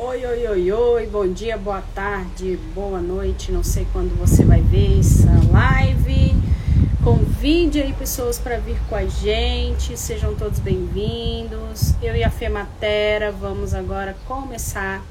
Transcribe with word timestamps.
Oi, 0.00 0.24
oi, 0.24 0.46
oi, 0.46 0.70
oi, 0.70 1.06
bom 1.08 1.26
dia, 1.26 1.58
boa 1.58 1.82
tarde, 1.92 2.56
boa 2.72 3.00
noite, 3.00 3.50
não 3.50 3.64
sei 3.64 3.84
quando 3.92 4.16
você 4.16 4.44
vai 4.44 4.60
ver 4.60 5.00
essa 5.00 5.28
live. 5.50 6.40
Convide 7.02 7.82
aí 7.82 7.92
pessoas 7.92 8.38
para 8.38 8.58
vir 8.58 8.78
com 8.88 8.94
a 8.94 9.04
gente, 9.06 9.96
sejam 9.96 10.36
todos 10.36 10.60
bem-vindos. 10.60 11.96
Eu 12.00 12.14
e 12.14 12.22
a 12.22 12.30
Fematera 12.30 13.32
vamos 13.32 13.74
agora 13.74 14.16
começar 14.24 15.02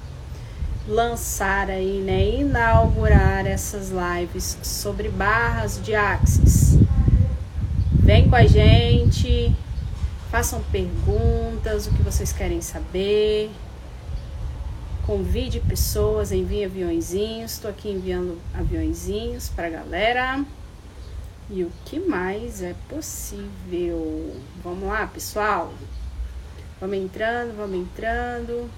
lançar 0.88 1.70
aí, 1.70 2.00
né, 2.00 2.40
inaugurar 2.40 3.46
essas 3.46 3.90
lives 3.92 4.58
sobre 4.64 5.10
barras 5.10 5.82
de 5.84 5.96
axis. 5.96 6.78
Vem 7.92 8.30
com 8.30 8.38
a 8.38 8.46
gente, 8.46 9.54
façam 10.32 10.62
perguntas, 10.72 11.88
o 11.88 11.92
que 11.92 12.02
vocês 12.02 12.32
querem 12.32 12.62
saber. 12.62 13.52
Convide 15.08 15.62
pessoas, 15.62 16.34
envie 16.34 16.66
aviãozinhos. 16.66 17.54
Estou 17.54 17.72
aqui 17.72 17.90
enviando 17.90 18.38
aviãozinhos 18.54 19.48
para 19.48 19.68
a 19.68 19.70
galera. 19.70 20.46
E 21.50 21.64
o 21.64 21.72
que 21.86 21.98
mais 21.98 22.62
é 22.62 22.76
possível? 22.90 24.36
Vamos 24.62 24.84
lá, 24.84 25.08
pessoal? 25.08 25.74
Vamos 26.82 26.98
entrando, 26.98 27.56
vamos 27.56 27.78
entrando. 27.78 28.70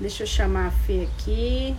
Deixa 0.00 0.22
eu 0.22 0.26
chamar 0.26 0.68
a 0.68 0.70
Fê 0.70 1.06
aqui. 1.12 1.76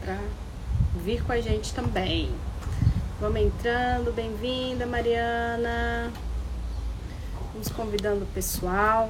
Para 0.00 0.20
vir 1.02 1.24
com 1.24 1.32
a 1.32 1.40
gente 1.40 1.74
também. 1.74 2.32
Vamos 3.20 3.40
entrando, 3.40 4.12
bem-vinda, 4.12 4.86
Mariana. 4.86 6.12
Vamos 7.52 7.68
convidando 7.68 8.24
o 8.24 8.26
pessoal. 8.26 9.08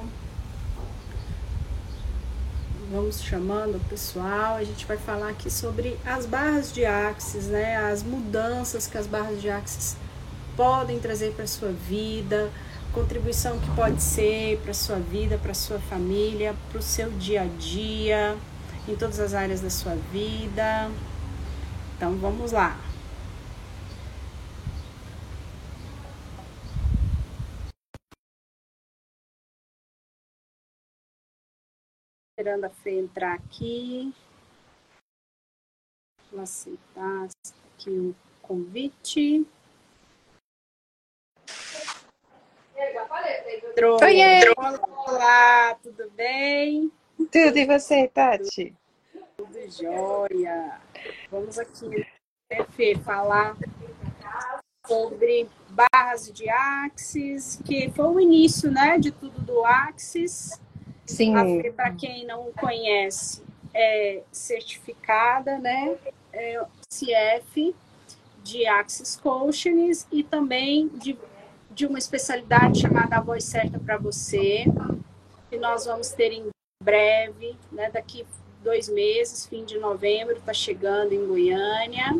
Vamos 2.91 3.19
chamando 3.19 3.77
o 3.77 3.79
pessoal. 3.89 4.57
A 4.57 4.63
gente 4.63 4.85
vai 4.85 4.95
falar 4.95 5.29
aqui 5.29 5.49
sobre 5.49 5.97
as 6.05 6.27
barras 6.27 6.71
de 6.71 6.85
axis, 6.85 7.47
né? 7.47 7.77
As 7.77 8.03
mudanças 8.03 8.85
que 8.85 8.95
as 8.95 9.07
barras 9.07 9.41
de 9.41 9.49
axis 9.49 9.97
podem 10.55 10.99
trazer 10.99 11.33
para 11.33 11.47
sua 11.47 11.71
vida, 11.71 12.51
contribuição 12.93 13.57
que 13.59 13.71
pode 13.71 14.03
ser 14.03 14.59
para 14.59 14.73
sua 14.75 14.97
vida, 14.97 15.39
para 15.39 15.55
sua 15.55 15.79
família, 15.79 16.53
para 16.69 16.77
o 16.77 16.83
seu 16.83 17.09
dia 17.09 17.41
a 17.41 17.47
dia, 17.57 18.37
em 18.87 18.95
todas 18.95 19.19
as 19.19 19.33
áreas 19.33 19.61
da 19.61 19.71
sua 19.71 19.95
vida. 20.13 20.91
Então 21.97 22.15
vamos 22.17 22.51
lá. 22.51 22.84
Esperando 32.37 32.65
a 32.65 32.69
Fê 32.69 32.99
entrar 32.99 33.33
aqui. 33.33 34.13
Vou 36.29 36.41
aceitar 36.41 37.29
aqui 37.73 37.89
o 37.89 38.15
convite. 38.41 39.47
Entrou. 43.69 43.97
Oiê. 44.01 44.41
Olá, 45.07 45.75
tudo 45.75 46.11
bem? 46.11 46.91
Tudo, 47.15 47.57
e 47.57 47.65
você, 47.65 48.09
Tati? 48.09 48.75
Tudo 49.37 49.71
jóia. 49.71 50.81
Vamos 51.31 51.57
aqui, 51.57 51.87
né, 51.87 52.65
Fê, 52.71 52.97
falar 52.97 53.55
sobre 54.85 55.49
barras 55.69 56.29
de 56.33 56.49
Axis, 56.49 57.61
que 57.65 57.89
foi 57.91 58.05
o 58.05 58.19
início, 58.19 58.69
né, 58.69 58.97
de 58.97 59.11
tudo 59.11 59.39
do 59.39 59.63
Axis. 59.63 60.59
Sim. 61.05 61.35
A 61.35 61.43
Fê, 61.43 61.71
para 61.71 61.91
quem 61.91 62.25
não 62.25 62.51
conhece, 62.53 63.43
é 63.73 64.23
certificada, 64.31 65.57
né? 65.59 65.95
É 66.33 66.65
CF 66.89 67.75
de 68.43 68.65
Axis 68.65 69.15
Coaching 69.15 69.91
e 70.11 70.23
também 70.23 70.87
de, 70.89 71.17
de 71.71 71.85
uma 71.85 71.97
especialidade 71.97 72.81
chamada 72.81 73.17
A 73.17 73.21
Voz 73.21 73.43
Certa 73.43 73.79
para 73.79 73.97
Você, 73.97 74.65
que 75.49 75.57
nós 75.57 75.85
vamos 75.85 76.09
ter 76.11 76.31
em 76.31 76.47
breve, 76.83 77.55
né? 77.71 77.89
Daqui 77.91 78.25
dois 78.63 78.89
meses, 78.89 79.45
fim 79.45 79.63
de 79.63 79.77
novembro, 79.77 80.37
está 80.37 80.53
chegando 80.53 81.13
em 81.13 81.25
Goiânia. 81.25 82.19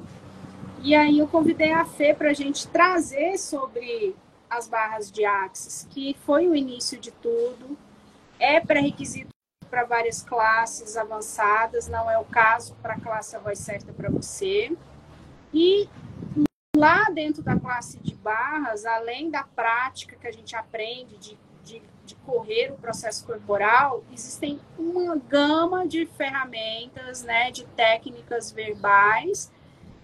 E 0.84 0.94
aí 0.94 1.18
eu 1.18 1.28
convidei 1.28 1.72
a 1.72 1.85
Fê 1.85 2.13
para 2.13 2.29
a 2.29 2.34
gente 2.34 2.68
trazer 2.68 3.38
sobre 3.40 4.16
as 4.47 4.68
barras 4.68 5.12
de 5.12 5.25
Axis, 5.25 5.88
que 5.90 6.16
foi 6.25 6.47
o 6.47 6.56
início 6.56 7.00
de 7.00 7.12
tudo 7.12 7.75
é 8.40 8.59
pré-requisito 8.59 9.29
para 9.69 9.84
várias 9.84 10.22
classes 10.22 10.96
avançadas, 10.96 11.88
não 11.88 12.09
é 12.09 12.18
o 12.18 12.25
caso 12.25 12.75
para 12.81 12.94
a 12.94 13.00
classe 13.00 13.35
A 13.35 13.40
Voz 13.40 13.59
Certa 13.59 13.91
para 13.91 14.09
você. 14.09 14.75
E 15.53 15.90
lá 16.75 17.09
dentro 17.09 17.41
da 17.41 17.57
classe 17.57 18.00
de 18.00 18.13
barras, 18.16 18.85
além 18.85 19.29
da 19.29 19.44
prática 19.44 20.16
que 20.16 20.28
a 20.28 20.31
gente 20.31 20.56
aprende 20.56 21.18
de, 21.18 21.38
de, 21.63 21.81
de 22.06 22.16
correr 22.18 22.72
o 22.72 22.78
processo 22.78 23.25
corporal, 23.25 24.03
existem 24.13 24.59
uma 24.78 25.16
gama 25.16 25.88
de 25.88 26.06
ferramentas, 26.06 27.24
né, 27.24 27.51
de 27.51 27.66
técnicas 27.68 28.51
verbais 28.51 29.51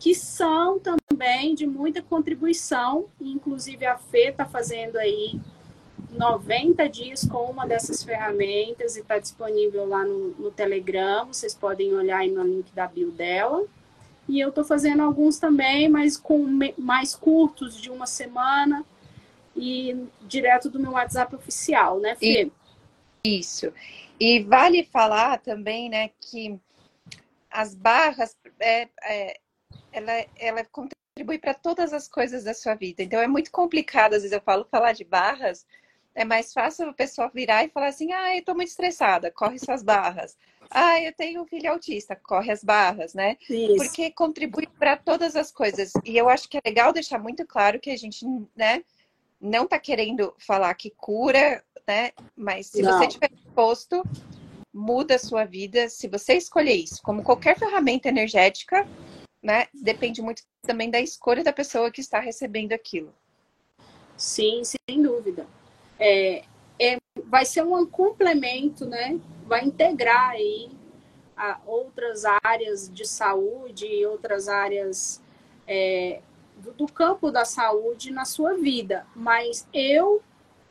que 0.01 0.15
são 0.15 0.79
também 0.79 1.53
de 1.53 1.67
muita 1.67 2.01
contribuição, 2.01 3.05
inclusive 3.21 3.85
a 3.85 3.99
Fê 3.99 4.29
está 4.29 4.47
fazendo 4.47 4.97
aí 4.97 5.39
90 6.11 6.87
dias 6.89 7.25
com 7.25 7.49
uma 7.49 7.65
dessas 7.65 8.03
ferramentas 8.03 8.95
e 8.95 8.99
está 8.99 9.17
disponível 9.17 9.87
lá 9.87 10.03
no, 10.03 10.29
no, 10.31 10.51
Telegram. 10.51 11.25
Vocês 11.27 11.55
podem 11.55 11.93
olhar 11.93 12.19
aí 12.19 12.29
no 12.29 12.43
link 12.43 12.71
da 12.73 12.87
bio 12.87 13.11
dela. 13.11 13.65
E 14.27 14.39
eu 14.39 14.49
estou 14.49 14.63
fazendo 14.63 15.01
alguns 15.01 15.39
também, 15.39 15.89
mas 15.89 16.17
com 16.17 16.45
mais 16.77 17.15
curtos, 17.15 17.75
de 17.75 17.89
uma 17.89 18.05
semana, 18.05 18.85
e 19.55 20.07
direto 20.21 20.69
do 20.69 20.79
meu 20.79 20.91
WhatsApp 20.91 21.35
oficial, 21.35 21.99
né, 21.99 22.15
Fê? 22.15 22.51
Isso. 23.23 23.73
E 24.19 24.43
vale 24.43 24.83
falar 24.83 25.39
também, 25.39 25.89
né, 25.89 26.11
que 26.19 26.59
as 27.49 27.75
barras, 27.75 28.37
é, 28.59 28.87
é, 29.03 29.39
ela, 29.91 30.25
ela 30.37 30.65
contribui 30.65 31.37
para 31.39 31.53
todas 31.53 31.91
as 31.91 32.07
coisas 32.07 32.43
da 32.43 32.53
sua 32.53 32.75
vida. 32.75 33.03
Então 33.03 33.19
é 33.19 33.27
muito 33.27 33.51
complicado, 33.51 34.13
às 34.13 34.21
vezes 34.21 34.31
eu 34.31 34.41
falo, 34.41 34.65
falar 34.69 34.93
de 34.93 35.03
barras, 35.03 35.65
é 36.13 36.25
mais 36.25 36.53
fácil 36.53 36.89
o 36.89 36.93
pessoal 36.93 37.29
virar 37.33 37.63
e 37.63 37.69
falar 37.69 37.87
assim: 37.87 38.11
ah, 38.11 38.35
eu 38.35 38.43
tô 38.43 38.53
muito 38.53 38.69
estressada, 38.69 39.31
corre 39.31 39.57
suas 39.59 39.83
barras. 39.83 40.37
Ah, 40.69 41.01
eu 41.01 41.13
tenho 41.13 41.41
um 41.41 41.45
filho 41.45 41.69
autista, 41.69 42.15
corre 42.15 42.51
as 42.51 42.63
barras, 42.63 43.13
né? 43.13 43.37
Isso. 43.49 43.75
Porque 43.75 44.11
contribui 44.11 44.67
para 44.79 44.95
todas 44.95 45.35
as 45.35 45.51
coisas. 45.51 45.91
E 46.05 46.17
eu 46.17 46.29
acho 46.29 46.47
que 46.47 46.57
é 46.57 46.61
legal 46.65 46.93
deixar 46.93 47.19
muito 47.19 47.45
claro 47.45 47.79
que 47.79 47.89
a 47.89 47.97
gente, 47.97 48.25
né, 48.55 48.81
não 49.39 49.67
tá 49.67 49.77
querendo 49.77 50.33
falar 50.39 50.73
que 50.75 50.89
cura, 50.91 51.61
né? 51.85 52.11
Mas 52.35 52.67
se 52.67 52.81
Não. 52.81 52.93
você 52.93 53.07
tiver 53.07 53.29
disposto, 53.33 54.01
muda 54.73 55.15
a 55.15 55.19
sua 55.19 55.43
vida. 55.43 55.89
Se 55.89 56.07
você 56.07 56.35
escolher 56.35 56.75
isso, 56.75 57.01
como 57.03 57.23
qualquer 57.23 57.57
ferramenta 57.59 58.07
energética, 58.07 58.87
né? 59.43 59.67
Depende 59.73 60.21
muito 60.21 60.43
também 60.61 60.89
da 60.89 61.01
escolha 61.01 61.43
da 61.43 61.51
pessoa 61.51 61.91
que 61.91 61.99
está 61.99 62.19
recebendo 62.19 62.71
aquilo. 62.71 63.13
Sim, 64.15 64.61
sem 64.63 65.01
dúvida. 65.01 65.47
É, 66.03 66.43
é, 66.79 66.97
vai 67.27 67.45
ser 67.45 67.63
um 67.63 67.85
complemento, 67.85 68.85
né? 68.85 69.19
Vai 69.45 69.63
integrar 69.63 70.31
aí 70.31 70.71
outras 71.65 72.23
áreas 72.43 72.89
de 72.89 73.07
saúde, 73.07 74.05
outras 74.05 74.47
áreas 74.47 75.21
é, 75.67 76.21
do, 76.57 76.71
do 76.73 76.87
campo 76.87 77.31
da 77.31 77.45
saúde 77.45 78.11
na 78.11 78.25
sua 78.25 78.55
vida. 78.55 79.05
Mas 79.15 79.67
eu, 79.73 80.21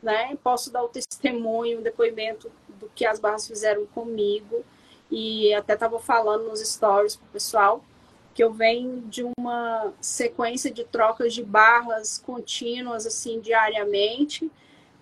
né, 0.03 0.37
posso 0.43 0.71
dar 0.71 0.83
o 0.83 0.89
testemunho, 0.89 1.79
o 1.79 1.83
depoimento 1.83 2.51
do 2.67 2.89
que 2.93 3.05
as 3.05 3.19
barras 3.19 3.47
fizeram 3.47 3.85
comigo 3.87 4.65
e 5.09 5.53
até 5.53 5.73
estava 5.73 5.99
falando 5.99 6.47
nos 6.47 6.59
stories 6.59 7.15
pro 7.15 7.27
pessoal 7.27 7.83
que 8.33 8.41
eu 8.41 8.51
venho 8.51 9.01
de 9.01 9.25
uma 9.37 9.93
sequência 9.99 10.71
de 10.71 10.85
trocas 10.85 11.33
de 11.33 11.43
barras 11.43 12.17
contínuas 12.17 13.05
assim 13.05 13.41
diariamente 13.41 14.49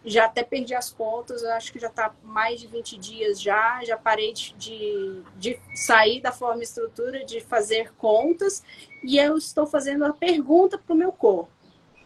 já 0.06 0.25
até 0.25 0.44
perdi 0.44 0.74
as 0.74 0.92
contas, 0.92 1.44
acho 1.44 1.72
que 1.74 1.80
já 1.80 1.88
está 1.88 2.13
mais 2.24 2.60
de 2.60 2.68
20 2.68 2.98
dias 2.98 3.42
já, 3.42 3.84
já 3.84 3.98
parei 3.98 4.34
de, 4.34 4.54
de, 4.56 5.22
de, 5.36 5.60
sair 5.75 6.22
da 6.22 6.31
forma 6.31 6.63
estrutura, 6.63 7.25
de 7.25 7.42
fazer 7.42 7.94
contas, 7.96 8.63
e 9.04 9.18
eu 9.18 9.38
estou 9.38 9.66
fazendo 9.68 10.06
a 10.06 10.13
pergunta 10.13 10.78
para 10.78 10.94
o 10.94 10.98
meu 10.98 11.12
corpo. 11.12 11.51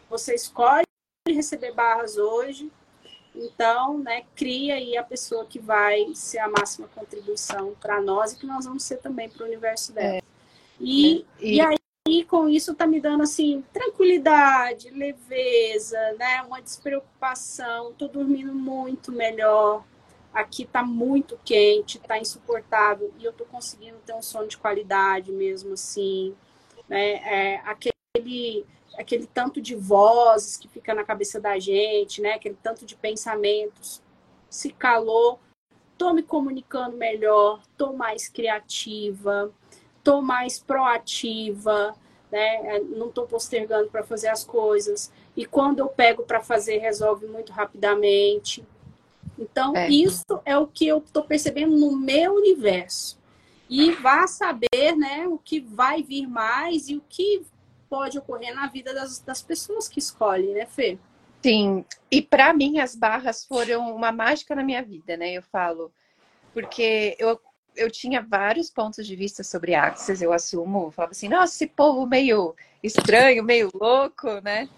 Você 0.10 0.34
escolhe 0.34 0.84
receber 1.28 1.74
barras 1.74 2.18
hoje, 2.18 2.72
então, 3.36 3.98
né, 4.00 4.24
cria 4.36 4.76
aí 4.76 4.98
a 4.98 5.04
pessoa 5.04 5.46
que 5.46 5.60
vai 5.60 6.14
ser 6.14 6.40
a 6.40 6.48
máxima 6.48 6.88
contribuição 6.88 7.76
para 7.80 8.02
nós 8.02 8.34
e 8.34 8.38
que 8.38 8.46
nós 8.46 8.66
vamos 8.66 8.84
ser 8.84 8.98
também 8.98 9.30
para 9.30 9.44
o 9.44 9.48
universo 9.48 9.94
dela. 9.94 10.18
É. 10.18 10.22
E, 10.80 11.26
E- 11.40 11.56
e 11.56 11.62
aí 11.62 11.78
aí, 12.14 12.24
com 12.24 12.48
isso, 12.48 12.76
tá 12.76 12.86
me 12.86 13.00
dando, 13.00 13.24
assim, 13.24 13.64
tranquilidade, 13.74 14.90
leveza, 14.90 15.98
né? 16.20 16.42
Uma 16.44 16.62
despreocupação. 16.62 17.94
Tô 17.94 18.08
dormindo 18.08 18.54
muito 18.54 19.12
melhor. 19.12 19.84
Aqui 20.34 20.66
tá 20.66 20.84
muito 20.84 21.40
quente, 21.44 22.00
tá 22.00 22.18
insuportável. 22.18 23.12
E 23.20 23.26
eu 23.26 23.34
tô 23.34 23.46
conseguindo 23.46 23.98
ter 24.06 24.14
um 24.14 24.22
sono 24.22 24.48
de 24.48 24.58
qualidade 24.58 25.32
mesmo, 25.32 25.74
assim. 25.74 26.36
Né? 26.88 27.14
É, 27.24 27.62
aquele, 27.66 28.66
aquele 28.98 29.28
tanto 29.28 29.62
de 29.62 29.76
vozes 29.76 30.58
que 30.58 30.68
fica 30.68 30.94
na 30.94 31.04
cabeça 31.04 31.40
da 31.40 31.58
gente, 31.60 32.22
né? 32.22 32.34
Aquele 32.34 32.58
tanto 32.62 32.86
de 32.86 32.96
pensamentos 32.96 34.02
se 34.50 34.72
calou. 34.72 35.40
Tô 35.98 36.14
me 36.14 36.24
comunicando 36.24 36.98
melhor, 36.98 37.62
tô 37.78 37.94
mais 37.94 38.28
criativa 38.28 39.54
estou 40.04 40.22
mais 40.22 40.60
proativa, 40.60 41.96
né? 42.34 42.76
É, 42.76 42.80
não 42.80 43.10
estou 43.10 43.28
postergando 43.28 43.92
para 43.92 44.04
fazer 44.04 44.28
as 44.28 44.44
coisas. 44.44 45.12
E 45.38 45.46
quando 45.46 45.78
eu 45.80 45.88
pego 45.88 46.24
para 46.24 46.42
fazer, 46.42 46.80
resolve 46.80 47.28
muito 47.28 47.52
rapidamente. 47.52 48.66
Então, 49.38 49.76
é. 49.76 49.88
isso 49.88 50.42
é 50.44 50.58
o 50.58 50.66
que 50.66 50.88
eu 50.88 50.98
estou 50.98 51.24
percebendo 51.24 51.78
no 51.78 51.96
meu 51.96 52.34
universo. 52.34 53.20
E 53.70 53.92
vá 53.92 54.26
saber 54.26 54.96
né, 54.98 55.28
o 55.28 55.38
que 55.38 55.60
vai 55.60 56.02
vir 56.02 56.28
mais 56.28 56.90
e 56.90 56.96
o 56.96 57.04
que 57.08 57.46
pode 57.88 58.18
ocorrer 58.18 58.56
na 58.56 58.66
vida 58.66 58.96
das, 58.96 59.20
das 59.20 59.44
pessoas 59.44 59.88
que 59.88 60.00
escolhem, 60.00 60.56
né, 60.56 60.66
Fê? 60.66 60.98
Sim, 61.44 61.86
e 62.10 62.20
para 62.20 62.52
mim 62.52 62.80
as 62.80 62.96
barras 62.96 63.46
foram 63.46 63.96
uma 63.96 64.12
mágica 64.12 64.56
na 64.56 64.64
minha 64.64 64.82
vida, 64.82 65.16
né? 65.18 65.34
Eu 65.34 65.44
falo, 65.44 65.92
porque 66.54 67.16
eu 67.20 67.40
eu 67.76 67.90
tinha 67.90 68.22
vários 68.22 68.70
pontos 68.70 69.06
de 69.06 69.16
vista 69.16 69.44
sobre 69.44 69.76
Axis, 69.76 70.22
eu 70.22 70.34
assumo. 70.34 70.86
Eu 70.86 70.92
falava 70.92 71.12
assim, 71.12 71.30
nossa, 71.30 71.54
esse 71.54 71.68
povo 71.68 72.06
meio 72.06 72.56
estranho, 72.82 73.44
meio 73.44 73.70
louco, 73.74 74.42
né? 74.42 74.70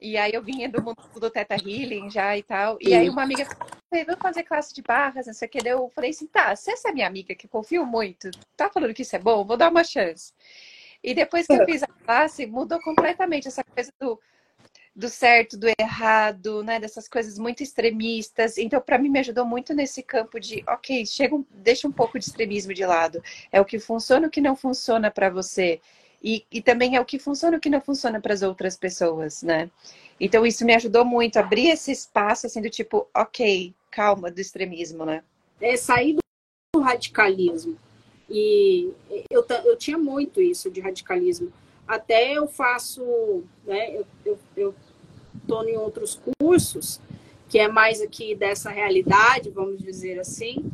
E 0.00 0.18
aí 0.18 0.34
eu 0.34 0.42
vinha 0.42 0.68
do 0.68 0.82
mundo 0.82 0.98
do 1.18 1.30
Teta 1.30 1.54
Healing 1.54 2.10
já 2.10 2.36
e 2.36 2.42
tal. 2.42 2.76
E 2.80 2.92
aí 2.94 3.08
uma 3.08 3.22
amiga 3.22 3.46
falou, 3.46 4.04
vamos 4.04 4.20
fazer 4.20 4.42
classe 4.42 4.74
de 4.74 4.82
barras, 4.82 5.26
não 5.26 5.32
sei 5.32 5.48
o 5.48 5.50
que. 5.50 5.66
Eu 5.66 5.90
falei 5.94 6.10
assim, 6.10 6.26
tá, 6.26 6.54
se 6.54 6.70
essa 6.70 6.90
é 6.90 6.92
minha 6.92 7.06
amiga 7.06 7.34
que 7.34 7.48
confio 7.48 7.86
muito, 7.86 8.30
tá 8.56 8.68
falando 8.68 8.92
que 8.92 9.02
isso 9.02 9.16
é 9.16 9.18
bom, 9.18 9.44
vou 9.44 9.56
dar 9.56 9.70
uma 9.70 9.82
chance. 9.82 10.32
E 11.02 11.14
depois 11.14 11.46
que 11.46 11.52
eu 11.52 11.64
fiz 11.64 11.82
a 11.82 11.86
classe, 11.86 12.46
mudou 12.46 12.80
completamente 12.80 13.48
essa 13.48 13.64
coisa 13.64 13.92
do 14.00 14.20
do 14.94 15.08
certo, 15.08 15.56
do 15.56 15.66
errado, 15.78 16.62
né? 16.62 16.78
Dessas 16.78 17.08
coisas 17.08 17.38
muito 17.38 17.62
extremistas. 17.62 18.56
Então, 18.56 18.80
para 18.80 18.98
mim, 18.98 19.08
me 19.08 19.18
ajudou 19.18 19.44
muito 19.44 19.74
nesse 19.74 20.02
campo 20.02 20.38
de, 20.38 20.62
ok, 20.68 21.04
chega 21.04 21.34
um, 21.34 21.44
deixa 21.50 21.88
um 21.88 21.92
pouco 21.92 22.18
de 22.18 22.26
extremismo 22.26 22.72
de 22.72 22.86
lado. 22.86 23.22
É 23.50 23.60
o 23.60 23.64
que 23.64 23.78
funciona, 23.78 24.28
o 24.28 24.30
que 24.30 24.40
não 24.40 24.54
funciona 24.54 25.10
para 25.10 25.28
você. 25.30 25.80
E, 26.22 26.46
e 26.50 26.62
também 26.62 26.96
é 26.96 27.00
o 27.00 27.04
que 27.04 27.18
funciona, 27.18 27.56
o 27.56 27.60
que 27.60 27.68
não 27.68 27.80
funciona 27.80 28.20
para 28.20 28.32
as 28.32 28.42
outras 28.42 28.76
pessoas, 28.76 29.42
né? 29.42 29.68
Então, 30.18 30.46
isso 30.46 30.64
me 30.64 30.74
ajudou 30.74 31.04
muito, 31.04 31.38
abrir 31.38 31.70
esse 31.70 31.90
espaço, 31.90 32.46
assim, 32.46 32.62
do 32.62 32.70
tipo, 32.70 33.08
ok, 33.14 33.74
calma, 33.90 34.30
do 34.30 34.40
extremismo, 34.40 35.04
né? 35.04 35.24
É 35.60 35.76
sair 35.76 36.16
do 36.72 36.80
radicalismo. 36.80 37.76
E 38.30 38.90
eu, 39.28 39.44
eu 39.64 39.76
tinha 39.76 39.98
muito 39.98 40.40
isso 40.40 40.70
de 40.70 40.80
radicalismo 40.80 41.52
até 41.86 42.32
eu 42.32 42.46
faço, 42.46 43.44
né, 43.64 43.94
eu, 43.94 44.06
eu, 44.24 44.38
eu 44.56 44.74
estou 45.36 45.68
em 45.68 45.76
outros 45.76 46.20
cursos, 46.40 47.00
que 47.48 47.58
é 47.58 47.68
mais 47.68 48.00
aqui 48.00 48.34
dessa 48.34 48.70
realidade, 48.70 49.50
vamos 49.50 49.82
dizer 49.82 50.18
assim. 50.18 50.70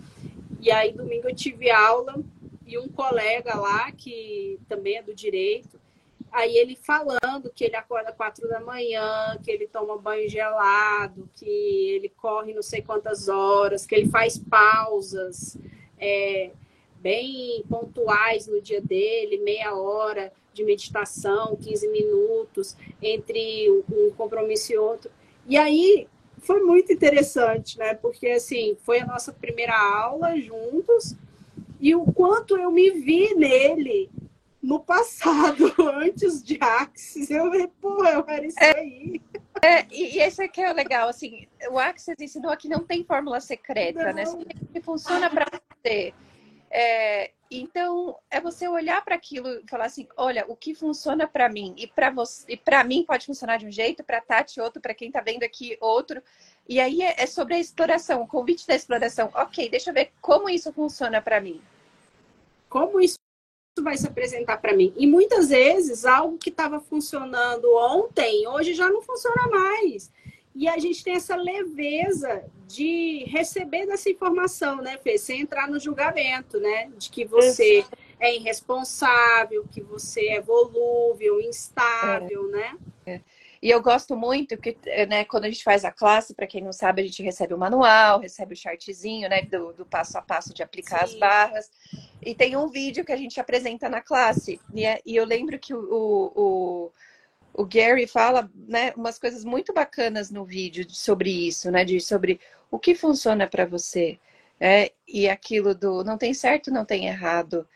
E 0.60 0.70
aí, 0.70 0.92
domingo, 0.92 1.28
eu 1.28 1.34
tive 1.34 1.70
aula 1.70 2.22
e 2.66 2.78
um 2.78 2.88
colega 2.88 3.54
lá, 3.56 3.90
que 3.92 4.58
também 4.68 4.98
é 4.98 5.02
do 5.02 5.14
direito, 5.14 5.80
aí 6.30 6.56
ele 6.56 6.76
falando 6.76 7.50
que 7.54 7.64
ele 7.64 7.74
acorda 7.76 8.12
quatro 8.12 8.48
da 8.48 8.60
manhã, 8.60 9.36
que 9.42 9.50
ele 9.50 9.66
toma 9.66 9.98
banho 9.98 10.28
gelado, 10.28 11.28
que 11.34 11.46
ele 11.46 12.08
corre 12.08 12.54
não 12.54 12.62
sei 12.62 12.82
quantas 12.82 13.28
horas, 13.28 13.84
que 13.84 13.94
ele 13.94 14.08
faz 14.08 14.38
pausas 14.38 15.58
é, 15.98 16.52
bem 17.00 17.64
pontuais 17.68 18.46
no 18.46 18.60
dia 18.60 18.80
dele, 18.80 19.38
meia 19.38 19.74
hora 19.74 20.32
de 20.52 20.64
meditação, 20.64 21.56
15 21.56 21.88
minutos, 21.88 22.76
entre 23.02 23.70
um 23.90 24.10
compromisso 24.16 24.72
e 24.72 24.78
outro. 24.78 25.10
E 25.46 25.56
aí 25.56 26.06
foi 26.38 26.60
muito 26.60 26.92
interessante, 26.92 27.78
né? 27.78 27.94
Porque 27.94 28.28
assim, 28.28 28.76
foi 28.82 29.00
a 29.00 29.06
nossa 29.06 29.32
primeira 29.32 29.78
aula 29.78 30.38
juntos 30.38 31.14
e 31.80 31.94
o 31.94 32.04
quanto 32.04 32.56
eu 32.56 32.70
me 32.70 32.90
vi 32.90 33.34
nele 33.34 34.10
no 34.62 34.78
passado, 34.78 35.72
antes 35.96 36.42
de 36.42 36.58
Axis, 36.60 37.30
eu 37.30 37.44
falei, 37.44 37.66
pô, 37.80 38.04
eu 38.04 38.24
era 38.28 38.46
isso 38.46 38.58
é, 38.60 38.78
aí. 38.78 39.20
É, 39.62 39.86
e, 39.90 40.16
e 40.16 40.20
esse 40.20 40.42
aqui 40.42 40.60
é 40.60 40.70
o 40.70 40.74
legal, 40.74 41.08
assim, 41.08 41.46
o 41.70 41.78
Axis 41.78 42.14
ensinou 42.20 42.54
que 42.56 42.68
não 42.68 42.80
tem 42.80 43.02
fórmula 43.02 43.40
secreta, 43.40 44.12
né? 44.12 44.24
não. 44.24 44.40
né? 44.40 44.44
Que 44.72 44.80
funciona 44.80 45.30
para 45.30 45.46
você. 45.82 46.12
É, 46.70 47.32
então, 47.50 48.16
é 48.30 48.40
você 48.40 48.68
olhar 48.68 49.04
para 49.04 49.16
aquilo 49.16 49.48
e 49.48 49.68
falar 49.68 49.86
assim: 49.86 50.06
olha, 50.16 50.44
o 50.46 50.54
que 50.54 50.72
funciona 50.72 51.26
para 51.26 51.48
mim 51.48 51.74
e 51.76 51.86
para 51.86 52.10
você, 52.10 52.44
e 52.48 52.56
para 52.56 52.84
mim 52.84 53.04
pode 53.04 53.26
funcionar 53.26 53.56
de 53.56 53.66
um 53.66 53.72
jeito, 53.72 54.04
para 54.04 54.20
Tati 54.20 54.60
outro, 54.60 54.80
para 54.80 54.94
quem 54.94 55.08
está 55.08 55.20
vendo 55.20 55.42
aqui 55.42 55.76
outro. 55.80 56.22
E 56.68 56.78
aí 56.78 57.02
é, 57.02 57.22
é, 57.22 57.26
sobre 57.26 57.54
a 57.54 57.58
exploração, 57.58 58.22
o 58.22 58.28
convite 58.28 58.66
da 58.68 58.76
exploração. 58.76 59.30
Ok, 59.34 59.68
deixa 59.68 59.90
eu 59.90 59.94
ver 59.94 60.12
como 60.20 60.48
isso 60.48 60.72
funciona 60.72 61.20
para 61.20 61.40
mim. 61.40 61.60
Como 62.68 63.00
isso 63.00 63.16
vai 63.80 63.96
se 63.96 64.06
apresentar 64.06 64.58
para 64.58 64.72
mim? 64.72 64.94
E 64.96 65.04
muitas 65.04 65.48
vezes 65.48 66.04
algo 66.04 66.38
que 66.38 66.50
estava 66.50 66.78
funcionando 66.78 67.74
ontem, 67.74 68.46
hoje 68.46 68.74
já 68.74 68.88
não 68.88 69.02
funciona 69.02 69.48
mais. 69.48 70.12
E 70.54 70.68
a 70.68 70.78
gente 70.78 71.02
tem 71.04 71.14
essa 71.14 71.36
leveza 71.36 72.44
de 72.66 73.24
receber 73.28 73.86
dessa 73.86 74.10
informação, 74.10 74.76
né, 74.76 74.98
Fê? 74.98 75.16
Sem 75.16 75.40
entrar 75.40 75.68
no 75.68 75.78
julgamento, 75.78 76.58
né? 76.58 76.90
De 76.96 77.08
que 77.10 77.24
você 77.24 77.84
é 78.18 78.34
irresponsável, 78.34 79.66
que 79.70 79.80
você 79.80 80.28
é 80.28 80.40
volúvel, 80.40 81.40
instável, 81.40 82.48
é. 82.48 82.52
né? 82.52 82.78
É. 83.06 83.20
E 83.62 83.68
eu 83.68 83.82
gosto 83.82 84.16
muito 84.16 84.56
que, 84.56 84.76
né, 85.06 85.22
quando 85.26 85.44
a 85.44 85.50
gente 85.50 85.62
faz 85.62 85.84
a 85.84 85.92
classe, 85.92 86.34
para 86.34 86.46
quem 86.46 86.62
não 86.62 86.72
sabe, 86.72 87.02
a 87.02 87.04
gente 87.04 87.22
recebe 87.22 87.52
o 87.52 87.58
manual, 87.58 88.18
recebe 88.18 88.54
o 88.54 88.56
chartzinho, 88.56 89.28
né, 89.28 89.42
do, 89.42 89.74
do 89.74 89.84
passo 89.84 90.16
a 90.16 90.22
passo 90.22 90.54
de 90.54 90.62
aplicar 90.62 91.00
Sim. 91.00 91.04
as 91.04 91.20
barras. 91.20 91.70
E 92.22 92.34
tem 92.34 92.56
um 92.56 92.68
vídeo 92.68 93.04
que 93.04 93.12
a 93.12 93.16
gente 93.16 93.38
apresenta 93.38 93.86
na 93.88 94.00
classe. 94.00 94.58
E, 94.74 94.86
é, 94.86 95.00
e 95.04 95.14
eu 95.14 95.26
lembro 95.26 95.58
que 95.58 95.74
o, 95.74 95.82
o 95.82 96.32
o 96.34 96.92
Gary 97.64 98.06
fala 98.06 98.50
né, 98.54 98.92
umas 98.96 99.18
coisas 99.18 99.44
muito 99.44 99.72
bacanas 99.72 100.30
no 100.30 100.44
vídeo 100.44 100.86
sobre 100.88 101.30
isso, 101.48 101.70
né? 101.70 101.84
De, 101.84 102.00
sobre 102.00 102.40
o 102.70 102.78
que 102.78 102.94
funciona 102.94 103.46
para 103.46 103.66
você. 103.66 104.18
É, 104.58 104.92
e 105.08 105.28
aquilo 105.28 105.74
do 105.74 106.04
não 106.04 106.18
tem 106.18 106.34
certo, 106.34 106.70
não 106.70 106.84
tem 106.84 107.06
errado. 107.06 107.66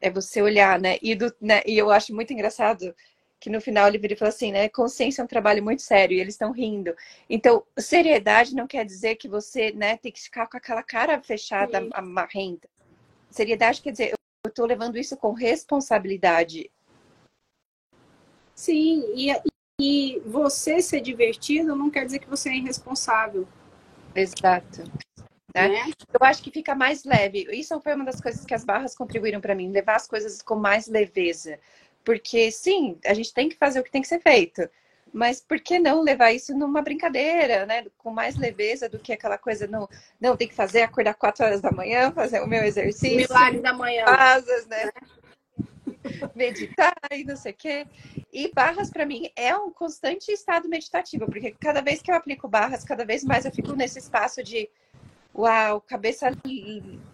É 0.00 0.10
você 0.10 0.40
olhar, 0.40 0.80
né? 0.80 0.98
E, 1.02 1.14
do, 1.14 1.32
né, 1.40 1.62
e 1.66 1.76
eu 1.76 1.90
acho 1.90 2.14
muito 2.14 2.32
engraçado 2.32 2.94
que 3.40 3.50
no 3.50 3.60
final 3.60 3.88
ele 3.88 3.98
vira 3.98 4.14
e 4.14 4.16
fala 4.16 4.30
assim, 4.30 4.52
né? 4.52 4.68
Consciência 4.68 5.20
é 5.22 5.24
um 5.24 5.28
trabalho 5.28 5.62
muito 5.62 5.82
sério 5.82 6.16
e 6.16 6.20
eles 6.20 6.34
estão 6.34 6.52
rindo. 6.52 6.94
Então, 7.28 7.64
seriedade 7.78 8.54
não 8.54 8.66
quer 8.66 8.84
dizer 8.84 9.16
que 9.16 9.28
você 9.28 9.72
né, 9.72 9.96
tem 9.96 10.10
que 10.10 10.20
ficar 10.20 10.46
com 10.46 10.56
aquela 10.56 10.82
cara 10.82 11.20
fechada, 11.22 11.86
amarrenta. 11.92 12.68
Seriedade 13.30 13.82
quer 13.82 13.92
dizer, 13.92 14.12
eu 14.44 14.48
estou 14.48 14.66
levando 14.66 14.98
isso 14.98 15.16
com 15.16 15.32
responsabilidade. 15.32 16.70
Sim, 18.58 19.04
e, 19.14 19.32
e 19.80 20.20
você 20.26 20.82
ser 20.82 21.00
divertido 21.00 21.76
não 21.76 21.88
quer 21.88 22.04
dizer 22.04 22.18
que 22.18 22.28
você 22.28 22.48
é 22.48 22.56
irresponsável. 22.56 23.46
Exato. 24.12 24.82
Né? 25.54 25.68
né? 25.68 25.92
Eu 26.12 26.26
acho 26.26 26.42
que 26.42 26.50
fica 26.50 26.74
mais 26.74 27.04
leve. 27.04 27.46
Isso 27.52 27.80
foi 27.80 27.94
uma 27.94 28.04
das 28.04 28.20
coisas 28.20 28.44
que 28.44 28.52
as 28.52 28.64
barras 28.64 28.96
contribuíram 28.96 29.40
para 29.40 29.54
mim, 29.54 29.70
levar 29.70 29.94
as 29.94 30.08
coisas 30.08 30.42
com 30.42 30.56
mais 30.56 30.88
leveza. 30.88 31.56
Porque, 32.04 32.50
sim, 32.50 32.98
a 33.06 33.14
gente 33.14 33.32
tem 33.32 33.48
que 33.48 33.54
fazer 33.54 33.78
o 33.78 33.84
que 33.84 33.92
tem 33.92 34.02
que 34.02 34.08
ser 34.08 34.20
feito. 34.20 34.68
Mas 35.12 35.40
por 35.40 35.60
que 35.60 35.78
não 35.78 36.02
levar 36.02 36.32
isso 36.32 36.52
numa 36.52 36.82
brincadeira, 36.82 37.64
né? 37.64 37.86
Com 37.96 38.10
mais 38.10 38.36
leveza 38.36 38.88
do 38.88 38.98
que 38.98 39.12
aquela 39.12 39.38
coisa, 39.38 39.68
não, 39.68 39.88
não 40.20 40.36
tem 40.36 40.48
que 40.48 40.54
fazer, 40.54 40.82
acordar 40.82 41.14
quatro 41.14 41.44
horas 41.46 41.60
da 41.60 41.70
manhã, 41.70 42.10
fazer 42.10 42.42
o 42.42 42.46
meu 42.48 42.64
exercício. 42.64 43.18
Milagre 43.18 43.60
da 43.60 43.72
manhã. 43.72 44.04
Asas, 44.04 44.66
né? 44.66 44.86
né? 44.86 44.92
meditar 46.34 46.94
e 47.12 47.24
não 47.24 47.36
sei 47.36 47.52
o 47.52 47.56
quê. 47.56 47.86
E 48.32 48.52
barras, 48.52 48.90
para 48.90 49.06
mim, 49.06 49.30
é 49.36 49.56
um 49.56 49.70
constante 49.70 50.30
estado 50.30 50.68
meditativo, 50.68 51.26
porque 51.26 51.52
cada 51.52 51.80
vez 51.80 52.02
que 52.02 52.10
eu 52.10 52.14
aplico 52.14 52.48
barras, 52.48 52.84
cada 52.84 53.04
vez 53.04 53.24
mais 53.24 53.44
eu 53.44 53.52
fico 53.52 53.74
nesse 53.74 53.98
espaço 53.98 54.42
de 54.42 54.68
uau, 55.34 55.80
cabeça 55.80 56.30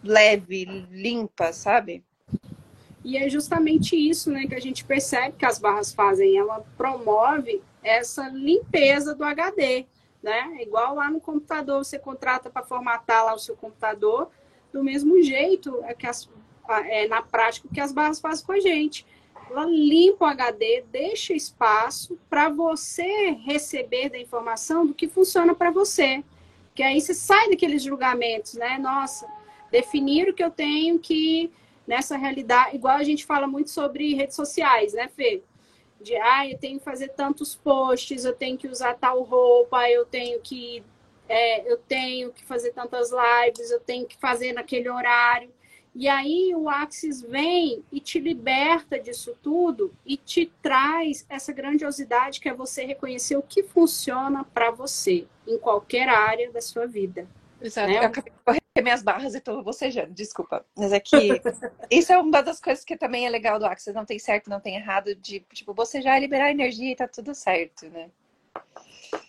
leve, 0.02 0.64
limpa, 0.90 1.52
sabe? 1.52 2.04
E 3.04 3.18
é 3.18 3.28
justamente 3.28 3.94
isso 3.94 4.30
né, 4.30 4.46
que 4.46 4.54
a 4.54 4.60
gente 4.60 4.82
percebe 4.84 5.36
que 5.36 5.44
as 5.44 5.58
barras 5.58 5.92
fazem. 5.92 6.38
Ela 6.38 6.64
promove 6.76 7.62
essa 7.82 8.28
limpeza 8.28 9.14
do 9.14 9.22
HD. 9.22 9.86
Né? 10.22 10.62
Igual 10.62 10.94
lá 10.94 11.10
no 11.10 11.20
computador, 11.20 11.84
você 11.84 11.98
contrata 11.98 12.48
para 12.48 12.64
formatar 12.64 13.26
lá 13.26 13.34
o 13.34 13.38
seu 13.38 13.54
computador, 13.54 14.30
do 14.72 14.82
mesmo 14.82 15.22
jeito 15.22 15.84
é 15.84 15.92
que 15.92 16.06
as, 16.06 16.28
é, 16.86 17.06
na 17.08 17.22
prática 17.22 17.66
o 17.66 17.70
que 17.70 17.80
as 17.80 17.92
barras 17.92 18.20
fazem 18.20 18.44
com 18.44 18.52
a 18.52 18.60
gente. 18.60 19.06
ela 19.50 19.64
limpa 19.66 20.24
o 20.24 20.28
HD, 20.28 20.84
deixa 20.90 21.34
espaço 21.34 22.18
para 22.28 22.48
você 22.48 23.30
receber 23.44 24.08
da 24.10 24.18
informação 24.18 24.86
do 24.86 24.94
que 24.94 25.08
funciona 25.08 25.54
para 25.54 25.70
você. 25.70 26.24
Que 26.74 26.82
aí 26.82 27.00
você 27.00 27.14
sai 27.14 27.50
daqueles 27.50 27.82
julgamentos, 27.82 28.54
né? 28.54 28.78
Nossa, 28.78 29.28
definir 29.70 30.28
o 30.28 30.34
que 30.34 30.42
eu 30.42 30.50
tenho 30.50 30.98
que 30.98 31.52
nessa 31.86 32.16
realidade, 32.16 32.76
igual 32.76 32.96
a 32.96 33.04
gente 33.04 33.24
fala 33.24 33.46
muito 33.46 33.70
sobre 33.70 34.14
redes 34.14 34.34
sociais, 34.34 34.92
né, 34.94 35.08
Fê? 35.08 35.42
De 36.00 36.16
ah, 36.16 36.48
eu 36.48 36.58
tenho 36.58 36.78
que 36.78 36.84
fazer 36.84 37.08
tantos 37.08 37.54
posts, 37.54 38.24
eu 38.24 38.34
tenho 38.34 38.58
que 38.58 38.68
usar 38.68 38.94
tal 38.94 39.22
roupa, 39.22 39.88
eu 39.88 40.04
tenho 40.04 40.40
que 40.40 40.82
é, 41.28 41.70
eu 41.70 41.78
tenho 41.78 42.32
que 42.32 42.44
fazer 42.44 42.72
tantas 42.72 43.10
lives, 43.10 43.70
eu 43.70 43.80
tenho 43.80 44.06
que 44.06 44.16
fazer 44.18 44.52
naquele 44.52 44.88
horário. 44.88 45.50
E 45.94 46.08
aí 46.08 46.52
o 46.56 46.68
Axis 46.68 47.22
vem 47.22 47.84
e 47.92 48.00
te 48.00 48.18
liberta 48.18 48.98
disso 48.98 49.36
tudo 49.40 49.94
e 50.04 50.16
te 50.16 50.52
traz 50.60 51.24
essa 51.28 51.52
grandiosidade 51.52 52.40
que 52.40 52.48
é 52.48 52.54
você 52.54 52.84
reconhecer 52.84 53.36
o 53.36 53.42
que 53.42 53.62
funciona 53.62 54.42
para 54.42 54.72
você 54.72 55.26
em 55.46 55.56
qualquer 55.56 56.08
área 56.08 56.50
da 56.50 56.60
sua 56.60 56.86
vida. 56.86 57.28
Exato. 57.60 57.88
Né? 57.88 57.98
Eu 57.98 58.02
acabei 58.02 58.32
de 58.32 58.38
correr 58.44 58.60
minhas 58.82 59.02
barras 59.04 59.34
e 59.34 59.38
estou 59.38 59.62
bocejando, 59.62 60.12
desculpa. 60.12 60.66
Mas 60.76 60.92
é 60.92 60.98
que 60.98 61.16
isso 61.88 62.12
é 62.12 62.18
uma 62.18 62.42
das 62.42 62.60
coisas 62.60 62.84
que 62.84 62.96
também 62.96 63.24
é 63.24 63.30
legal 63.30 63.60
do 63.60 63.64
Axis. 63.64 63.94
Não 63.94 64.04
tem 64.04 64.18
certo, 64.18 64.50
não 64.50 64.58
tem 64.58 64.74
errado 64.74 65.14
de, 65.14 65.40
tipo, 65.52 65.72
bocejar, 65.72 66.20
liberar 66.20 66.50
energia 66.50 66.90
e 66.90 66.96
tá 66.96 67.06
tudo 67.06 67.36
certo, 67.36 67.88
né? 67.88 68.10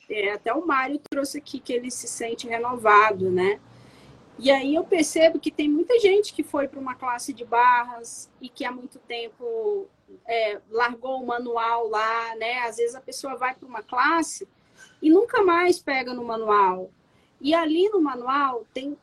É, 0.10 0.32
até 0.32 0.52
o 0.52 0.66
Mário 0.66 1.00
trouxe 1.10 1.38
aqui 1.38 1.60
que 1.60 1.72
ele 1.72 1.92
se 1.92 2.08
sente 2.08 2.48
renovado, 2.48 3.30
né? 3.30 3.60
E 4.38 4.52
aí 4.52 4.76
eu 4.76 4.84
percebo 4.84 5.40
que 5.40 5.50
tem 5.50 5.70
muita 5.70 5.98
gente 6.00 6.34
que 6.34 6.44
foi 6.44 6.68
para 6.68 6.80
uma 6.80 6.96
classe 6.96 7.32
de 7.32 7.46
barras 7.46 8.30
e 8.42 8.50
que 8.50 8.66
há 8.66 8.72
muito 8.72 9.00
tempo 9.00 9.88
é, 10.28 10.60
largou 10.70 11.22
o 11.22 11.26
manual 11.26 11.88
lá, 11.88 12.36
né? 12.36 12.60
Às 12.60 12.78
vezes 12.78 12.96
a 12.96 13.02
pessoa 13.02 13.38
vai 13.38 13.56
para 13.56 13.68
uma 13.68 13.82
classe 13.82 14.48
e 15.02 15.10
nunca 15.10 15.42
mais 15.42 15.80
pega 15.80 16.14
no 16.14 16.24
manual. 16.24 16.92
E 17.40 17.54
ali 17.54 17.88
no 17.90 18.02
manual 18.02 18.66
tem 18.74 18.98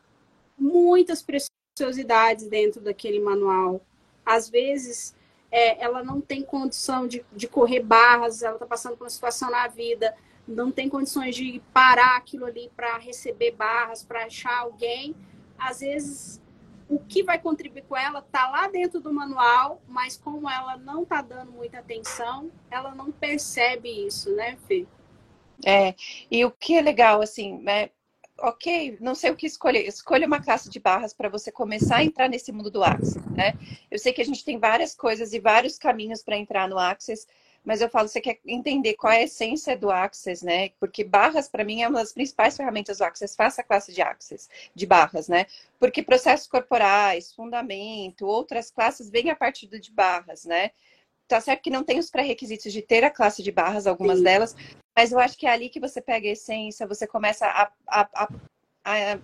muitas 0.59 1.23
preciosidades 1.23 2.47
dentro 2.47 2.81
daquele 2.83 3.19
manual. 3.19 3.81
Às 4.27 4.51
vezes 4.51 5.15
é, 5.51 5.83
ela 5.83 6.05
não 6.05 6.21
tem 6.21 6.43
condição 6.43 7.07
de, 7.07 7.25
de 7.33 7.49
correr 7.49 7.81
barras, 7.81 8.43
ela 8.43 8.55
está 8.55 8.67
passando 8.67 8.97
por 8.97 9.05
uma 9.05 9.11
situação 9.11 9.51
na 9.51 9.67
vida 9.67 10.15
não 10.47 10.71
tem 10.71 10.89
condições 10.89 11.35
de 11.37 11.63
parar 11.73 12.17
aquilo 12.17 12.45
ali 12.45 12.71
para 12.77 12.99
receber 12.99 13.53
barras, 13.53 14.03
para 14.03 14.25
achar 14.25 14.59
alguém. 14.59 15.15
Às 15.59 15.81
vezes, 15.81 16.43
o 16.89 16.99
que 16.99 17.23
vai 17.23 17.39
contribuir 17.39 17.85
com 17.85 17.97
ela 17.97 18.19
está 18.19 18.49
lá 18.51 18.69
dentro 18.69 19.01
do 19.01 19.13
manual, 19.13 19.81
mas 19.89 20.17
como 20.17 20.49
ela 20.49 20.77
não 20.77 21.05
está 21.05 21.23
dando 21.23 21.53
muita 21.53 21.79
atenção, 21.79 22.51
ela 22.71 22.95
não 22.95 23.11
percebe 23.13 23.89
isso, 24.07 24.35
né, 24.35 24.57
Fê? 24.67 24.87
É, 25.65 25.95
e 26.31 26.45
o 26.45 26.51
que 26.51 26.77
é 26.77 26.83
legal, 26.83 27.23
assim, 27.23 27.59
né? 27.59 27.91
ok, 28.43 28.99
não 29.01 29.15
sei 29.15 29.31
o 29.31 29.37
que 29.37 29.47
escolher. 29.47 29.87
Escolha 29.87 30.27
uma 30.27 30.43
classe 30.43 30.69
de 30.69 30.81
barras 30.81 31.13
para 31.13 31.29
você 31.29 31.53
começar 31.53 31.97
a 31.99 32.05
entrar 32.05 32.29
nesse 32.29 32.51
mundo 32.51 32.71
do 32.71 32.83
Access, 32.83 33.21
né? 33.31 33.55
Eu 33.91 33.99
sei 33.99 34.13
que 34.13 34.21
a 34.21 34.25
gente 34.25 34.45
tem 34.45 34.59
várias 34.59 34.95
coisas 34.95 35.33
e 35.33 35.39
vários 35.39 35.79
caminhos 35.79 36.23
para 36.23 36.37
entrar 36.37 36.69
no 36.69 36.79
Access 36.79 37.27
mas 37.65 37.81
eu 37.81 37.89
falo, 37.89 38.09
você 38.09 38.21
quer 38.21 38.39
entender 38.45 38.95
qual 38.95 39.13
é 39.13 39.19
a 39.19 39.23
essência 39.23 39.77
do 39.77 39.91
Access, 39.91 40.45
né? 40.45 40.71
Porque 40.81 41.05
barras, 41.05 41.49
para 41.49 41.65
mim, 41.65 41.83
é 41.83 41.89
uma 41.89 42.01
das 42.01 42.13
principais 42.13 42.57
ferramentas 42.57 42.99
do 42.99 43.05
Access. 43.05 43.37
Faça 43.37 43.61
a 43.61 43.65
classe 43.65 43.93
de 43.93 44.03
Access, 44.03 44.49
de 44.75 44.87
barras, 44.87 45.29
né? 45.29 45.47
Porque 45.79 46.03
processos 46.03 46.47
corporais, 46.49 47.33
fundamento, 47.33 48.27
outras 48.27 48.71
classes 48.71 49.09
vêm 49.11 49.31
a 49.31 49.37
partir 49.37 49.67
de 49.67 49.93
barras, 49.93 50.45
né? 50.45 50.71
Tá 51.29 51.41
certo 51.41 51.63
que 51.63 51.71
não 51.71 51.85
tem 51.85 51.99
os 51.99 52.11
pré-requisitos 52.11 52.73
de 52.73 52.83
ter 52.83 53.05
a 53.05 53.11
classe 53.11 53.43
de 53.43 53.53
barras, 53.53 53.87
algumas 53.87 54.19
Sim. 54.19 54.25
delas, 54.25 54.57
mas 54.95 55.13
eu 55.13 55.19
acho 55.19 55.39
que 55.39 55.47
é 55.47 55.51
ali 55.51 55.69
que 55.69 55.81
você 55.81 56.01
pega 56.01 56.29
a 56.29 56.33
essência, 56.33 56.87
você 56.87 57.07
começa 57.07 57.47
a, 57.47 57.73
a, 57.87 58.09
a, 58.15 58.29
a 58.85 59.19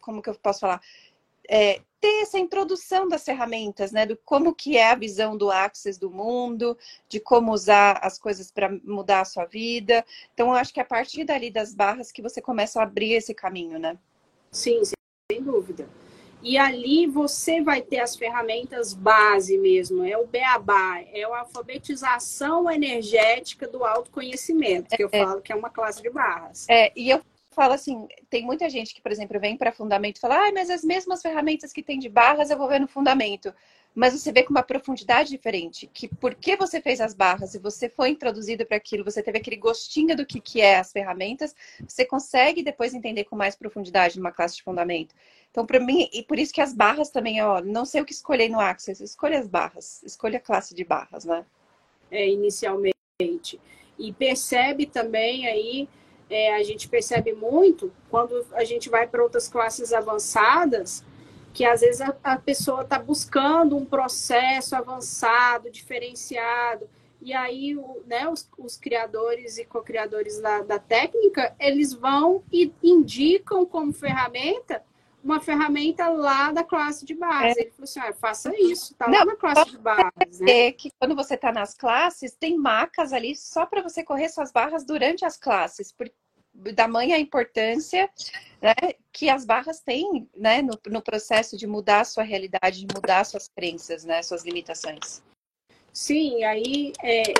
como 0.00 0.20
que 0.20 0.28
eu 0.28 0.34
posso 0.34 0.60
falar? 0.60 0.80
é, 1.48 1.80
ter 2.04 2.20
essa 2.20 2.38
introdução 2.38 3.08
das 3.08 3.24
ferramentas, 3.24 3.90
né? 3.90 4.04
Do 4.04 4.14
como 4.14 4.54
que 4.54 4.76
é 4.76 4.90
a 4.90 4.94
visão 4.94 5.38
do 5.38 5.50
Access 5.50 5.98
do 5.98 6.10
mundo, 6.10 6.76
de 7.08 7.18
como 7.18 7.50
usar 7.50 7.98
as 8.02 8.18
coisas 8.18 8.50
para 8.50 8.68
mudar 8.84 9.22
a 9.22 9.24
sua 9.24 9.46
vida. 9.46 10.04
Então, 10.34 10.48
eu 10.48 10.52
acho 10.52 10.70
que 10.70 10.78
é 10.78 10.82
a 10.82 10.86
partir 10.86 11.24
dali 11.24 11.50
das 11.50 11.74
barras 11.74 12.12
que 12.12 12.20
você 12.20 12.42
começa 12.42 12.78
a 12.78 12.82
abrir 12.82 13.14
esse 13.14 13.32
caminho, 13.32 13.78
né? 13.78 13.96
Sim, 14.50 14.82
sem 14.84 15.42
dúvida. 15.42 15.88
E 16.42 16.58
ali 16.58 17.06
você 17.06 17.62
vai 17.62 17.80
ter 17.80 18.00
as 18.00 18.14
ferramentas 18.14 18.92
base 18.92 19.56
mesmo, 19.56 20.04
é 20.04 20.18
o 20.18 20.26
beabá, 20.26 21.00
é 21.10 21.24
a 21.24 21.38
alfabetização 21.38 22.70
energética 22.70 23.66
do 23.66 23.82
autoconhecimento, 23.82 24.94
que 24.94 25.02
eu 25.02 25.08
é. 25.10 25.24
falo 25.24 25.40
que 25.40 25.50
é 25.50 25.56
uma 25.56 25.70
classe 25.70 26.02
de 26.02 26.10
barras. 26.10 26.66
É, 26.68 26.92
e 26.94 27.08
eu 27.08 27.22
falo 27.54 27.72
assim, 27.72 28.06
tem 28.28 28.44
muita 28.44 28.68
gente 28.68 28.94
que, 28.94 29.00
por 29.00 29.10
exemplo, 29.10 29.40
vem 29.40 29.56
para 29.56 29.72
fundamento 29.72 30.16
e 30.16 30.20
fala, 30.20 30.48
ah, 30.48 30.52
mas 30.52 30.68
as 30.68 30.82
mesmas 30.82 31.22
ferramentas 31.22 31.72
que 31.72 31.82
tem 31.82 31.98
de 31.98 32.08
barras 32.08 32.50
eu 32.50 32.58
vou 32.58 32.68
ver 32.68 32.80
no 32.80 32.88
fundamento. 32.88 33.54
Mas 33.94 34.12
você 34.12 34.32
vê 34.32 34.42
com 34.42 34.50
uma 34.50 34.62
profundidade 34.62 35.30
diferente, 35.30 35.88
que 35.92 36.08
porque 36.08 36.56
você 36.56 36.80
fez 36.80 37.00
as 37.00 37.14
barras 37.14 37.54
e 37.54 37.60
você 37.60 37.88
foi 37.88 38.10
introduzido 38.10 38.66
para 38.66 38.76
aquilo, 38.76 39.04
você 39.04 39.22
teve 39.22 39.38
aquele 39.38 39.56
gostinho 39.56 40.16
do 40.16 40.26
que, 40.26 40.40
que 40.40 40.60
é 40.60 40.78
as 40.78 40.90
ferramentas, 40.90 41.54
você 41.86 42.04
consegue 42.04 42.62
depois 42.62 42.92
entender 42.92 43.24
com 43.24 43.36
mais 43.36 43.54
profundidade 43.54 44.18
numa 44.18 44.32
classe 44.32 44.56
de 44.56 44.64
fundamento. 44.64 45.14
Então, 45.50 45.64
para 45.64 45.78
mim, 45.78 46.08
e 46.12 46.24
por 46.24 46.36
isso 46.36 46.52
que 46.52 46.60
as 46.60 46.74
barras 46.74 47.10
também, 47.10 47.40
ó, 47.40 47.60
não 47.60 47.84
sei 47.84 48.00
o 48.00 48.04
que 48.04 48.12
escolher 48.12 48.48
no 48.48 48.58
Access, 48.58 49.00
escolha 49.00 49.38
as 49.38 49.46
barras, 49.46 50.02
escolha 50.02 50.38
a 50.38 50.40
classe 50.40 50.74
de 50.74 50.82
barras, 50.82 51.24
né? 51.24 51.46
É, 52.10 52.28
inicialmente. 52.28 53.60
E 53.96 54.12
percebe 54.12 54.86
também 54.86 55.46
aí 55.46 55.88
é, 56.28 56.54
a 56.54 56.62
gente 56.62 56.88
percebe 56.88 57.32
muito 57.32 57.92
quando 58.10 58.44
a 58.52 58.64
gente 58.64 58.88
vai 58.88 59.06
para 59.06 59.22
outras 59.22 59.48
classes 59.48 59.92
avançadas, 59.92 61.04
que 61.52 61.64
às 61.64 61.80
vezes 61.80 62.00
a, 62.00 62.16
a 62.22 62.36
pessoa 62.36 62.82
está 62.82 62.98
buscando 62.98 63.76
um 63.76 63.84
processo 63.84 64.74
avançado, 64.74 65.70
diferenciado, 65.70 66.88
e 67.22 67.32
aí 67.32 67.76
o, 67.76 68.02
né, 68.06 68.28
os, 68.28 68.48
os, 68.58 68.76
criadores 68.76 69.56
e 69.56 69.64
co-criadores 69.64 70.40
da, 70.40 70.60
da 70.60 70.78
técnica, 70.78 71.54
eles 71.58 71.92
vão 71.94 72.42
e 72.52 72.70
indicam 72.82 73.64
como 73.64 73.92
ferramenta 73.92 74.82
uma 75.24 75.40
ferramenta 75.40 76.06
lá 76.08 76.52
da 76.52 76.62
classe 76.62 77.04
de 77.04 77.14
base. 77.14 77.58
É. 77.58 77.62
Ele 77.62 77.70
falou 77.70 77.84
assim: 77.84 78.00
ah, 78.00 78.12
faça 78.12 78.52
isso, 78.56 78.94
tá 78.94 79.08
Não, 79.08 79.20
lá 79.20 79.24
na 79.24 79.36
classe 79.36 79.70
de 79.70 79.78
base. 79.78 80.42
Né? 80.44 80.66
É 80.66 80.72
que 80.72 80.90
quando 80.98 81.16
você 81.16 81.34
está 81.34 81.50
nas 81.50 81.74
classes, 81.74 82.36
tem 82.36 82.58
macas 82.58 83.12
ali 83.12 83.34
só 83.34 83.64
para 83.64 83.82
você 83.82 84.04
correr 84.04 84.28
suas 84.28 84.52
barras 84.52 84.84
durante 84.84 85.24
as 85.24 85.38
classes, 85.38 85.90
por, 85.90 86.10
da 86.52 86.86
manha 86.86 87.18
importância 87.18 88.08
né, 88.60 88.74
que 89.10 89.30
as 89.30 89.44
barras 89.46 89.80
têm 89.80 90.28
né, 90.36 90.60
no, 90.60 90.78
no 90.88 91.02
processo 91.02 91.56
de 91.56 91.66
mudar 91.66 92.00
a 92.00 92.04
sua 92.04 92.22
realidade, 92.22 92.84
de 92.84 92.94
mudar 92.94 93.24
suas 93.24 93.48
crenças, 93.48 94.04
né, 94.04 94.22
suas 94.22 94.44
limitações. 94.44 95.22
Sim, 95.92 96.44
aí 96.44 96.92
é, 97.02 97.32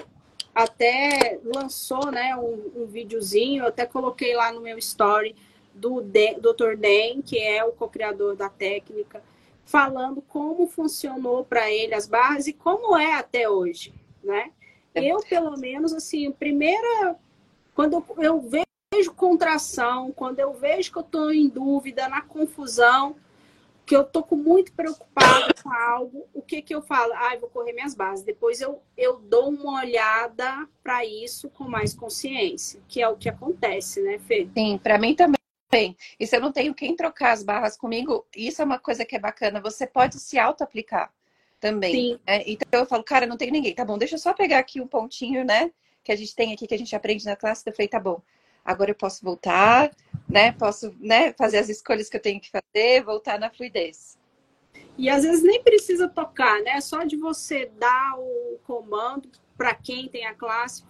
até 0.54 1.38
lançou 1.44 2.10
né, 2.10 2.34
um, 2.36 2.82
um 2.82 2.86
videozinho, 2.86 3.64
eu 3.64 3.68
até 3.68 3.84
coloquei 3.84 4.34
lá 4.34 4.52
no 4.52 4.60
meu 4.60 4.78
story 4.78 5.36
do 5.74 6.00
Dr. 6.00 6.76
Den, 6.78 7.20
que 7.20 7.38
é 7.38 7.64
o 7.64 7.72
co-criador 7.72 8.36
da 8.36 8.48
técnica, 8.48 9.22
falando 9.64 10.22
como 10.22 10.66
funcionou 10.66 11.44
para 11.44 11.70
ele 11.70 11.94
as 11.94 12.06
barras 12.06 12.46
e 12.46 12.52
como 12.52 12.96
é 12.96 13.14
até 13.14 13.48
hoje, 13.48 13.92
né? 14.22 14.50
É. 14.94 15.04
Eu, 15.04 15.18
pelo 15.28 15.58
menos, 15.58 15.92
assim, 15.92 16.30
primeira, 16.30 17.16
quando 17.74 18.04
eu 18.18 18.40
vejo 18.40 19.12
contração, 19.14 20.12
quando 20.12 20.38
eu 20.38 20.52
vejo 20.52 20.92
que 20.92 20.98
eu 20.98 21.02
estou 21.02 21.32
em 21.32 21.48
dúvida, 21.48 22.08
na 22.08 22.22
confusão, 22.22 23.16
que 23.84 23.94
eu 23.94 24.02
estou 24.02 24.22
com 24.22 24.36
muito 24.36 24.72
preocupada 24.72 25.52
com 25.62 25.70
algo, 25.70 26.26
o 26.32 26.40
que 26.40 26.62
que 26.62 26.74
eu 26.74 26.80
falo? 26.80 27.12
Ah, 27.14 27.34
eu 27.34 27.40
vou 27.40 27.50
correr 27.50 27.72
minhas 27.72 27.94
bases. 27.94 28.24
Depois 28.24 28.60
eu, 28.60 28.80
eu 28.96 29.18
dou 29.18 29.50
uma 29.50 29.80
olhada 29.80 30.66
para 30.82 31.04
isso 31.04 31.50
com 31.50 31.64
mais 31.64 31.92
consciência, 31.92 32.80
que 32.88 33.02
é 33.02 33.08
o 33.08 33.16
que 33.16 33.28
acontece, 33.28 34.00
né, 34.00 34.18
Fê? 34.20 34.48
Sim, 34.54 34.78
para 34.82 34.98
mim 34.98 35.14
também 35.14 35.43
bem. 35.74 35.96
E 36.20 36.26
se 36.26 36.36
eu 36.36 36.40
não 36.40 36.52
tenho 36.52 36.72
quem 36.72 36.94
trocar 36.94 37.32
as 37.32 37.42
barras 37.42 37.76
comigo, 37.76 38.24
isso 38.36 38.62
é 38.62 38.64
uma 38.64 38.78
coisa 38.78 39.04
que 39.04 39.16
é 39.16 39.18
bacana. 39.18 39.60
Você 39.60 39.88
pode 39.88 40.20
se 40.20 40.38
auto-aplicar 40.38 41.12
também. 41.58 42.20
Né? 42.24 42.44
Então 42.46 42.80
eu 42.80 42.86
falo, 42.86 43.02
cara, 43.02 43.26
não 43.26 43.36
tem 43.36 43.50
ninguém. 43.50 43.74
Tá 43.74 43.84
bom, 43.84 43.98
deixa 43.98 44.14
eu 44.14 44.20
só 44.20 44.32
pegar 44.32 44.58
aqui 44.58 44.80
um 44.80 44.86
pontinho, 44.86 45.44
né? 45.44 45.72
Que 46.04 46.12
a 46.12 46.16
gente 46.16 46.32
tem 46.32 46.52
aqui, 46.52 46.68
que 46.68 46.74
a 46.74 46.78
gente 46.78 46.94
aprende 46.94 47.24
na 47.24 47.34
classe. 47.34 47.64
Eu 47.66 47.74
falei, 47.74 47.88
tá 47.88 47.98
bom. 47.98 48.22
Agora 48.64 48.92
eu 48.92 48.94
posso 48.94 49.24
voltar, 49.24 49.90
né? 50.28 50.52
Posso 50.52 50.94
né, 51.00 51.32
fazer 51.32 51.58
as 51.58 51.68
escolhas 51.68 52.08
que 52.08 52.16
eu 52.16 52.22
tenho 52.22 52.40
que 52.40 52.50
fazer, 52.50 53.02
voltar 53.02 53.38
na 53.38 53.50
fluidez. 53.50 54.16
E 54.96 55.10
às 55.10 55.24
vezes 55.24 55.42
nem 55.42 55.60
precisa 55.60 56.08
tocar, 56.08 56.62
né? 56.62 56.80
Só 56.80 57.02
de 57.02 57.16
você 57.16 57.66
dar 57.78 58.14
o 58.16 58.60
comando 58.64 59.28
para 59.56 59.74
quem 59.74 60.08
tem 60.08 60.24
a 60.24 60.34
classe, 60.34 60.84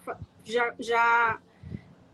já, 0.45 0.75
já 0.79 1.41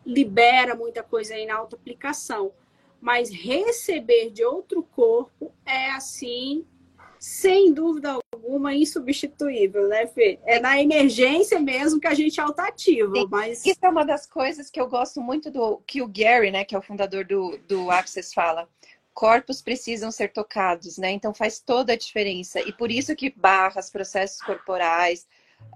libera 0.05 0.75
muita 0.75 1.03
coisa 1.03 1.35
aí 1.35 1.47
na 1.47 1.57
auto-aplicação. 1.57 2.53
Mas 3.01 3.31
receber 3.31 4.31
de 4.31 4.45
outro 4.45 4.83
corpo 4.83 5.53
é 5.65 5.91
assim, 5.93 6.67
sem 7.19 7.73
dúvida 7.73 8.19
uma 8.43 8.75
insubstituível, 8.75 9.89
né, 9.89 10.07
Fê? 10.07 10.39
É 10.45 10.59
na 10.59 10.81
emergência 10.81 11.59
mesmo 11.61 12.01
que 12.01 12.07
a 12.07 12.15
gente 12.15 12.41
é 12.41 12.43
altativo, 12.43 13.17
Sim. 13.17 13.29
mas... 13.31 13.65
Isso 13.65 13.79
é 13.83 13.89
uma 13.89 14.05
das 14.05 14.27
coisas 14.27 14.71
que 14.71 14.81
eu 14.81 14.89
gosto 14.89 15.21
muito 15.21 15.51
do 15.51 15.79
que 15.87 16.03
o 16.03 16.09
Gary, 16.09 16.51
né, 16.51 16.65
que 16.65 16.75
é 16.75 16.79
o 16.79 16.83
fundador 16.83 17.25
do, 17.25 17.59
do 17.69 17.91
Access, 17.91 18.35
fala. 18.35 18.69
Corpos 19.13 19.61
precisam 19.61 20.11
ser 20.11 20.33
tocados, 20.33 20.97
né? 20.97 21.11
Então 21.11 21.35
faz 21.35 21.61
toda 21.61 21.93
a 21.93 21.97
diferença. 21.97 22.61
E 22.61 22.73
por 22.73 22.91
isso 22.91 23.15
que 23.15 23.29
barras, 23.29 23.91
processos 23.91 24.41
corporais, 24.41 25.27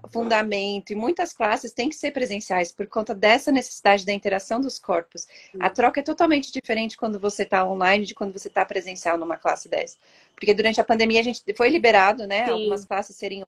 fundamento 0.09 0.91
e 0.91 0.95
muitas 0.95 1.33
classes 1.33 1.71
têm 1.71 1.89
que 1.89 1.95
ser 1.95 2.11
presenciais 2.11 2.71
por 2.71 2.87
conta 2.87 3.13
dessa 3.13 3.51
necessidade 3.51 4.05
da 4.05 4.13
interação 4.13 4.61
dos 4.61 4.79
corpos. 4.79 5.27
A 5.59 5.69
troca 5.69 5.99
é 5.99 6.03
totalmente 6.03 6.51
diferente 6.51 6.97
quando 6.97 7.19
você 7.19 7.43
está 7.43 7.67
online 7.67 8.05
de 8.05 8.13
quando 8.13 8.33
você 8.33 8.47
está 8.47 8.63
presencial 8.65 9.17
numa 9.17 9.37
classe 9.37 9.67
dessa. 9.67 9.97
Porque 10.35 10.53
durante 10.53 10.79
a 10.79 10.83
pandemia 10.83 11.19
a 11.19 11.23
gente 11.23 11.41
foi 11.55 11.69
liberado, 11.69 12.27
né? 12.27 12.45
Sim. 12.45 12.51
Algumas 12.51 12.85
classes 12.85 13.15
seriam. 13.15 13.45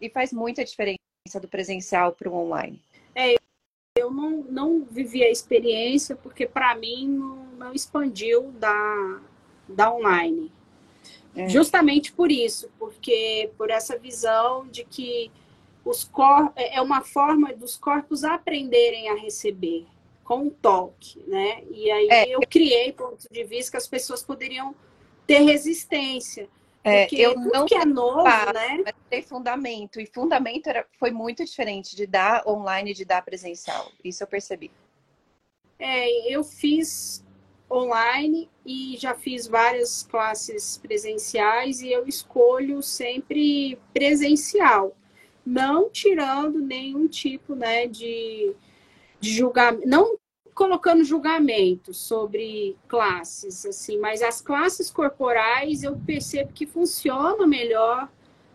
E 0.00 0.10
faz 0.10 0.32
muita 0.32 0.64
diferença 0.64 0.98
do 1.40 1.48
presencial 1.48 2.12
para 2.12 2.28
o 2.28 2.34
online. 2.34 2.82
É, 3.14 3.34
eu 3.96 4.10
não, 4.10 4.42
não 4.42 4.84
vivi 4.84 5.22
a 5.22 5.30
experiência 5.30 6.16
porque 6.16 6.46
para 6.46 6.74
mim 6.74 7.08
não, 7.08 7.36
não, 7.56 7.72
expandiu 7.72 8.52
da, 8.52 9.20
da 9.68 9.94
online. 9.94 10.52
É. 11.34 11.48
Justamente 11.48 12.12
por 12.12 12.30
isso, 12.30 12.70
porque 12.78 13.50
por 13.56 13.70
essa 13.70 13.98
visão 13.98 14.66
de 14.68 14.84
que 14.84 15.30
os 15.84 16.04
cor 16.04 16.52
é, 16.56 16.76
é 16.76 16.80
uma 16.80 17.02
forma 17.02 17.52
dos 17.52 17.76
corpos 17.76 18.24
aprenderem 18.24 19.10
a 19.10 19.14
receber 19.14 19.86
com 20.24 20.46
o 20.46 20.50
toque, 20.50 21.22
né? 21.26 21.62
E 21.70 21.90
aí 21.90 22.08
é. 22.10 22.28
eu 22.28 22.40
criei 22.48 22.92
ponto 22.92 23.26
de 23.30 23.44
vista 23.44 23.72
que 23.72 23.76
as 23.76 23.86
pessoas 23.86 24.22
poderiam 24.22 24.74
ter 25.26 25.40
resistência. 25.40 26.48
É, 26.82 27.06
eu 27.14 27.34
não 27.36 27.66
que 27.66 27.74
é 27.74 27.84
novo, 27.84 28.24
né? 28.24 28.82
Mas 28.84 28.94
tem 29.08 29.22
fundamento. 29.22 30.00
E 30.00 30.06
fundamento 30.06 30.66
era, 30.66 30.86
foi 30.98 31.10
muito 31.10 31.44
diferente 31.44 31.94
de 31.94 32.06
dar 32.06 32.46
online 32.46 32.90
e 32.90 32.94
de 32.94 33.04
dar 33.04 33.22
presencial. 33.22 33.90
Isso 34.02 34.22
eu 34.22 34.26
percebi. 34.26 34.70
É, 35.78 36.32
eu 36.32 36.44
fiz 36.44 37.24
online 37.70 38.50
e 38.64 38.96
já 38.98 39.14
fiz 39.14 39.46
várias 39.46 40.02
classes 40.02 40.78
presenciais 40.78 41.80
e 41.80 41.90
eu 41.90 42.06
escolho 42.06 42.82
sempre 42.82 43.78
presencial 43.92 44.94
não 45.44 45.90
tirando 45.90 46.58
nenhum 46.60 47.06
tipo 47.06 47.54
né, 47.54 47.86
de, 47.86 48.54
de 49.20 49.32
julgamento, 49.32 49.86
não 49.86 50.18
colocando 50.54 51.04
julgamento 51.04 51.92
sobre 51.92 52.76
classes, 52.86 53.66
assim, 53.66 53.98
mas 53.98 54.22
as 54.22 54.40
classes 54.40 54.90
corporais 54.90 55.82
eu 55.82 55.96
percebo 56.06 56.52
que 56.52 56.66
funcionam 56.66 57.46
melhor 57.46 58.08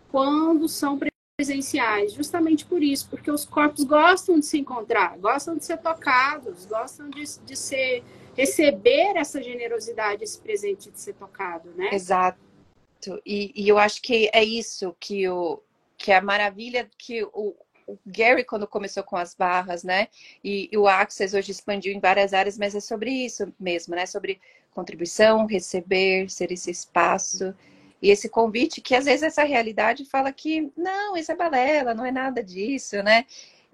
quando 0.10 0.68
são 0.68 0.98
presenciais, 1.38 2.14
justamente 2.14 2.66
por 2.66 2.82
isso, 2.82 3.08
porque 3.10 3.30
os 3.30 3.46
corpos 3.46 3.84
gostam 3.84 4.40
de 4.40 4.46
se 4.46 4.58
encontrar, 4.58 5.18
gostam 5.18 5.58
de 5.58 5.66
ser 5.66 5.78
tocados, 5.78 6.66
gostam 6.66 7.10
de, 7.10 7.24
de 7.46 7.56
ser 7.56 8.04
receber 8.36 9.18
essa 9.18 9.42
generosidade, 9.44 10.24
esse 10.24 10.40
presente 10.40 10.90
de 10.90 11.00
ser 11.00 11.14
tocado, 11.14 11.70
né? 11.76 11.90
Exato. 11.94 12.40
E, 13.26 13.52
e 13.56 13.68
eu 13.68 13.78
acho 13.78 14.02
que 14.02 14.30
é 14.34 14.44
isso 14.44 14.96
que 15.00 15.28
o, 15.30 15.62
que 16.00 16.12
é 16.14 16.16
a 16.16 16.22
maravilha 16.22 16.90
que 16.98 17.24
o, 17.26 17.54
o 17.86 18.00
Gary, 18.06 18.46
quando 18.46 18.66
começou 18.66 19.04
com 19.04 19.18
as 19.18 19.36
barras, 19.36 19.84
né? 19.84 20.08
E, 20.42 20.70
e, 20.72 20.78
o 20.78 20.88
Access 20.88 21.36
hoje 21.36 21.52
expandiu 21.52 21.94
em 21.94 22.00
várias 22.00 22.34
áreas, 22.34 22.58
mas 22.58 22.74
é 22.74 22.80
sobre 22.80 23.12
isso 23.12 23.54
mesmo, 23.60 23.94
né? 23.94 24.06
Sobre 24.06 24.40
contribuição, 24.72 25.46
receber, 25.46 26.30
ser 26.30 26.52
esse 26.52 26.72
espaço. 26.72 27.54
E 28.02 28.10
esse 28.10 28.30
convite, 28.30 28.80
que 28.80 28.96
às 28.96 29.06
vezes 29.06 29.24
essa 29.24 29.44
realidade 29.44 30.06
fala 30.06 30.32
que 30.32 30.72
não, 30.78 31.18
isso 31.18 31.34
é 31.34 31.36
balela, 31.36 31.94
não 31.94 32.06
é 32.06 32.12
nada 32.12 32.42
disso, 32.42 33.04
né? 33.04 33.26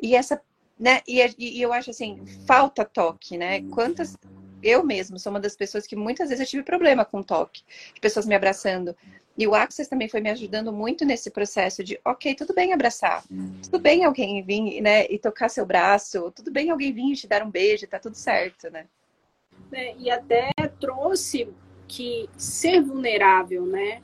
E 0.02 0.16
essa, 0.16 0.42
né? 0.80 1.02
E, 1.08 1.22
e 1.38 1.62
eu 1.62 1.72
acho 1.72 1.92
assim, 1.92 2.26
falta 2.48 2.84
toque, 2.84 3.38
né? 3.38 3.62
Quantas. 3.70 4.18
Eu 4.62 4.84
mesmo 4.84 5.20
sou 5.20 5.32
uma 5.32 5.40
das 5.40 5.56
pessoas 5.56 5.86
que 5.86 5.96
muitas 5.96 6.30
vezes 6.30 6.42
eu 6.42 6.50
tive 6.50 6.64
problema 6.64 7.06
com 7.06 7.22
toque, 7.22 7.64
de 7.94 8.02
pessoas 8.02 8.26
me 8.26 8.36
abraçando. 8.36 8.96
E 9.38 9.46
o 9.46 9.54
Access 9.54 9.90
também 9.90 10.08
foi 10.08 10.22
me 10.22 10.30
ajudando 10.30 10.72
muito 10.72 11.04
nesse 11.04 11.30
processo 11.30 11.84
de, 11.84 12.00
ok, 12.06 12.34
tudo 12.36 12.54
bem 12.54 12.72
abraçar, 12.72 13.24
tudo 13.64 13.80
bem 13.80 14.06
alguém 14.06 14.42
vir, 14.42 14.82
né, 14.82 15.06
e 15.10 15.20
tocar 15.20 15.50
seu 15.50 15.66
braço, 15.66 16.32
tudo 16.32 16.50
bem 16.52 16.70
alguém 16.70 16.94
vir 16.94 17.12
e 17.12 17.16
te 17.16 17.28
dar 17.28 17.44
um 17.44 17.52
beijo, 17.52 17.86
tá 17.86 18.00
tudo 18.00 18.16
certo, 18.16 18.70
né? 18.70 18.86
É, 19.74 19.94
e 19.98 20.10
até 20.10 20.52
trouxe 20.80 21.50
que 21.86 22.30
ser 22.38 22.82
vulnerável, 22.82 23.66
né, 23.66 24.02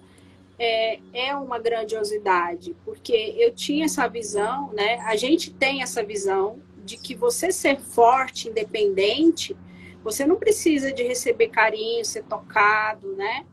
é, 0.59 0.99
é 1.13 1.35
uma 1.35 1.57
grandiosidade, 1.57 2.75
porque 2.83 3.33
eu 3.37 3.55
tinha 3.55 3.85
essa 3.85 4.07
visão, 4.09 4.71
né, 4.73 4.99
a 5.05 5.15
gente 5.15 5.51
tem 5.53 5.81
essa 5.81 6.03
visão 6.03 6.59
de 6.83 6.97
que 6.97 7.15
você 7.15 7.53
ser 7.53 7.79
forte, 7.79 8.49
independente, 8.49 9.55
você 10.03 10.25
não 10.25 10.35
precisa 10.35 10.91
de 10.91 11.03
receber 11.03 11.49
carinho, 11.49 12.03
ser 12.03 12.23
tocado, 12.23 13.15
né? 13.15 13.45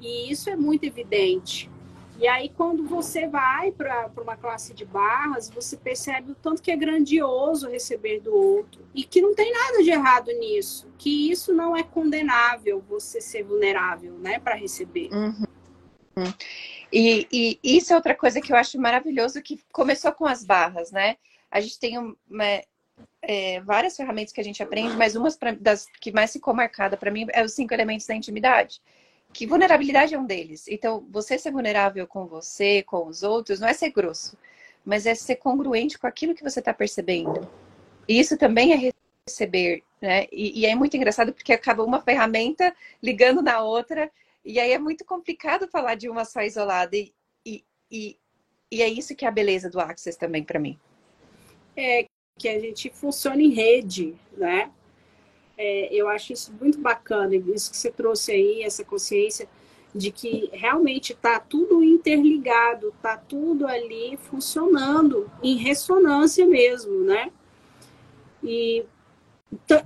E 0.00 0.30
isso 0.30 0.50
é 0.50 0.56
muito 0.56 0.84
evidente. 0.84 1.70
E 2.18 2.28
aí, 2.28 2.50
quando 2.50 2.86
você 2.86 3.26
vai 3.26 3.72
para 3.72 4.10
uma 4.20 4.36
classe 4.36 4.74
de 4.74 4.84
barras, 4.84 5.50
você 5.50 5.76
percebe 5.76 6.32
o 6.32 6.34
tanto 6.34 6.62
que 6.62 6.70
é 6.70 6.76
grandioso 6.76 7.68
receber 7.68 8.20
do 8.20 8.34
outro 8.34 8.86
e 8.94 9.02
que 9.02 9.20
não 9.20 9.34
tem 9.34 9.50
nada 9.52 9.82
de 9.82 9.90
errado 9.90 10.30
nisso, 10.38 10.88
que 10.98 11.30
isso 11.30 11.52
não 11.52 11.76
é 11.76 11.82
condenável 11.82 12.84
você 12.88 13.20
ser 13.20 13.42
vulnerável, 13.42 14.12
né, 14.18 14.38
para 14.38 14.54
receber. 14.54 15.08
Uhum. 15.12 16.32
E, 16.92 17.26
e, 17.32 17.58
isso 17.62 17.92
é 17.92 17.96
outra 17.96 18.14
coisa 18.14 18.40
que 18.40 18.52
eu 18.52 18.56
acho 18.56 18.78
maravilhoso 18.78 19.42
que 19.42 19.58
começou 19.72 20.12
com 20.12 20.26
as 20.26 20.44
barras, 20.44 20.92
né? 20.92 21.16
A 21.50 21.60
gente 21.60 21.78
tem 21.78 21.98
uma, 21.98 22.14
é, 23.22 23.60
várias 23.60 23.96
ferramentas 23.96 24.32
que 24.32 24.40
a 24.40 24.44
gente 24.44 24.62
aprende, 24.62 24.96
mas 24.96 25.14
uma 25.14 25.28
das 25.60 25.86
que 26.00 26.12
mais 26.12 26.32
ficou 26.32 26.52
marcada 26.52 26.96
para 26.96 27.10
mim 27.10 27.26
é 27.32 27.42
os 27.42 27.52
cinco 27.52 27.72
elementos 27.72 28.06
da 28.06 28.14
intimidade 28.14 28.80
que 29.32 29.46
vulnerabilidade 29.46 30.14
é 30.14 30.18
um 30.18 30.26
deles. 30.26 30.68
Então, 30.68 31.06
você 31.10 31.38
ser 31.38 31.50
vulnerável 31.50 32.06
com 32.06 32.26
você, 32.26 32.82
com 32.82 33.06
os 33.06 33.22
outros, 33.22 33.60
não 33.60 33.68
é 33.68 33.72
ser 33.72 33.90
grosso, 33.90 34.36
mas 34.84 35.06
é 35.06 35.14
ser 35.14 35.36
congruente 35.36 35.98
com 35.98 36.06
aquilo 36.06 36.34
que 36.34 36.42
você 36.42 36.58
está 36.58 36.74
percebendo. 36.74 37.48
E 38.06 38.18
isso 38.18 38.36
também 38.36 38.72
é 38.72 38.92
receber, 39.26 39.82
né? 40.00 40.26
E, 40.30 40.60
e, 40.60 40.66
é 40.66 40.74
muito 40.74 40.96
engraçado 40.96 41.32
porque 41.32 41.52
acaba 41.52 41.84
uma 41.84 42.02
ferramenta 42.02 42.74
ligando 43.02 43.40
na 43.42 43.62
outra, 43.62 44.10
e 44.44 44.60
aí 44.60 44.72
é 44.72 44.78
muito 44.78 45.04
complicado 45.04 45.68
falar 45.68 45.94
de 45.94 46.08
uma 46.08 46.24
só 46.24 46.42
isolada. 46.42 46.96
E, 46.96 47.14
e, 47.46 47.64
e, 47.90 48.18
e 48.70 48.82
é 48.82 48.88
isso 48.88 49.14
que 49.14 49.24
é 49.24 49.28
a 49.28 49.32
beleza 49.32 49.70
do 49.70 49.80
Access 49.80 50.18
também 50.18 50.44
para 50.44 50.58
mim. 50.58 50.78
É 51.76 52.06
que 52.38 52.48
a 52.48 52.58
gente 52.58 52.90
funciona 52.90 53.40
em 53.42 53.50
rede, 53.50 54.14
né? 54.36 54.70
é, 55.62 55.88
eu 55.94 56.08
acho 56.08 56.32
isso 56.32 56.52
muito 56.60 56.78
bacana, 56.78 57.36
isso 57.36 57.70
que 57.70 57.76
você 57.76 57.90
trouxe 57.90 58.32
aí, 58.32 58.62
essa 58.62 58.84
consciência 58.84 59.48
de 59.94 60.10
que 60.10 60.48
realmente 60.52 61.12
está 61.12 61.38
tudo 61.38 61.84
interligado, 61.84 62.88
está 62.88 63.16
tudo 63.16 63.66
ali 63.66 64.16
funcionando 64.16 65.30
em 65.42 65.56
ressonância 65.56 66.46
mesmo, 66.46 67.04
né? 67.04 67.30
E, 68.42 68.84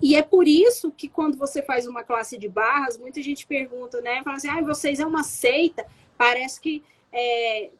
e 0.00 0.14
é 0.14 0.22
por 0.22 0.46
isso 0.46 0.92
que 0.92 1.09
quando 1.09 1.37
você 1.37 1.61
faz 1.61 1.87
uma 1.87 2.04
classe 2.04 2.38
de 2.38 2.48
barras, 2.48 2.96
muita 2.96 3.20
gente 3.20 3.46
pergunta, 3.46 4.00
né? 4.00 4.22
Fala 4.22 4.37
assim, 4.37 4.48
ah, 4.48 4.62
vocês 4.62 5.00
é 5.00 5.06
uma 5.06 5.24
seita, 5.24 5.85
parece 6.16 6.61
que 6.61 6.85
é, 7.12 7.70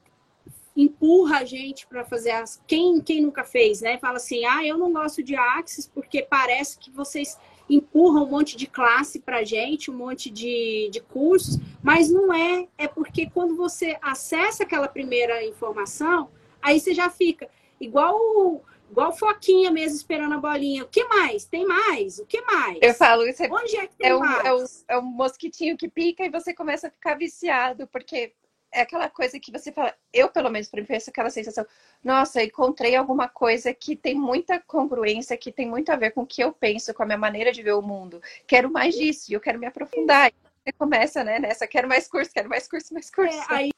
empurra 0.77 1.39
a 1.39 1.45
gente 1.45 1.87
para 1.87 2.05
fazer 2.05 2.33
as. 2.33 2.61
Quem, 2.67 3.01
quem 3.01 3.23
nunca 3.23 3.43
fez, 3.43 3.81
né? 3.81 3.99
Fala 3.99 4.17
assim, 4.17 4.45
ah, 4.45 4.65
eu 4.65 4.77
não 4.77 4.93
gosto 4.93 5.23
de 5.23 5.35
Axis 5.35 5.87
porque 5.87 6.23
parece 6.23 6.79
que 6.79 6.91
vocês 6.91 7.39
empurra 7.69 8.21
um 8.21 8.27
monte 8.27 8.57
de 8.57 8.67
classe 8.67 9.19
para 9.19 9.43
gente, 9.43 9.91
um 9.91 9.97
monte 9.97 10.31
de, 10.31 10.89
de 10.93 11.01
cursos, 11.01 11.59
mas 11.83 12.11
não 12.11 12.33
é. 12.33 12.69
É 12.77 12.87
porque 12.87 13.29
quando 13.31 13.57
você 13.57 13.97
acessa 14.03 14.63
aquela 14.63 14.87
primeira 14.87 15.45
informação, 15.45 16.31
aí 16.61 16.79
você 16.79 16.95
já 16.95 17.09
fica 17.09 17.49
igual 17.81 18.63
igual 18.89 19.13
foquinha 19.13 19.69
mesmo 19.71 19.97
esperando 19.97 20.35
a 20.35 20.39
bolinha. 20.39 20.85
O 20.85 20.89
que 20.89 21.05
mais? 21.05 21.45
Tem 21.45 21.67
mais? 21.67 22.21
O 22.21 22.27
que 22.27 22.41
mais? 22.43 22.79
Eu 22.81 22.95
falo, 22.95 23.27
isso 23.27 23.43
é, 23.43 23.49
Onde 23.51 23.77
é 23.77 23.87
que 23.87 23.97
tem 23.97 24.11
é 24.11 24.15
um, 24.15 24.21
mais? 24.21 24.45
É 24.45 24.55
um, 24.55 24.65
é 24.89 24.99
um 24.99 25.03
mosquitinho 25.03 25.77
que 25.77 25.89
pica 25.89 26.25
e 26.25 26.31
você 26.31 26.55
começa 26.55 26.87
a 26.87 26.91
ficar 26.91 27.15
viciado, 27.15 27.89
porque 27.89 28.33
é 28.73 28.83
aquela 28.83 29.09
coisa 29.09 29.39
que 29.41 29.51
você 29.51 29.73
fala, 29.73 29.95
eu 30.13 30.29
pelo 30.29 30.51
menos 30.51 30.69
para 30.69 30.81
mim 30.81 30.87
foi 30.87 30.97
aquela 30.97 31.31
sensação, 31.31 31.67
nossa, 32.05 32.43
encontrei 32.43 32.95
alguma 32.95 33.29
coisa 33.29 33.73
que 33.73 33.97
tem 33.97 34.15
muita 34.15 34.61
congruência, 34.61 35.37
que 35.37 35.51
tem 35.51 35.67
muito 35.69 35.91
a 35.91 35.97
ver 35.97 36.11
com 36.11 36.23
o 36.23 36.27
que 36.27 36.43
eu 36.43 36.53
penso, 36.53 36.93
com 36.93 37.03
a 37.03 37.07
minha 37.07 37.19
maneira 37.19 37.53
de 37.53 37.63
ver 37.63 37.75
o 37.75 37.83
mundo. 37.83 38.21
Quero 38.47 38.71
mais 38.71 38.95
disso, 38.95 39.31
e 39.31 39.35
eu 39.35 39.41
quero 39.41 39.59
me 39.59 39.67
aprofundar. 39.67 40.33
Você 40.65 40.73
começa, 40.73 41.25
né, 41.25 41.39
nessa, 41.39 41.67
quero 41.67 41.89
mais 41.89 42.09
curso, 42.09 42.33
quero 42.33 42.49
mais 42.49 42.69
curso, 42.69 42.93
mais 42.93 43.11
curso. 43.11 43.39
É, 43.39 43.47
aí, 43.49 43.71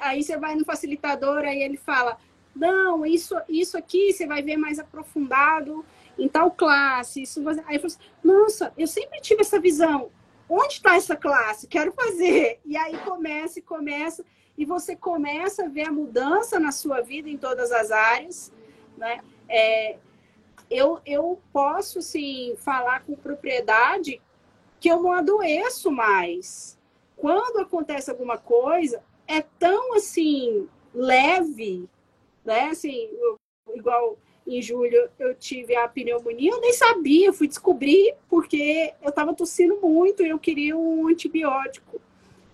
aí 0.00 0.22
você 0.22 0.36
vai 0.36 0.54
no 0.54 0.64
facilitador, 0.64 1.44
aí 1.44 1.62
ele 1.62 1.76
fala, 1.76 2.18
não, 2.54 3.04
isso, 3.04 3.34
isso 3.48 3.76
aqui 3.76 4.12
você 4.12 4.26
vai 4.26 4.42
ver 4.42 4.56
mais 4.56 4.78
aprofundado 4.78 5.84
em 6.18 6.28
tal 6.28 6.50
classe. 6.50 7.22
Isso, 7.22 7.46
aí 7.66 7.76
eu 7.76 7.80
falo 7.80 7.86
assim, 7.86 7.98
nossa, 8.22 8.72
eu 8.78 8.86
sempre 8.86 9.20
tive 9.20 9.42
essa 9.42 9.60
visão 9.60 10.10
onde 10.48 10.74
está 10.74 10.96
essa 10.96 11.16
classe? 11.16 11.66
Quero 11.66 11.92
fazer. 11.92 12.60
E 12.64 12.76
aí 12.76 12.96
começa 12.98 13.58
e 13.58 13.62
começa. 13.62 14.24
e 14.56 14.64
você 14.64 14.94
começa 14.94 15.64
a 15.64 15.68
ver 15.68 15.88
a 15.88 15.92
mudança 15.92 16.60
na 16.60 16.70
sua 16.70 17.00
vida 17.00 17.28
em 17.28 17.36
todas 17.36 17.72
as 17.72 17.90
áreas, 17.90 18.52
né? 18.96 19.20
É, 19.48 19.96
eu, 20.70 21.00
eu 21.04 21.40
posso, 21.52 22.00
sim, 22.00 22.54
falar 22.58 23.04
com 23.04 23.14
propriedade 23.14 24.20
que 24.80 24.88
eu 24.88 25.02
não 25.02 25.12
adoeço 25.12 25.90
mais. 25.90 26.78
Quando 27.16 27.58
acontece 27.60 28.10
alguma 28.10 28.38
coisa, 28.38 29.02
é 29.26 29.40
tão, 29.40 29.94
assim, 29.94 30.68
leve, 30.94 31.88
né? 32.44 32.68
Assim, 32.68 33.08
igual 33.74 34.16
em 34.46 34.60
julho 34.60 35.08
eu 35.18 35.34
tive 35.34 35.74
a 35.74 35.88
pneumonia, 35.88 36.50
eu 36.50 36.60
nem 36.60 36.72
sabia, 36.72 37.32
fui 37.32 37.48
descobrir 37.48 38.14
porque 38.28 38.92
eu 39.02 39.08
estava 39.08 39.34
tossindo 39.34 39.78
muito 39.80 40.22
e 40.22 40.28
eu 40.28 40.38
queria 40.38 40.76
um 40.76 41.08
antibiótico. 41.08 42.00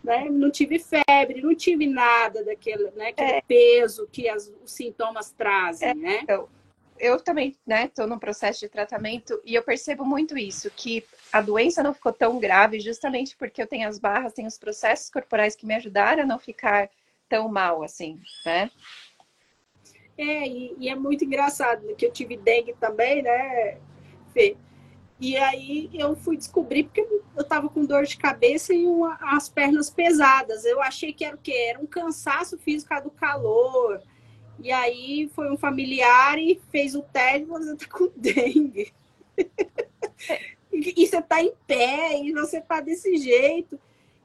Né? 0.02 0.28
Não 0.30 0.50
tive 0.50 0.78
febre, 0.78 1.42
não 1.42 1.54
tive 1.54 1.86
nada 1.86 2.42
daquele 2.42 2.90
né, 2.92 3.12
é. 3.16 3.42
peso 3.42 4.08
que 4.10 4.28
as, 4.28 4.50
os 4.64 4.72
sintomas 4.72 5.30
trazem, 5.30 5.90
é. 5.90 5.94
né? 5.94 6.20
Então, 6.22 6.48
eu 7.00 7.18
também, 7.18 7.56
né, 7.66 7.86
estou 7.86 8.06
num 8.06 8.18
processo 8.18 8.60
de 8.60 8.68
tratamento 8.68 9.40
e 9.44 9.54
eu 9.54 9.62
percebo 9.62 10.04
muito 10.04 10.36
isso, 10.36 10.70
que 10.70 11.04
a 11.32 11.40
doença 11.40 11.82
não 11.82 11.94
ficou 11.94 12.12
tão 12.12 12.38
grave 12.38 12.78
justamente 12.78 13.36
porque 13.36 13.62
eu 13.62 13.66
tenho 13.66 13.88
as 13.88 13.98
barras, 13.98 14.34
tenho 14.34 14.48
os 14.48 14.58
processos 14.58 15.10
corporais 15.10 15.56
que 15.56 15.66
me 15.66 15.74
ajudaram 15.74 16.22
a 16.22 16.26
não 16.26 16.38
ficar 16.38 16.90
tão 17.28 17.48
mal 17.48 17.82
assim, 17.82 18.20
né? 18.44 18.70
É, 20.20 20.46
e, 20.46 20.76
e, 20.78 20.88
é 20.90 20.94
muito 20.94 21.24
engraçado, 21.24 21.94
que 21.96 22.04
eu 22.04 22.12
tive 22.12 22.36
dengue 22.36 22.74
também, 22.78 23.22
né, 23.22 23.78
Fê? 24.34 24.54
E 25.18 25.34
aí 25.34 25.88
eu 25.94 26.14
fui 26.14 26.36
descobrir 26.36 26.84
porque 26.84 27.00
eu 27.34 27.44
tava 27.44 27.70
com 27.70 27.86
dor 27.86 28.04
de 28.04 28.18
cabeça 28.18 28.74
e 28.74 28.86
uma, 28.86 29.18
as 29.22 29.48
pernas 29.48 29.88
pesadas. 29.88 30.64
Eu 30.66 30.82
achei 30.82 31.12
que 31.12 31.24
era 31.24 31.36
o 31.36 31.38
quê? 31.38 31.52
Era 31.70 31.80
um 31.80 31.86
cansaço 31.86 32.58
físico 32.58 32.94
do 33.02 33.10
calor. 33.10 34.02
E 34.58 34.70
aí 34.70 35.30
foi 35.34 35.50
um 35.50 35.56
familiar 35.56 36.38
e 36.38 36.60
fez 36.70 36.94
o 36.94 37.02
teste 37.02 37.46
você 37.46 37.76
tá 37.76 37.86
com 37.86 38.10
dengue. 38.16 38.92
e 40.72 41.06
você 41.06 41.22
tá 41.22 41.42
em 41.42 41.52
pé 41.66 42.22
e 42.22 42.32
você 42.32 42.60
tá 42.60 42.80
desse 42.80 43.16
jeito. 43.16 43.80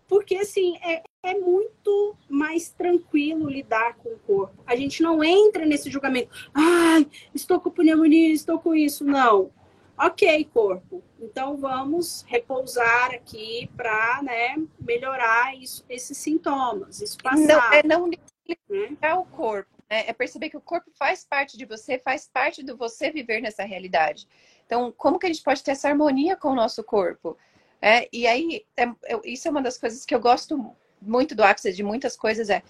Porque 0.07 0.35
assim, 0.35 0.77
é, 0.77 1.01
é 1.23 1.33
muito 1.33 2.15
mais 2.29 2.69
tranquilo 2.69 3.49
lidar 3.49 3.95
com 3.95 4.09
o 4.09 4.19
corpo. 4.19 4.63
A 4.65 4.75
gente 4.75 5.01
não 5.01 5.23
entra 5.23 5.65
nesse 5.65 5.89
julgamento. 5.89 6.29
Ai, 6.53 7.07
estou 7.33 7.59
com 7.59 7.71
pneumonia, 7.71 8.33
estou 8.33 8.59
com 8.59 8.75
isso. 8.75 9.03
Não. 9.03 9.51
Ok, 9.97 10.49
corpo. 10.53 11.01
Então 11.19 11.57
vamos 11.57 12.23
repousar 12.27 13.13
aqui 13.13 13.69
para 13.77 14.21
né, 14.21 14.55
melhorar 14.79 15.55
isso, 15.57 15.85
esses 15.89 16.17
sintomas, 16.17 17.01
isso 17.01 17.17
passar. 17.23 17.47
Não, 17.47 17.73
é 17.73 17.83
não 17.83 18.07
né? 18.07 19.13
o 19.15 19.25
corpo. 19.25 19.69
Né? 19.89 20.03
É 20.07 20.13
perceber 20.13 20.49
que 20.49 20.57
o 20.57 20.61
corpo 20.61 20.91
faz 20.97 21.25
parte 21.25 21.57
de 21.57 21.65
você, 21.65 21.97
faz 21.97 22.29
parte 22.31 22.61
do 22.61 22.75
você 22.75 23.09
viver 23.09 23.41
nessa 23.41 23.63
realidade. 23.63 24.27
Então, 24.65 24.91
como 24.91 25.17
que 25.17 25.25
a 25.25 25.29
gente 25.29 25.43
pode 25.43 25.63
ter 25.63 25.71
essa 25.71 25.87
harmonia 25.87 26.35
com 26.35 26.49
o 26.49 26.55
nosso 26.55 26.83
corpo? 26.83 27.37
É, 27.81 28.07
e 28.11 28.25
aí, 28.25 28.65
é, 28.77 28.89
isso 29.23 29.47
é 29.47 29.51
uma 29.51 29.61
das 29.61 29.77
coisas 29.77 30.05
que 30.05 30.15
eu 30.15 30.19
gosto 30.19 30.75
muito 31.01 31.35
do 31.35 31.43
Access, 31.43 31.75
de 31.75 31.83
muitas 31.83 32.15
coisas, 32.15 32.49
é 32.49 32.63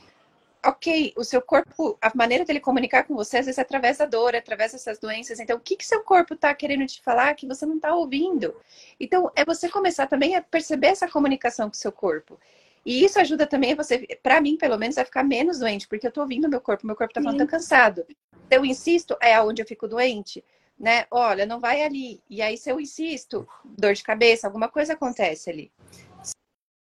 ok, 0.65 1.13
o 1.15 1.23
seu 1.23 1.41
corpo, 1.41 1.97
a 2.01 2.11
maneira 2.15 2.43
dele 2.43 2.59
comunicar 2.59 3.03
com 3.03 3.15
você, 3.15 3.37
às 3.37 3.45
vezes 3.45 3.59
é 3.59 3.61
através 3.61 3.97
da 3.97 4.05
dor, 4.05 4.33
é 4.33 4.39
através 4.39 4.71
dessas 4.71 4.97
doenças. 4.97 5.39
Então, 5.39 5.57
o 5.57 5.59
que, 5.59 5.77
que 5.77 5.85
seu 5.85 6.01
corpo 6.01 6.33
está 6.33 6.53
querendo 6.53 6.85
te 6.87 7.01
falar 7.01 7.33
que 7.35 7.47
você 7.47 7.65
não 7.65 7.75
está 7.75 7.93
ouvindo? 7.93 8.55
Então, 8.99 9.31
é 9.35 9.45
você 9.45 9.69
começar 9.69 10.07
também 10.07 10.35
a 10.35 10.41
perceber 10.41 10.87
essa 10.87 11.07
comunicação 11.07 11.69
com 11.69 11.75
o 11.75 11.77
seu 11.77 11.91
corpo. 11.91 12.39
E 12.85 13.03
isso 13.03 13.19
ajuda 13.19 13.47
também 13.47 13.75
você, 13.75 14.07
para 14.21 14.39
mim, 14.41 14.57
pelo 14.57 14.77
menos, 14.77 14.97
a 14.97 15.05
ficar 15.05 15.23
menos 15.23 15.59
doente, 15.59 15.87
porque 15.87 16.05
eu 16.05 16.09
estou 16.09 16.23
ouvindo 16.23 16.49
meu 16.49 16.61
corpo, 16.61 16.85
meu 16.85 16.95
corpo 16.95 17.11
está 17.11 17.21
falando, 17.21 17.39
tá 17.39 17.47
cansado. 17.47 18.05
Se 18.07 18.57
eu 18.57 18.65
insisto, 18.65 19.17
é 19.21 19.33
aonde 19.33 19.61
eu 19.61 19.65
fico 19.65 19.87
doente, 19.87 20.43
né? 20.77 21.05
Olha, 21.09 21.45
não 21.45 21.59
vai 21.59 21.81
ali. 21.81 22.21
E 22.29 22.41
aí, 22.41 22.57
se 22.57 22.69
eu 22.69 22.79
insisto, 22.79 23.47
dor 23.63 23.93
de 23.93 24.03
cabeça, 24.03 24.47
alguma 24.47 24.67
coisa 24.67 24.93
acontece 24.93 25.49
ali. 25.49 25.71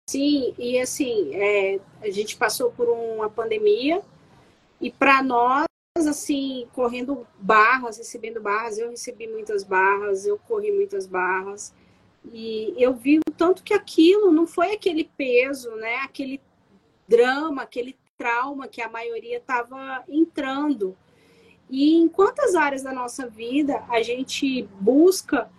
Sim, 0.10 0.54
e 0.58 0.80
assim, 0.80 1.34
é, 1.36 1.80
a 2.02 2.10
gente 2.10 2.36
passou 2.36 2.72
por 2.72 2.90
uma 2.90 3.30
pandemia 3.30 4.02
e 4.80 4.92
para 4.92 5.24
nós, 5.24 5.66
assim, 5.96 6.68
correndo 6.74 7.26
barras, 7.40 7.98
recebendo 7.98 8.42
barras, 8.42 8.78
eu 8.78 8.90
recebi 8.90 9.28
muitas 9.28 9.64
barras, 9.64 10.26
eu 10.26 10.38
corri 10.38 10.72
muitas 10.72 11.08
barras 11.08 11.74
e 12.34 12.74
eu 12.78 12.94
vi 12.94 13.20
o 13.20 13.32
tanto 13.32 13.64
que 13.64 13.74
aquilo 13.74 14.32
não 14.32 14.46
foi 14.46 14.74
aquele 14.74 15.06
peso, 15.18 15.74
né? 15.76 15.96
Aquele 15.98 16.42
drama, 17.08 17.64
aquele 17.64 17.98
trauma 18.18 18.68
que 18.68 18.82
a 18.82 18.90
maioria 18.90 19.38
estava 19.38 20.04
entrando. 20.08 20.96
E 21.72 21.96
em 21.96 22.10
quantas 22.10 22.54
áreas 22.54 22.84
da 22.84 22.92
nossa 22.92 23.28
vida 23.28 23.82
a 23.88 24.04
gente 24.04 24.68
busca 24.80 25.50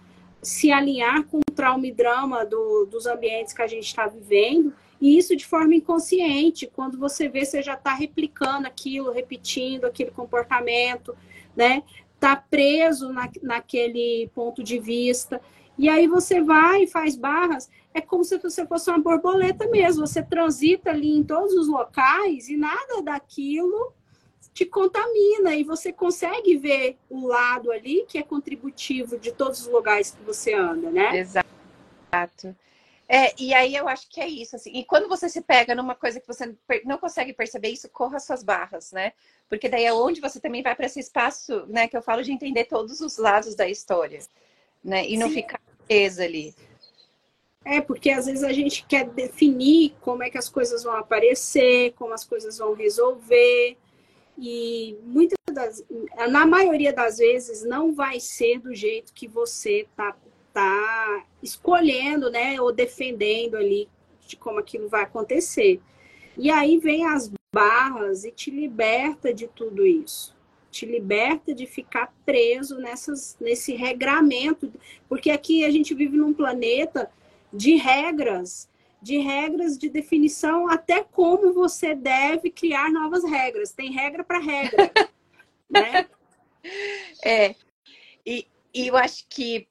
se 0.43 0.71
alinhar 0.71 1.25
com 1.25 1.39
o 1.39 1.55
trauma 1.55 1.87
e 1.87 1.93
drama 1.93 2.45
do, 2.45 2.85
dos 2.85 3.07
ambientes 3.07 3.55
que 3.55 3.63
a 3.63 3.67
gente 3.67 3.87
está 3.87 4.07
vivendo, 4.07 4.75
e 5.01 5.17
isso 5.17 5.35
de 5.35 5.47
forma 5.47 5.75
inconsciente. 5.75 6.71
Quando 6.73 6.99
você 6.99 7.29
vê, 7.29 7.45
você 7.45 7.63
já 7.63 7.75
está 7.75 7.95
replicando 7.95 8.67
aquilo, 8.67 9.11
repetindo 9.11 9.87
aquele 9.87 10.11
comportamento, 10.11 11.17
né? 11.57 11.83
Está 12.15 12.37
preso 12.37 13.13
na, 13.13 13.29
naquele 13.43 14.31
ponto 14.35 14.63
de 14.63 14.79
vista. 14.79 15.41
E 15.79 15.89
aí 15.89 16.07
você 16.07 16.41
vai 16.41 16.85
e 16.85 16.87
faz 16.87 17.17
barras. 17.17 17.71
É 17.95 18.01
como 18.01 18.23
se 18.23 18.39
você 18.39 18.65
fosse 18.67 18.91
uma 18.91 19.01
borboleta 19.01 19.67
mesmo. 19.67 20.07
Você 20.07 20.23
transita 20.23 20.91
ali 20.91 21.11
em 21.11 21.25
todos 21.25 21.55
os 21.55 21.67
locais 21.67 22.49
e 22.49 22.57
nada 22.57 23.03
daquilo 23.03 23.93
te 24.53 24.67
contamina 24.67 25.55
e 25.57 25.65
você 25.65 25.93
consegue 25.93 26.57
ver 26.57 26.99
o 27.09 27.27
lado 27.27 27.71
ali 27.73 28.05
que 28.07 28.19
é 28.19 28.23
contributivo 28.23 29.19
de 29.19 29.33
todos 29.33 29.61
os 29.61 29.67
lugares 29.67 30.11
que 30.11 30.23
você 30.23 30.53
anda, 30.53 30.91
né? 30.91 31.19
Exato. 31.19 32.55
É, 33.09 33.35
e 33.39 33.53
aí 33.53 33.75
eu 33.75 33.89
acho 33.89 34.09
que 34.09 34.21
é 34.21 34.29
isso, 34.29 34.57
assim. 34.57 34.71
E 34.75 34.85
quando 34.85 35.09
você 35.09 35.29
se 35.29 35.41
pega 35.43 35.75
numa 35.75 35.95
coisa 35.95 36.21
que 36.21 36.27
você 36.27 36.55
não 36.85 36.99
consegue 36.99 37.33
perceber 37.33 37.69
isso, 37.69 37.89
corra 37.89 38.19
suas 38.19 38.43
barras, 38.43 38.93
né? 38.93 39.13
Porque 39.49 39.69
daí 39.69 39.85
é 39.85 39.93
onde 39.93 40.21
você 40.21 40.41
também 40.41 40.63
vai 40.63 40.75
para 40.75 40.87
esse 40.87 41.01
espaço, 41.01 41.67
né? 41.67 41.89
Que 41.89 41.97
eu 41.97 42.03
falo 42.03 42.23
de 42.23 42.33
entender 42.33 42.65
todos 42.65 43.01
os 43.01 43.19
lados 43.19 43.55
da 43.55 43.69
história, 43.69 44.21
né? 44.83 45.07
E 45.07 45.17
não 45.17 45.29
Sim. 45.29 45.35
ficar 45.35 45.61
presa 45.87 46.25
ali. 46.25 46.55
É, 47.65 47.81
porque 47.81 48.11
às 48.11 48.27
vezes 48.27 48.43
a 48.43 48.53
gente 48.53 48.85
quer 48.87 49.05
definir 49.05 49.95
como 50.01 50.23
é 50.23 50.31
que 50.31 50.39
as 50.39 50.49
coisas 50.49 50.83
vão 50.83 50.97
aparecer, 50.97 51.93
como 51.93 52.13
as 52.13 52.25
coisas 52.25 52.59
vão 52.59 52.75
resolver, 52.75 53.77
e 54.39 54.97
muitas 55.05 55.37
das, 55.53 55.85
na 56.31 56.47
maioria 56.47 56.93
das 56.93 57.19
vezes 57.19 57.65
não 57.65 57.93
vai 57.93 58.19
ser 58.19 58.59
do 58.59 58.75
jeito 58.75 59.13
que 59.13 59.29
você 59.29 59.87
tá, 59.97 60.17
tá 60.53 61.25
escolhendo, 61.43 62.31
né, 62.31 62.61
ou 62.61 62.73
defendendo 62.73 63.57
ali 63.57 63.89
de 64.27 64.37
como 64.37 64.59
aquilo 64.59 64.89
vai 64.89 65.03
acontecer. 65.03 65.81
E 66.37 66.51
aí 66.51 66.79
vem 66.79 67.07
as 67.07 67.31
barras 67.55 68.25
e 68.25 68.31
te 68.31 68.51
liberta 68.51 69.33
de 69.35 69.47
tudo 69.47 69.87
isso. 69.87 70.35
Te 70.71 70.87
liberta 70.87 71.55
de 71.55 71.67
ficar 71.67 72.15
preso 72.25 72.79
nessas, 72.79 73.37
nesse 73.39 73.75
regramento, 73.75 74.73
porque 75.07 75.31
aqui 75.31 75.65
a 75.65 75.71
gente 75.71 75.95
vive 75.95 76.17
num 76.17 76.33
planeta 76.33 77.11
de 77.53 77.77
regras 77.77 78.71
de 79.03 79.19
regras 79.19 79.77
de 79.77 79.89
definição, 79.89 80.69
até 80.69 81.03
como 81.03 81.53
você 81.53 81.95
deve 81.95 82.51
criar 82.51 82.91
novas 82.91 83.25
regras. 83.25 83.73
Tem 83.73 83.91
regra 83.91 84.23
para 84.23 84.39
regra, 84.39 84.93
né? 85.69 86.07
É, 87.25 87.57
e, 88.25 88.47
e, 88.73 88.87
eu 88.87 88.97
acho 88.97 89.27
que 89.29 89.67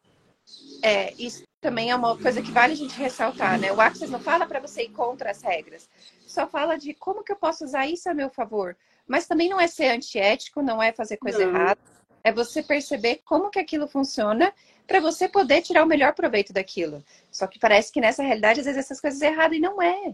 é, 0.84 1.14
isso 1.18 1.44
também 1.62 1.92
é 1.92 1.96
uma 1.96 2.18
coisa 2.18 2.42
que 2.42 2.52
vale 2.52 2.74
a 2.74 2.76
gente 2.76 2.98
ressaltar, 2.98 3.58
né? 3.58 3.72
O 3.72 3.80
Access 3.80 4.12
não 4.12 4.20
fala 4.20 4.46
para 4.46 4.60
você 4.60 4.84
ir 4.84 4.90
contra 4.90 5.32
as 5.32 5.42
regras, 5.42 5.90
só 6.28 6.46
fala 6.46 6.78
de 6.78 6.94
como 6.94 7.24
que 7.24 7.32
eu 7.32 7.38
posso 7.38 7.64
usar 7.64 7.88
isso 7.88 8.10
a 8.10 8.14
meu 8.14 8.30
favor. 8.30 8.76
Mas 9.08 9.28
também 9.28 9.50
não 9.50 9.60
é 9.60 9.68
ser 9.68 9.88
antiético, 9.88 10.62
não 10.62 10.84
é 10.84 10.92
fazer 10.92 11.18
coisa 11.18 11.40
não. 11.40 11.50
errada, 11.50 11.80
é 12.24 12.32
você 12.32 12.62
perceber 12.62 13.22
como 13.26 13.50
que 13.50 13.60
aquilo 13.60 13.88
funciona 13.88 14.54
para 14.88 15.00
você 15.00 15.28
poder 15.28 15.62
tirar 15.62 15.84
o 15.84 15.88
melhor 15.88 16.14
proveito 16.14 16.52
daquilo. 16.52 17.04
Só 17.32 17.48
que 17.48 17.60
parece 17.60 17.92
que 17.92 18.02
nessa 18.02 18.24
realidade, 18.24 18.60
às 18.60 18.66
vezes, 18.66 18.86
essas 18.86 19.00
coisas 19.00 19.22
é 19.22 19.28
erradas 19.28 19.58
e 19.58 19.62
não 19.62 19.82
é. 19.82 20.14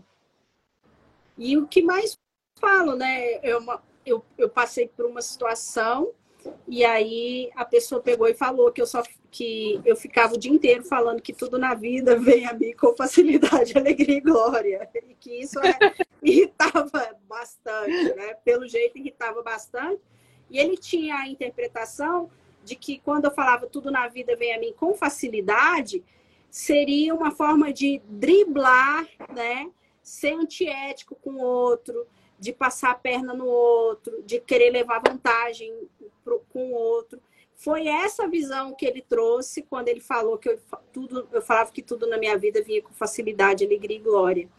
E 1.37 1.57
o 1.57 1.67
que 1.67 1.81
mais 1.81 2.17
falo, 2.59 2.95
né? 2.95 3.39
Eu, 3.43 3.63
eu, 4.05 4.25
eu 4.37 4.49
passei 4.49 4.87
por 4.87 5.05
uma 5.05 5.21
situação 5.21 6.13
e 6.67 6.85
aí 6.85 7.49
a 7.55 7.65
pessoa 7.65 8.01
pegou 8.01 8.27
e 8.27 8.33
falou 8.33 8.71
que 8.71 8.81
eu 8.81 8.87
só 8.87 9.03
que 9.29 9.81
eu 9.85 9.95
ficava 9.95 10.35
o 10.35 10.37
dia 10.37 10.51
inteiro 10.51 10.83
falando 10.83 11.21
que 11.21 11.33
tudo 11.33 11.57
na 11.57 11.73
vida 11.73 12.15
vem 12.19 12.45
a 12.45 12.53
mim 12.53 12.73
com 12.73 12.95
facilidade, 12.95 13.73
alegria 13.77 14.17
e 14.17 14.21
glória. 14.21 14.89
E 15.07 15.13
que 15.15 15.41
isso 15.41 15.59
é, 15.59 15.77
irritava 16.23 17.15
bastante, 17.27 18.15
né? 18.15 18.35
Pelo 18.45 18.67
jeito 18.67 18.97
irritava 18.97 19.41
bastante. 19.43 20.01
E 20.49 20.57
ele 20.57 20.77
tinha 20.77 21.15
a 21.15 21.27
interpretação 21.27 22.29
de 22.63 22.75
que 22.75 22.99
quando 22.99 23.25
eu 23.25 23.31
falava 23.31 23.65
tudo 23.67 23.89
na 23.89 24.07
vida 24.07 24.35
vem 24.35 24.53
a 24.53 24.59
mim 24.59 24.73
com 24.73 24.93
facilidade, 24.93 26.03
seria 26.49 27.13
uma 27.13 27.31
forma 27.31 27.71
de 27.71 28.01
driblar, 28.07 29.07
né? 29.33 29.69
Ser 30.01 30.33
antiético 30.33 31.15
com 31.15 31.31
o 31.31 31.41
outro, 31.41 32.05
de 32.39 32.53
passar 32.53 32.91
a 32.91 32.95
perna 32.95 33.33
no 33.33 33.45
outro, 33.45 34.21
de 34.23 34.39
querer 34.39 34.69
levar 34.69 34.99
vantagem 34.99 35.73
pro, 36.23 36.41
com 36.49 36.71
o 36.71 36.75
outro. 36.75 37.21
Foi 37.55 37.87
essa 37.87 38.27
visão 38.27 38.73
que 38.75 38.85
ele 38.85 39.01
trouxe 39.01 39.63
quando 39.63 39.87
ele 39.87 39.99
falou 39.99 40.37
que 40.37 40.49
eu, 40.49 40.59
tudo, 40.93 41.27
eu 41.31 41.41
falava 41.41 41.71
que 41.71 41.81
tudo 41.81 42.07
na 42.07 42.17
minha 42.17 42.37
vida 42.37 42.61
vinha 42.61 42.81
com 42.81 42.93
facilidade, 42.93 43.65
alegria 43.65 43.97
e 43.97 44.01
glória. 44.01 44.49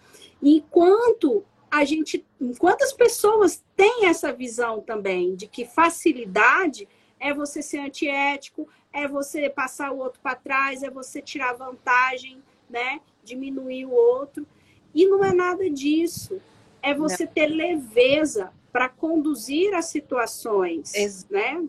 Enquanto 0.42 1.44
a 1.70 1.84
gente, 1.84 2.24
enquanto 2.40 2.82
as 2.82 2.92
pessoas 2.92 3.62
têm 3.76 4.06
essa 4.06 4.32
visão 4.32 4.80
também 4.80 5.34
de 5.34 5.46
que 5.46 5.64
facilidade 5.64 6.88
é 7.20 7.32
você 7.34 7.62
ser 7.62 7.78
antiético, 7.78 8.68
é 8.92 9.06
você 9.06 9.50
passar 9.50 9.92
o 9.92 9.98
outro 9.98 10.20
para 10.20 10.34
trás, 10.34 10.82
é 10.82 10.90
você 10.90 11.20
tirar 11.20 11.54
vantagem, 11.54 12.42
né? 12.68 13.00
Diminuir 13.22 13.86
o 13.86 13.92
outro. 13.92 14.46
E 14.94 15.06
não 15.06 15.24
é 15.24 15.32
nada 15.32 15.68
disso. 15.68 16.40
É 16.80 16.94
você 16.94 17.24
não. 17.24 17.32
ter 17.32 17.46
leveza 17.46 18.52
para 18.72 18.88
conduzir 18.88 19.74
as 19.74 19.86
situações, 19.86 20.94
Ex 20.94 21.26
né? 21.28 21.64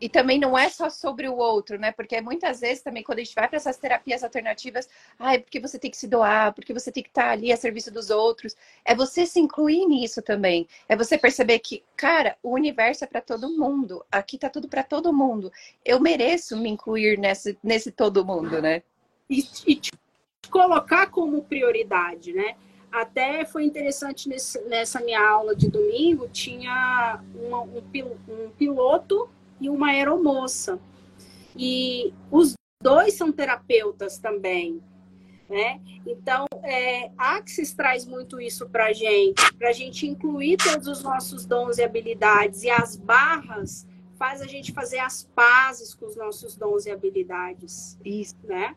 E 0.00 0.08
também 0.08 0.38
não 0.38 0.56
é 0.56 0.68
só 0.70 0.88
sobre 0.88 1.28
o 1.28 1.36
outro, 1.36 1.78
né? 1.78 1.92
Porque 1.92 2.20
muitas 2.22 2.60
vezes 2.60 2.82
também, 2.82 3.02
quando 3.02 3.18
a 3.18 3.22
gente 3.22 3.34
vai 3.34 3.46
para 3.46 3.58
essas 3.58 3.76
terapias 3.76 4.24
alternativas, 4.24 4.88
ai, 5.18 5.38
porque 5.38 5.60
você 5.60 5.78
tem 5.78 5.90
que 5.90 5.96
se 5.96 6.08
doar, 6.08 6.54
porque 6.54 6.72
você 6.72 6.90
tem 6.90 7.02
que 7.02 7.10
estar 7.10 7.26
tá 7.26 7.30
ali 7.30 7.52
a 7.52 7.56
serviço 7.56 7.92
dos 7.92 8.08
outros. 8.08 8.56
É 8.82 8.94
você 8.94 9.26
se 9.26 9.38
incluir 9.38 9.86
nisso 9.86 10.22
também. 10.22 10.66
É 10.88 10.96
você 10.96 11.18
perceber 11.18 11.58
que, 11.58 11.84
cara, 11.96 12.36
o 12.42 12.54
universo 12.54 13.04
é 13.04 13.06
para 13.06 13.20
todo 13.20 13.50
mundo. 13.50 14.02
Aqui 14.10 14.38
tá 14.38 14.48
tudo 14.48 14.68
para 14.68 14.82
todo 14.82 15.12
mundo. 15.12 15.52
Eu 15.84 16.00
mereço 16.00 16.56
me 16.56 16.70
incluir 16.70 17.18
nesse, 17.18 17.58
nesse 17.62 17.92
todo 17.92 18.24
mundo, 18.24 18.62
né? 18.62 18.82
E, 19.28 19.44
e 19.66 19.76
te 19.76 19.92
colocar 20.50 21.08
como 21.10 21.44
prioridade, 21.44 22.32
né? 22.32 22.56
Até 22.90 23.44
foi 23.44 23.64
interessante 23.64 24.28
nesse, 24.28 24.60
nessa 24.62 24.98
minha 25.00 25.20
aula 25.20 25.54
de 25.54 25.70
domingo, 25.70 26.26
tinha 26.28 27.22
uma, 27.34 27.60
um, 27.60 27.82
um 28.28 28.50
piloto 28.50 29.30
e 29.60 29.68
uma 29.68 29.88
aeromoça. 29.88 30.80
E 31.56 32.12
os 32.30 32.54
dois 32.82 33.14
são 33.14 33.30
terapeutas 33.30 34.18
também, 34.18 34.82
né? 35.48 35.80
Então, 36.06 36.46
é, 36.62 37.10
Axis 37.18 37.72
traz 37.72 38.06
muito 38.06 38.40
isso 38.40 38.68
para 38.68 38.86
a 38.86 38.92
gente, 38.92 39.52
para 39.54 39.68
a 39.68 39.72
gente 39.72 40.06
incluir 40.06 40.56
todos 40.56 40.86
os 40.86 41.02
nossos 41.02 41.44
dons 41.44 41.78
e 41.78 41.82
habilidades, 41.82 42.62
e 42.62 42.70
as 42.70 42.96
barras 42.96 43.86
faz 44.16 44.40
a 44.42 44.46
gente 44.46 44.72
fazer 44.72 44.98
as 44.98 45.24
pazes 45.34 45.94
com 45.94 46.06
os 46.06 46.16
nossos 46.16 46.54
dons 46.54 46.86
e 46.86 46.90
habilidades. 46.90 47.98
Isso. 48.04 48.36
Né? 48.44 48.74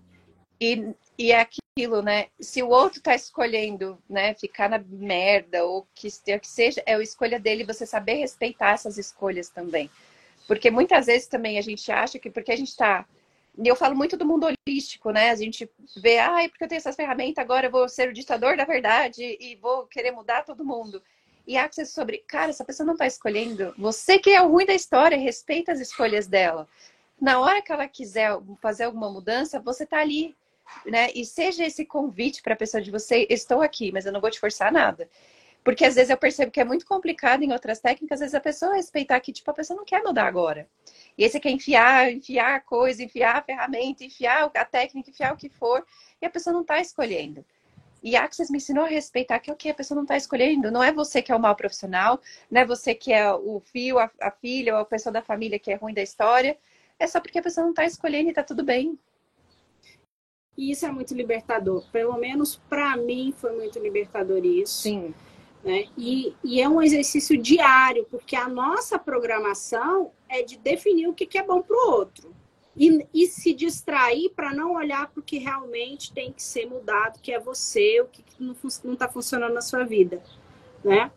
E, 0.59 0.93
e 1.17 1.31
é 1.31 1.41
aquilo, 1.41 2.01
né? 2.01 2.27
Se 2.39 2.63
o 2.63 2.69
outro 2.69 2.99
está 2.99 3.13
escolhendo, 3.13 3.97
né, 4.09 4.33
ficar 4.33 4.69
na 4.69 4.79
merda, 4.79 5.65
ou 5.65 5.85
que, 5.93 6.09
que 6.09 6.47
seja, 6.47 6.81
é 6.85 6.95
a 6.95 7.01
escolha 7.01 7.39
dele, 7.39 7.65
você 7.65 7.85
saber 7.85 8.15
respeitar 8.15 8.71
essas 8.71 8.97
escolhas 8.97 9.49
também. 9.49 9.89
Porque 10.47 10.69
muitas 10.69 11.05
vezes 11.05 11.27
também 11.27 11.57
a 11.57 11.61
gente 11.61 11.91
acha 11.91 12.19
que 12.19 12.29
porque 12.29 12.51
a 12.51 12.55
gente 12.55 12.69
está. 12.69 13.05
E 13.57 13.67
eu 13.67 13.75
falo 13.75 13.95
muito 13.95 14.17
do 14.17 14.25
mundo 14.25 14.47
holístico, 14.47 15.11
né? 15.11 15.29
A 15.29 15.35
gente 15.35 15.69
vê, 15.95 16.19
ah, 16.19 16.47
porque 16.49 16.63
eu 16.63 16.67
tenho 16.67 16.79
essas 16.79 16.95
ferramentas, 16.95 17.43
agora 17.43 17.67
eu 17.67 17.71
vou 17.71 17.87
ser 17.87 18.09
o 18.09 18.13
ditador 18.13 18.57
da 18.57 18.65
verdade 18.65 19.37
e 19.39 19.55
vou 19.55 19.85
querer 19.85 20.11
mudar 20.11 20.43
todo 20.43 20.65
mundo. 20.65 21.01
E 21.45 21.57
access 21.57 21.91
sobre, 21.93 22.19
cara, 22.19 22.49
essa 22.49 22.65
pessoa 22.65 22.85
não 22.85 22.93
está 22.93 23.05
escolhendo. 23.05 23.73
Você 23.77 24.17
que 24.17 24.31
é 24.31 24.41
o 24.41 24.49
ruim 24.49 24.65
da 24.65 24.73
história, 24.73 25.17
respeita 25.17 25.71
as 25.71 25.79
escolhas 25.79 26.25
dela. 26.25 26.67
Na 27.21 27.39
hora 27.39 27.61
que 27.61 27.71
ela 27.71 27.87
quiser 27.87 28.31
fazer 28.61 28.85
alguma 28.85 29.09
mudança, 29.09 29.59
você 29.59 29.85
tá 29.85 29.99
ali, 29.99 30.35
né? 30.85 31.09
E 31.13 31.25
seja 31.25 31.65
esse 31.65 31.85
convite 31.85 32.41
para 32.41 32.53
a 32.53 32.57
pessoa 32.57 32.81
de 32.81 32.89
você, 32.89 33.27
estou 33.29 33.61
aqui, 33.61 33.91
mas 33.91 34.05
eu 34.05 34.11
não 34.11 34.21
vou 34.21 34.31
te 34.31 34.39
forçar 34.39 34.71
nada. 34.71 35.07
Porque 35.63 35.85
às 35.85 35.95
vezes 35.95 36.09
eu 36.09 36.17
percebo 36.17 36.51
que 36.51 36.59
é 36.59 36.65
muito 36.65 36.85
complicado 36.85 37.41
em 37.41 37.53
outras 37.53 37.79
técnicas, 37.79 38.17
às 38.17 38.19
vezes 38.19 38.35
a 38.35 38.39
pessoa 38.39 38.75
respeitar 38.75 39.19
que, 39.21 39.31
tipo, 39.31 39.49
a 39.49 39.53
pessoa 39.53 39.77
não 39.77 39.85
quer 39.85 40.03
mudar 40.03 40.27
agora. 40.27 40.67
E 41.17 41.23
aí 41.23 41.29
você 41.29 41.39
quer 41.39 41.51
enfiar, 41.51 42.11
enfiar 42.11 42.55
a 42.55 42.59
coisa, 42.59 43.01
enfiar 43.01 43.37
a 43.37 43.41
ferramenta, 43.41 44.03
enfiar 44.03 44.51
a 44.53 44.65
técnica, 44.65 45.09
enfiar 45.09 45.33
o 45.33 45.37
que 45.37 45.49
for, 45.49 45.85
e 46.21 46.25
a 46.25 46.29
pessoa 46.29 46.53
não 46.53 46.61
está 46.61 46.79
escolhendo. 46.79 47.45
E 48.03 48.17
a 48.17 48.25
Access 48.25 48.51
me 48.51 48.57
ensinou 48.57 48.83
a 48.83 48.87
respeitar 48.87 49.39
que 49.39 49.49
o 49.49 49.55
que 49.55 49.69
a 49.69 49.73
pessoa 49.73 49.95
não 49.95 50.03
está 50.03 50.17
escolhendo. 50.17 50.69
Não 50.69 50.83
é 50.83 50.91
você 50.91 51.21
que 51.21 51.31
é 51.31 51.35
o 51.35 51.39
mau 51.39 51.55
profissional, 51.55 52.19
não 52.51 52.59
é 52.59 52.65
você 52.65 52.93
que 52.93 53.13
é 53.13 53.31
o 53.31 53.61
filho, 53.61 53.97
a, 53.97 54.11
a 54.19 54.29
filha 54.29 54.75
ou 54.75 54.81
a 54.81 54.85
pessoa 54.85 55.13
da 55.13 55.21
família 55.21 55.57
que 55.57 55.71
é 55.71 55.75
ruim 55.75 55.93
da 55.93 56.01
história. 56.01 56.57
É 56.99 57.07
só 57.07 57.21
porque 57.21 57.39
a 57.39 57.41
pessoa 57.41 57.63
não 57.63 57.71
está 57.71 57.85
escolhendo 57.85 58.27
e 58.27 58.29
está 58.31 58.43
tudo 58.43 58.61
bem. 58.61 58.99
E 60.57 60.69
isso 60.69 60.85
é 60.85 60.91
muito 60.91 61.15
libertador. 61.15 61.85
Pelo 61.91 62.17
menos 62.17 62.57
para 62.69 62.97
mim 62.97 63.33
foi 63.37 63.55
muito 63.55 63.79
libertador 63.79 64.45
isso. 64.45 64.81
Sim. 64.81 65.13
Né? 65.63 65.85
E, 65.97 66.35
e, 66.43 66.61
é 66.61 66.67
um 66.67 66.81
exercício 66.81 67.37
diário, 67.37 68.05
porque 68.11 68.35
a 68.35 68.49
nossa 68.49 68.99
programação 68.99 70.11
é 70.27 70.43
de 70.43 70.57
definir 70.57 71.07
o 71.07 71.13
que, 71.13 71.25
que 71.25 71.37
é 71.37 71.43
bom 71.43 71.61
para 71.61 71.75
o 71.75 71.91
outro. 71.91 72.35
E, 72.75 73.07
e, 73.13 73.27
se 73.27 73.53
distrair 73.53 74.31
para 74.35 74.53
não 74.53 74.73
olhar 74.73 75.07
para 75.07 75.21
o 75.21 75.23
que 75.23 75.37
realmente 75.37 76.11
tem 76.11 76.33
que 76.33 76.43
ser 76.43 76.65
mudado, 76.65 77.19
que 77.21 77.31
é 77.31 77.39
você, 77.39 78.01
o 78.01 78.07
que, 78.07 78.23
que 78.23 78.43
não 78.43 78.93
está 78.93 79.07
funcionando 79.07 79.53
na 79.53 79.61
sua 79.61 79.83
vida. 79.83 80.21
Né? 80.83 81.09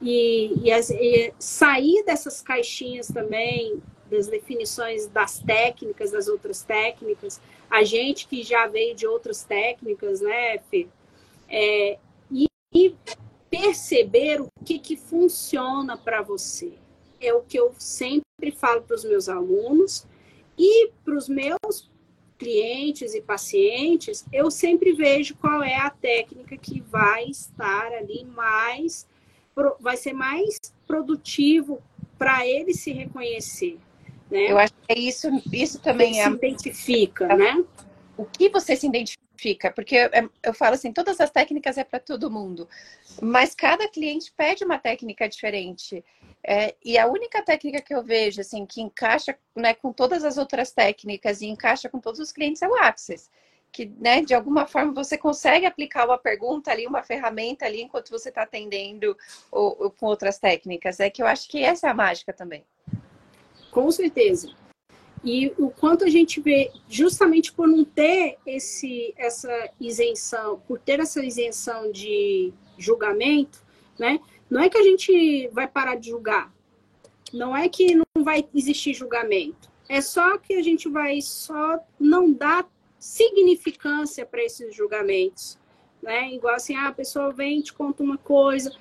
E, 0.00 0.52
e, 0.64 0.72
as, 0.72 0.90
e 0.90 1.32
sair 1.38 2.04
dessas 2.04 2.42
caixinhas 2.42 3.06
também, 3.06 3.80
das 4.10 4.26
definições 4.26 5.06
das 5.06 5.38
técnicas, 5.38 6.10
das 6.10 6.28
outras 6.28 6.62
técnicas, 6.62 7.40
a 7.70 7.84
gente 7.84 8.28
que 8.28 8.42
já 8.42 8.66
veio 8.66 8.94
de 8.94 9.06
outras 9.06 9.44
técnicas, 9.44 10.20
né, 10.20 10.58
Fê? 10.70 10.88
É, 11.48 11.98
e, 12.30 12.46
e 12.74 12.94
perceber 13.52 14.40
o 14.40 14.48
que, 14.64 14.78
que 14.78 14.96
funciona 14.96 15.94
para 15.94 16.22
você. 16.22 16.72
É 17.20 17.34
o 17.34 17.42
que 17.42 17.60
eu 17.60 17.74
sempre 17.78 18.50
falo 18.50 18.80
para 18.80 18.96
os 18.96 19.04
meus 19.04 19.28
alunos 19.28 20.06
e 20.58 20.90
para 21.04 21.14
os 21.14 21.28
meus 21.28 21.90
clientes 22.38 23.14
e 23.14 23.20
pacientes, 23.20 24.24
eu 24.32 24.50
sempre 24.50 24.92
vejo 24.94 25.36
qual 25.36 25.62
é 25.62 25.76
a 25.76 25.90
técnica 25.90 26.56
que 26.56 26.80
vai 26.80 27.26
estar 27.26 27.92
ali 27.92 28.24
mais, 28.24 29.06
vai 29.78 29.96
ser 29.96 30.12
mais 30.12 30.58
produtivo 30.84 31.80
para 32.18 32.44
ele 32.44 32.74
se 32.74 32.90
reconhecer. 32.90 33.78
Né? 34.28 34.50
Eu 34.50 34.58
acho 34.58 34.72
que 34.72 34.92
é 34.92 34.98
isso, 34.98 35.28
isso 35.52 35.78
também 35.78 36.20
é. 36.20 36.24
Se 36.24 36.30
identifica, 36.30 37.28
né? 37.36 37.64
O 38.16 38.24
que 38.24 38.48
você 38.48 38.74
se 38.74 38.88
identifica? 38.88 39.21
Fica, 39.42 39.72
porque 39.72 39.96
eu, 39.96 40.30
eu 40.40 40.54
falo 40.54 40.74
assim, 40.74 40.92
todas 40.92 41.20
as 41.20 41.30
técnicas 41.30 41.76
é 41.76 41.82
para 41.82 41.98
todo 41.98 42.30
mundo, 42.30 42.68
mas 43.20 43.56
cada 43.56 43.88
cliente 43.88 44.32
pede 44.36 44.64
uma 44.64 44.78
técnica 44.78 45.28
diferente. 45.28 46.04
É, 46.44 46.76
e 46.84 46.96
a 46.96 47.08
única 47.08 47.42
técnica 47.42 47.82
que 47.82 47.92
eu 47.94 48.02
vejo 48.02 48.40
assim 48.40 48.64
que 48.64 48.80
encaixa 48.80 49.36
né, 49.54 49.74
com 49.74 49.92
todas 49.92 50.24
as 50.24 50.38
outras 50.38 50.70
técnicas 50.70 51.40
e 51.40 51.46
encaixa 51.46 51.88
com 51.88 51.98
todos 51.98 52.20
os 52.20 52.30
clientes 52.30 52.62
é 52.62 52.68
o 52.68 52.76
Access. 52.76 53.28
Que, 53.72 53.86
né, 53.98 54.20
de 54.20 54.34
alguma 54.34 54.66
forma 54.66 54.92
você 54.92 55.18
consegue 55.18 55.66
aplicar 55.66 56.04
uma 56.04 56.18
pergunta 56.18 56.70
ali, 56.70 56.86
uma 56.86 57.02
ferramenta 57.02 57.64
ali, 57.64 57.82
enquanto 57.82 58.10
você 58.10 58.28
está 58.28 58.42
atendendo 58.42 59.16
ou, 59.50 59.76
ou 59.80 59.90
com 59.90 60.06
outras 60.06 60.38
técnicas. 60.38 61.00
É 61.00 61.10
que 61.10 61.22
eu 61.22 61.26
acho 61.26 61.48
que 61.48 61.64
essa 61.64 61.88
é 61.88 61.90
a 61.90 61.94
mágica 61.94 62.32
também. 62.32 62.64
Com 63.72 63.90
certeza. 63.90 64.54
E 65.24 65.52
o 65.56 65.70
quanto 65.70 66.04
a 66.04 66.08
gente 66.08 66.40
vê, 66.40 66.72
justamente 66.88 67.52
por 67.52 67.68
não 67.68 67.84
ter 67.84 68.38
esse, 68.44 69.14
essa 69.16 69.70
isenção, 69.80 70.60
por 70.66 70.80
ter 70.80 70.98
essa 70.98 71.24
isenção 71.24 71.92
de 71.92 72.52
julgamento, 72.76 73.62
né? 73.98 74.18
Não 74.50 74.60
é 74.60 74.68
que 74.68 74.76
a 74.76 74.82
gente 74.82 75.48
vai 75.48 75.68
parar 75.68 75.94
de 75.94 76.10
julgar. 76.10 76.52
Não 77.32 77.56
é 77.56 77.68
que 77.68 77.94
não 77.94 78.24
vai 78.24 78.46
existir 78.54 78.92
julgamento. 78.92 79.70
É 79.88 80.00
só 80.00 80.36
que 80.38 80.54
a 80.54 80.62
gente 80.62 80.88
vai 80.88 81.20
só 81.22 81.78
não 81.98 82.32
dar 82.32 82.68
significância 82.98 84.26
para 84.26 84.44
esses 84.44 84.74
julgamentos. 84.74 85.58
Né? 86.02 86.32
Igual 86.34 86.56
assim, 86.56 86.74
ah, 86.74 86.88
a 86.88 86.92
pessoa 86.92 87.32
vem 87.32 87.62
te 87.62 87.72
conta 87.72 88.02
uma 88.02 88.18
coisa. 88.18 88.72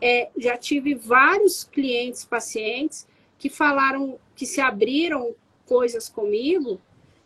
É, 0.00 0.30
já 0.36 0.56
tive 0.56 0.94
vários 0.94 1.62
clientes, 1.62 2.24
pacientes, 2.24 3.06
que 3.38 3.48
falaram, 3.48 4.18
que 4.34 4.46
se 4.46 4.60
abriram 4.60 5.34
coisas 5.70 6.08
comigo 6.08 6.80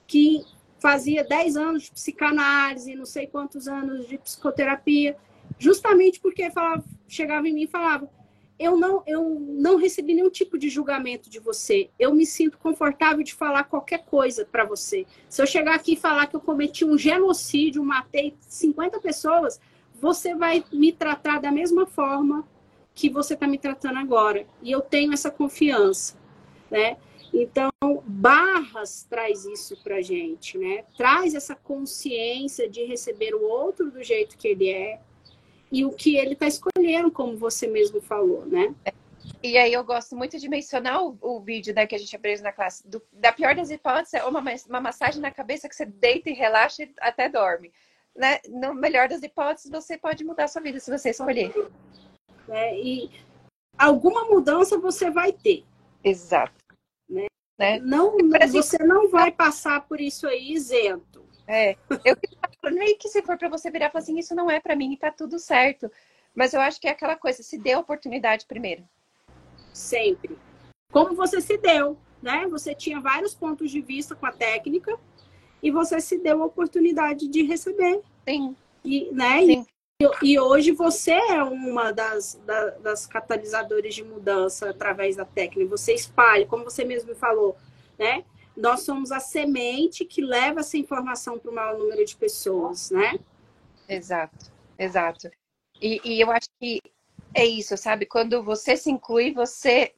que 0.07 0.45
fazia 0.79 1.25
10 1.25 1.57
anos 1.57 1.85
de 1.85 1.93
psicanálise, 1.93 2.95
não 2.95 3.07
sei 3.07 3.27
quantos 3.27 3.67
anos 3.67 4.07
de 4.07 4.19
psicoterapia, 4.19 5.17
justamente 5.59 6.21
porque 6.21 6.51
falava, 6.51 6.85
chegava 7.09 7.49
em 7.49 7.55
mim 7.55 7.63
e 7.63 7.67
falava: 7.67 8.07
eu 8.59 8.77
não, 8.77 9.03
eu 9.07 9.41
não 9.41 9.79
recebi 9.79 10.13
nenhum 10.13 10.29
tipo 10.29 10.59
de 10.59 10.69
julgamento 10.69 11.31
de 11.31 11.41
você. 11.41 11.89
Eu 11.99 12.15
me 12.15 12.27
sinto 12.27 12.59
confortável 12.59 13.25
de 13.25 13.33
falar 13.33 13.65
qualquer 13.65 14.05
coisa 14.05 14.45
para 14.45 14.67
você. 14.67 15.07
Se 15.27 15.41
eu 15.41 15.47
chegar 15.47 15.75
aqui 15.75 15.95
e 15.95 15.97
falar 15.97 16.27
que 16.27 16.37
eu 16.37 16.41
cometi 16.41 16.85
um 16.85 16.99
genocídio, 16.99 17.83
matei 17.83 18.35
50 18.41 19.01
pessoas, 19.01 19.59
você 19.99 20.35
vai 20.35 20.63
me 20.71 20.93
tratar 20.93 21.41
da 21.41 21.51
mesma 21.51 21.87
forma 21.87 22.47
que 22.95 23.09
você 23.09 23.33
está 23.33 23.47
me 23.47 23.57
tratando 23.57 23.99
agora. 23.99 24.47
E 24.63 24.71
eu 24.71 24.83
tenho 24.83 25.15
essa 25.15 25.31
confiança, 25.31 26.15
né? 26.71 26.99
Então, 27.37 27.69
Barras 28.07 29.05
traz 29.11 29.45
isso 29.45 29.77
para 29.83 30.01
gente, 30.01 30.57
né? 30.57 30.85
Traz 30.97 31.35
essa 31.35 31.57
consciência 31.57 32.71
de 32.71 32.85
receber 32.85 33.35
o 33.35 33.43
outro 33.43 33.91
do 33.91 34.05
jeito 34.05 34.39
que 34.39 34.47
ele 34.47 34.71
é 34.71 35.01
e 35.71 35.85
o 35.85 35.91
que 35.91 36.17
ele 36.17 36.35
está 36.35 36.47
escolhendo, 36.47 37.11
como 37.11 37.37
você 37.37 37.67
mesmo 37.67 38.01
falou, 38.01 38.47
né? 38.47 38.73
E 39.43 39.59
aí 39.59 39.73
eu 39.73 39.83
gosto 39.83 40.15
muito 40.15 40.39
de 40.39 40.49
mencionar 40.49 41.03
o, 41.03 41.19
o 41.21 41.41
vídeo 41.41 41.75
né, 41.75 41.87
que 41.89 41.95
a 41.97 41.99
gente 41.99 42.15
aprende 42.15 42.41
na 42.41 42.53
classe. 42.53 42.87
Do, 42.87 43.03
da 43.13 43.33
pior 43.33 43.57
das 43.57 43.69
hipóteses, 43.69 44.15
é 44.15 44.25
uma, 44.25 44.43
uma 44.69 44.81
massagem 44.81 45.21
na 45.21 45.33
cabeça 45.33 45.69
que 45.69 45.75
você 45.75 45.85
deita 45.85 46.31
e 46.31 46.35
relaxa 46.35 46.85
e 46.85 46.95
até 47.01 47.29
dorme. 47.29 47.73
Né? 48.15 48.39
No 48.49 48.73
melhor 48.75 49.09
das 49.09 49.25
hipóteses, 49.25 49.71
você 49.71 49.99
pode 49.99 50.23
mudar 50.23 50.45
a 50.45 50.49
sua 50.49 50.63
vida 50.63 50.79
se 50.79 50.91
você 50.91 51.11
escolher. 51.11 51.53
É, 52.49 52.79
e 52.81 53.11
alguma 53.77 54.25
mudança 54.25 54.79
você 54.79 55.11
vai 55.11 55.33
ter. 55.33 55.65
Exato. 56.05 56.64
Né? 57.59 57.79
Não, 57.79 58.17
você 58.51 58.79
não 58.79 59.09
vai 59.09 59.31
passar 59.31 59.87
por 59.87 60.01
isso 60.01 60.27
aí 60.27 60.53
isento. 60.53 61.25
É, 61.47 61.77
eu 62.05 62.17
nem 62.73 62.97
que 62.97 63.09
se 63.09 63.23
for 63.23 63.37
para 63.37 63.49
você 63.49 63.71
virar 63.71 63.87
e 63.87 63.91
falar 63.91 64.03
assim, 64.03 64.19
isso 64.19 64.35
não 64.35 64.51
é 64.51 64.59
para 64.59 64.75
mim 64.75 64.93
e 64.93 64.97
tá 64.97 65.11
tudo 65.11 65.39
certo. 65.39 65.91
Mas 66.35 66.53
eu 66.53 66.61
acho 66.61 66.81
que 66.81 66.89
é 66.89 66.91
aquela 66.91 67.17
coisa, 67.17 67.43
se 67.43 67.59
dê 67.59 67.73
a 67.73 67.79
oportunidade 67.79 68.47
primeiro. 68.47 68.83
Sempre. 69.73 70.37
Como 70.91 71.15
você 71.15 71.41
se 71.41 71.57
deu, 71.59 71.97
né? 72.23 72.47
Você 72.49 72.75
tinha 72.75 73.01
vários 73.01 73.35
pontos 73.35 73.71
de 73.71 73.81
vista 73.81 74.15
com 74.15 74.27
a 74.27 74.33
técnica 74.33 74.99
e 75.63 75.71
você 75.71 76.01
se 76.01 76.19
deu 76.19 76.43
a 76.43 76.47
oportunidade 76.47 77.29
de 77.29 77.43
receber. 77.43 78.01
Sim. 78.29 78.57
E, 78.85 79.11
né? 79.13 79.45
Sim. 79.45 79.67
E, 80.23 80.33
e 80.33 80.41
hoje 80.41 80.73
você 80.73 81.13
é 81.13 81.43
uma 81.43 81.93
das, 81.93 82.41
das, 82.45 83.09
das 83.09 83.09
de 83.95 84.05
mudança 84.05 84.71
através 84.71 85.17
da 85.17 85.25
técnica. 85.25 85.71
Você 85.71 85.95
espalha, 85.95 86.47
como 86.47 86.65
você 86.65 86.85
mesmo 86.85 87.15
falou, 87.15 87.57
né? 87.99 88.25
Nós 88.57 88.81
somos 88.81 89.11
a 89.11 89.19
semente 89.19 90.05
que 90.05 90.23
leva 90.23 90.61
essa 90.61 90.77
informação 90.77 91.39
para 91.39 91.51
o 91.51 91.55
maior 91.55 91.79
número 91.79 92.05
de 92.05 92.15
pessoas, 92.17 92.91
né? 92.91 93.19
Exato, 93.89 94.53
exato. 94.79 95.31
E, 95.81 96.01
e 96.05 96.21
eu 96.21 96.31
acho 96.31 96.49
que 96.61 96.81
é 97.35 97.45
isso, 97.45 97.77
sabe? 97.77 98.07
Quando 98.07 98.43
você 98.43 98.77
se 98.77 98.91
inclui, 98.91 99.33
você 99.33 99.93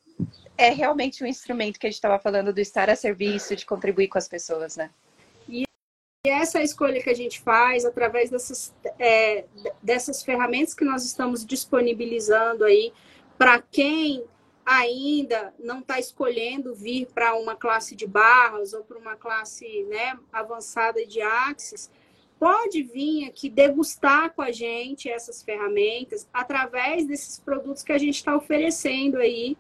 é 0.57 0.71
realmente 0.71 1.23
um 1.23 1.27
instrumento 1.27 1.79
que 1.79 1.87
a 1.87 1.91
gente 1.91 1.97
estava 1.97 2.19
falando 2.19 2.53
do 2.53 2.61
estar 2.61 2.89
a 2.89 2.97
serviço, 2.97 3.55
de 3.55 3.67
contribuir 3.67 4.09
com 4.09 4.17
as 4.17 4.27
pessoas, 4.27 4.77
né? 4.77 4.91
E 6.27 6.29
essa 6.29 6.61
escolha 6.61 7.01
que 7.01 7.09
a 7.09 7.15
gente 7.15 7.41
faz 7.41 7.85
através 7.85 8.31
dessas, 8.31 8.75
é, 8.99 9.45
dessas 9.81 10.25
ferramentas 10.25 10.75
que 10.75 10.85
nós 10.85 11.05
estamos 11.05 11.47
disponibilizando 11.47 12.65
aí 12.65 12.93
para 13.39 13.63
quem 13.63 14.25
ainda 14.65 15.55
não 15.57 15.79
está 15.79 16.01
escolhendo 16.01 16.75
vir 16.75 17.07
para 17.15 17.37
uma 17.37 17.55
classe 17.55 17.95
de 17.95 18.09
barras 18.09 18.73
ou 18.73 18.83
para 18.83 18.99
uma 18.99 19.15
classe 19.15 19.85
né, 19.85 20.19
avançada 20.33 21.07
de 21.07 21.23
Axis, 21.23 21.93
pode 22.41 22.83
vir 22.83 23.29
aqui 23.29 23.49
degustar 23.49 24.35
com 24.35 24.43
a 24.43 24.51
gente 24.51 25.09
essas 25.09 25.45
ferramentas 25.45 26.29
através 26.35 27.07
desses 27.07 27.39
produtos 27.39 27.85
que 27.85 27.93
a 27.93 27.99
gente 27.99 28.17
está 28.17 28.37
oferecendo 28.37 29.19
aí 29.19 29.57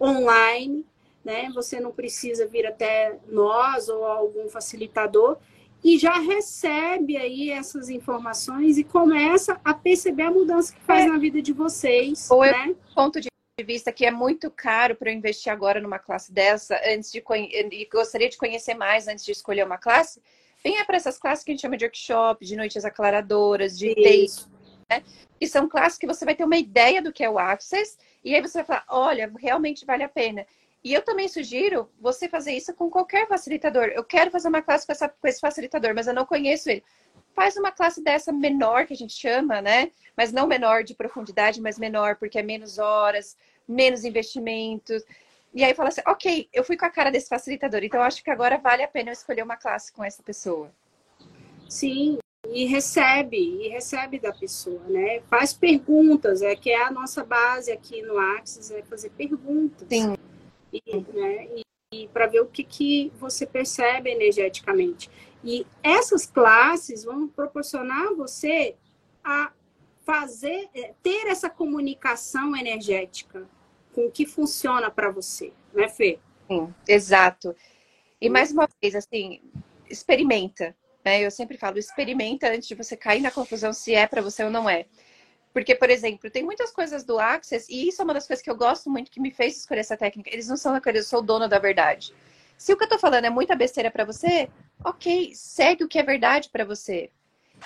online, 0.00 0.84
né? 1.24 1.48
Você 1.54 1.78
não 1.78 1.92
precisa 1.92 2.44
vir 2.44 2.66
até 2.66 3.20
nós 3.28 3.88
ou 3.88 4.04
algum 4.04 4.48
facilitador 4.48 5.38
e 5.82 5.98
já 5.98 6.18
recebe 6.18 7.16
aí 7.16 7.50
essas 7.50 7.88
informações 7.88 8.78
e 8.78 8.84
começa 8.84 9.60
a 9.64 9.72
perceber 9.72 10.24
a 10.24 10.30
mudança 10.30 10.74
que 10.74 10.80
faz 10.82 11.04
é. 11.04 11.08
na 11.08 11.18
vida 11.18 11.40
de 11.40 11.52
vocês. 11.52 12.30
Ou 12.30 12.42
né? 12.42 12.74
ponto 12.94 13.20
de 13.20 13.28
vista 13.64 13.92
que 13.92 14.04
é 14.04 14.10
muito 14.10 14.50
caro 14.50 14.96
para 14.96 15.10
eu 15.10 15.14
investir 15.14 15.52
agora 15.52 15.80
numa 15.80 15.98
classe 15.98 16.32
dessa, 16.32 16.80
antes 16.86 17.10
de 17.12 17.22
e 17.28 17.88
gostaria 17.92 18.28
de 18.28 18.36
conhecer 18.36 18.74
mais 18.74 19.08
antes 19.08 19.24
de 19.24 19.32
escolher 19.32 19.64
uma 19.64 19.78
classe, 19.78 20.22
venha 20.62 20.84
para 20.84 20.96
essas 20.96 21.18
classes 21.18 21.44
que 21.44 21.50
a 21.50 21.54
gente 21.54 21.62
chama 21.62 21.76
de 21.76 21.84
workshop, 21.84 22.44
de 22.44 22.56
noites 22.56 22.84
aclaradoras, 22.84 23.78
de 23.78 23.94
texto, 23.94 24.48
né? 24.90 25.02
Que 25.38 25.46
são 25.46 25.68
classes 25.68 25.98
que 25.98 26.06
você 26.06 26.24
vai 26.24 26.34
ter 26.34 26.44
uma 26.44 26.56
ideia 26.56 27.00
do 27.00 27.12
que 27.12 27.22
é 27.22 27.30
o 27.30 27.38
Access, 27.38 27.96
e 28.24 28.34
aí 28.34 28.40
você 28.40 28.58
vai 28.58 28.64
falar, 28.64 28.84
olha, 28.88 29.32
realmente 29.38 29.86
vale 29.86 30.02
a 30.02 30.08
pena. 30.08 30.44
E 30.88 30.94
eu 30.94 31.02
também 31.02 31.28
sugiro 31.28 31.86
você 32.00 32.30
fazer 32.30 32.52
isso 32.52 32.72
com 32.72 32.88
qualquer 32.88 33.28
facilitador. 33.28 33.88
Eu 33.94 34.02
quero 34.02 34.30
fazer 34.30 34.48
uma 34.48 34.62
classe 34.62 34.86
com, 34.86 34.92
essa, 34.92 35.06
com 35.06 35.28
esse 35.28 35.38
facilitador, 35.38 35.94
mas 35.94 36.06
eu 36.06 36.14
não 36.14 36.24
conheço 36.24 36.70
ele. 36.70 36.82
Faz 37.34 37.58
uma 37.58 37.70
classe 37.70 38.02
dessa 38.02 38.32
menor, 38.32 38.86
que 38.86 38.94
a 38.94 38.96
gente 38.96 39.12
chama, 39.12 39.60
né? 39.60 39.90
Mas 40.16 40.32
não 40.32 40.46
menor 40.46 40.82
de 40.82 40.94
profundidade, 40.94 41.60
mas 41.60 41.78
menor, 41.78 42.16
porque 42.16 42.38
é 42.38 42.42
menos 42.42 42.78
horas, 42.78 43.36
menos 43.68 44.02
investimentos. 44.02 45.04
E 45.52 45.62
aí 45.62 45.74
fala 45.74 45.90
assim, 45.90 46.00
ok, 46.06 46.48
eu 46.54 46.64
fui 46.64 46.74
com 46.74 46.86
a 46.86 46.90
cara 46.90 47.10
desse 47.10 47.28
facilitador, 47.28 47.84
então 47.84 48.00
acho 48.00 48.24
que 48.24 48.30
agora 48.30 48.56
vale 48.56 48.82
a 48.82 48.88
pena 48.88 49.10
eu 49.10 49.12
escolher 49.12 49.42
uma 49.42 49.58
classe 49.58 49.92
com 49.92 50.02
essa 50.02 50.22
pessoa. 50.22 50.72
Sim, 51.68 52.18
e 52.48 52.64
recebe, 52.64 53.36
e 53.36 53.68
recebe 53.68 54.18
da 54.18 54.32
pessoa, 54.32 54.80
né? 54.88 55.20
Faz 55.28 55.52
perguntas, 55.52 56.40
é 56.40 56.56
que 56.56 56.70
é 56.70 56.82
a 56.82 56.90
nossa 56.90 57.22
base 57.22 57.70
aqui 57.70 58.00
no 58.00 58.16
Axis, 58.18 58.70
é 58.70 58.80
fazer 58.84 59.10
perguntas. 59.10 59.86
Sim. 59.86 60.16
E, 60.72 60.82
né, 61.12 61.48
e, 61.56 61.62
e 61.92 62.08
para 62.08 62.26
ver 62.26 62.40
o 62.40 62.46
que, 62.46 62.62
que 62.62 63.12
você 63.18 63.46
percebe 63.46 64.10
energeticamente. 64.10 65.10
E 65.42 65.66
essas 65.82 66.26
classes 66.26 67.04
vão 67.04 67.28
proporcionar 67.28 68.14
você 68.14 68.76
a 69.22 69.52
fazer, 70.04 70.68
é, 70.74 70.94
ter 71.02 71.26
essa 71.26 71.50
comunicação 71.50 72.56
energética 72.56 73.48
com 73.94 74.06
o 74.06 74.10
que 74.10 74.26
funciona 74.26 74.90
para 74.90 75.10
você, 75.10 75.52
né, 75.72 75.88
Fê? 75.88 76.18
Sim, 76.48 76.72
exato. 76.86 77.54
E 78.20 78.28
mais 78.28 78.50
uma 78.50 78.68
vez, 78.80 78.94
assim, 78.94 79.40
experimenta. 79.88 80.74
Né? 81.04 81.24
Eu 81.24 81.30
sempre 81.30 81.56
falo, 81.56 81.78
experimenta 81.78 82.48
antes 82.48 82.68
de 82.68 82.74
você 82.74 82.96
cair 82.96 83.20
na 83.20 83.30
confusão 83.30 83.72
se 83.72 83.94
é 83.94 84.06
para 84.06 84.22
você 84.22 84.44
ou 84.44 84.50
não 84.50 84.68
é. 84.68 84.86
Porque, 85.52 85.74
por 85.74 85.90
exemplo, 85.90 86.30
tem 86.30 86.42
muitas 86.42 86.70
coisas 86.70 87.04
do 87.04 87.18
Access, 87.18 87.72
e 87.72 87.88
isso 87.88 88.00
é 88.00 88.04
uma 88.04 88.14
das 88.14 88.26
coisas 88.26 88.42
que 88.42 88.50
eu 88.50 88.56
gosto 88.56 88.90
muito, 88.90 89.10
que 89.10 89.20
me 89.20 89.30
fez 89.30 89.56
escolher 89.56 89.80
essa 89.80 89.96
técnica. 89.96 90.30
Eles 90.30 90.48
não 90.48 90.56
são 90.56 90.74
aqueles, 90.74 91.04
eu 91.04 91.08
sou 91.08 91.18
o 91.20 91.22
dono 91.22 91.48
da 91.48 91.58
verdade. 91.58 92.14
Se 92.56 92.72
o 92.72 92.76
que 92.76 92.84
eu 92.84 92.88
tô 92.88 92.98
falando 92.98 93.24
é 93.24 93.30
muita 93.30 93.54
besteira 93.54 93.90
para 93.90 94.04
você, 94.04 94.50
ok, 94.84 95.32
segue 95.34 95.84
o 95.84 95.88
que 95.88 95.98
é 95.98 96.02
verdade 96.02 96.50
para 96.50 96.64
você. 96.64 97.10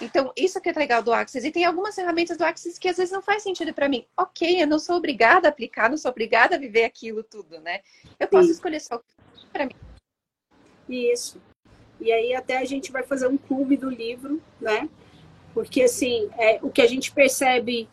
Então, 0.00 0.32
isso 0.36 0.60
que 0.60 0.68
é 0.68 0.72
legal 0.72 1.02
do 1.02 1.12
Axis. 1.12 1.44
E 1.44 1.50
tem 1.50 1.64
algumas 1.64 1.94
ferramentas 1.94 2.36
do 2.36 2.44
Axis 2.44 2.78
que 2.78 2.88
às 2.88 2.96
vezes 2.96 3.12
não 3.12 3.20
faz 3.20 3.42
sentido 3.42 3.74
para 3.74 3.88
mim. 3.88 4.06
Ok, 4.16 4.62
eu 4.62 4.66
não 4.66 4.78
sou 4.78 4.96
obrigada 4.96 5.48
a 5.48 5.50
aplicar, 5.50 5.90
não 5.90 5.96
sou 5.96 6.10
obrigada 6.10 6.56
a 6.56 6.58
viver 6.58 6.84
aquilo 6.84 7.22
tudo, 7.22 7.60
né? 7.60 7.80
Eu 8.18 8.28
posso 8.28 8.46
Sim. 8.46 8.52
escolher 8.52 8.80
só 8.80 9.02
para 9.52 9.66
mim. 9.66 9.74
Isso. 10.88 11.40
E 12.00 12.10
aí 12.12 12.34
até 12.34 12.58
a 12.58 12.64
gente 12.64 12.90
vai 12.90 13.02
fazer 13.02 13.28
um 13.28 13.36
clube 13.36 13.76
do 13.76 13.90
livro, 13.90 14.42
né? 14.60 14.88
Porque 15.54 15.82
assim, 15.82 16.30
é, 16.38 16.58
o 16.62 16.70
que 16.70 16.82
a 16.82 16.86
gente 16.86 17.12
percebe, 17.12 17.88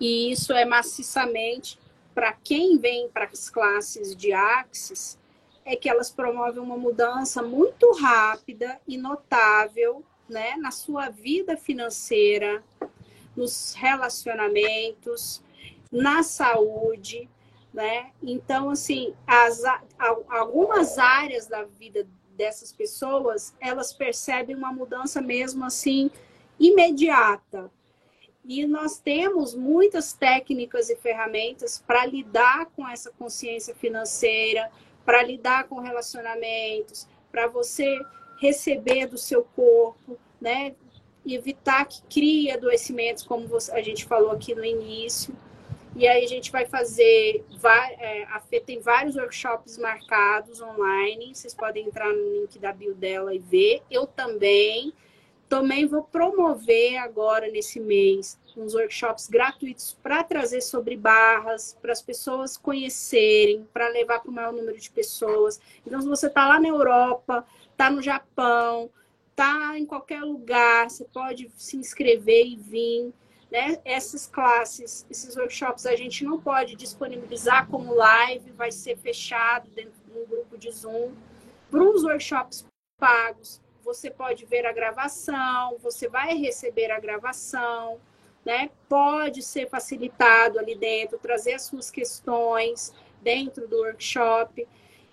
e 0.00 0.30
isso 0.32 0.52
é 0.52 0.64
maciçamente, 0.64 1.78
para 2.14 2.32
quem 2.32 2.78
vem 2.78 3.08
para 3.08 3.26
as 3.26 3.50
classes 3.50 4.14
de 4.14 4.32
Axis, 4.32 5.18
é 5.64 5.74
que 5.74 5.88
elas 5.88 6.10
promovem 6.10 6.62
uma 6.62 6.76
mudança 6.76 7.42
muito 7.42 7.92
rápida 7.92 8.78
e 8.86 8.96
notável 8.96 10.04
né, 10.28 10.56
na 10.56 10.70
sua 10.70 11.08
vida 11.08 11.56
financeira, 11.56 12.62
nos 13.36 13.74
relacionamentos, 13.74 15.42
na 15.90 16.22
saúde, 16.22 17.28
né? 17.72 18.12
Então, 18.22 18.70
assim, 18.70 19.14
as, 19.26 19.62
algumas 20.28 20.98
áreas 20.98 21.46
da 21.46 21.64
vida 21.64 22.06
dessas 22.36 22.72
pessoas, 22.72 23.54
elas 23.60 23.92
percebem 23.92 24.54
uma 24.56 24.72
mudança 24.72 25.20
mesmo 25.20 25.64
assim 25.64 26.10
imediata. 26.58 27.70
E 28.44 28.66
nós 28.66 28.98
temos 28.98 29.54
muitas 29.54 30.12
técnicas 30.12 30.90
e 30.90 30.96
ferramentas 30.96 31.82
para 31.86 32.04
lidar 32.04 32.66
com 32.76 32.86
essa 32.86 33.10
consciência 33.12 33.74
financeira, 33.74 34.70
para 35.04 35.22
lidar 35.22 35.64
com 35.64 35.80
relacionamentos, 35.80 37.08
para 37.32 37.46
você 37.46 37.98
receber 38.38 39.06
do 39.06 39.16
seu 39.16 39.44
corpo, 39.56 40.18
né? 40.40 40.74
Evitar 41.26 41.86
que 41.86 42.02
crie 42.02 42.50
adoecimentos, 42.50 43.22
como 43.22 43.48
a 43.72 43.80
gente 43.80 44.04
falou 44.04 44.30
aqui 44.32 44.54
no 44.54 44.64
início. 44.64 45.34
E 45.96 46.08
aí 46.08 46.24
a 46.24 46.28
gente 46.28 46.50
vai 46.50 46.66
fazer, 46.66 47.44
é, 47.98 48.24
a 48.24 48.40
Fê 48.40 48.60
tem 48.60 48.80
vários 48.80 49.16
workshops 49.16 49.78
marcados 49.78 50.60
online, 50.60 51.34
vocês 51.34 51.54
podem 51.54 51.86
entrar 51.86 52.12
no 52.12 52.40
link 52.40 52.58
da 52.58 52.72
bio 52.72 52.94
dela 52.94 53.32
e 53.32 53.38
ver. 53.38 53.80
Eu 53.88 54.06
também, 54.06 54.92
também 55.54 55.86
vou 55.86 56.02
promover 56.02 56.96
agora 56.96 57.48
nesse 57.48 57.78
mês 57.78 58.36
uns 58.56 58.74
workshops 58.74 59.28
gratuitos 59.28 59.96
para 60.02 60.24
trazer 60.24 60.60
sobre 60.60 60.96
barras, 60.96 61.78
para 61.80 61.92
as 61.92 62.02
pessoas 62.02 62.56
conhecerem, 62.56 63.64
para 63.72 63.86
levar 63.86 64.18
para 64.18 64.32
o 64.32 64.34
maior 64.34 64.52
número 64.52 64.76
de 64.76 64.90
pessoas. 64.90 65.60
Então, 65.86 66.00
se 66.00 66.08
você 66.08 66.26
está 66.26 66.48
lá 66.48 66.58
na 66.58 66.66
Europa, 66.66 67.46
está 67.70 67.88
no 67.88 68.02
Japão, 68.02 68.90
está 69.30 69.78
em 69.78 69.86
qualquer 69.86 70.22
lugar, 70.22 70.90
você 70.90 71.04
pode 71.04 71.48
se 71.56 71.76
inscrever 71.76 72.46
e 72.48 72.56
vir. 72.56 73.12
Né? 73.48 73.80
Essas 73.84 74.26
classes, 74.26 75.06
esses 75.08 75.36
workshops, 75.36 75.86
a 75.86 75.94
gente 75.94 76.24
não 76.24 76.40
pode 76.40 76.74
disponibilizar 76.74 77.68
como 77.68 77.94
live, 77.94 78.50
vai 78.50 78.72
ser 78.72 78.96
fechado 78.96 79.70
dentro 79.70 79.94
de 80.04 80.18
um 80.18 80.26
grupo 80.26 80.58
de 80.58 80.72
Zoom. 80.72 81.12
Para 81.70 81.84
os 81.84 82.02
workshops 82.02 82.66
pagos, 82.98 83.62
você 83.84 84.10
pode 84.10 84.46
ver 84.46 84.64
a 84.64 84.72
gravação, 84.72 85.76
você 85.80 86.08
vai 86.08 86.34
receber 86.36 86.90
a 86.90 86.98
gravação, 86.98 88.00
né, 88.44 88.70
pode 88.88 89.42
ser 89.42 89.68
facilitado 89.68 90.58
ali 90.58 90.74
dentro, 90.74 91.18
trazer 91.18 91.54
as 91.54 91.62
suas 91.62 91.90
questões 91.90 92.92
dentro 93.22 93.68
do 93.68 93.76
workshop. 93.76 94.66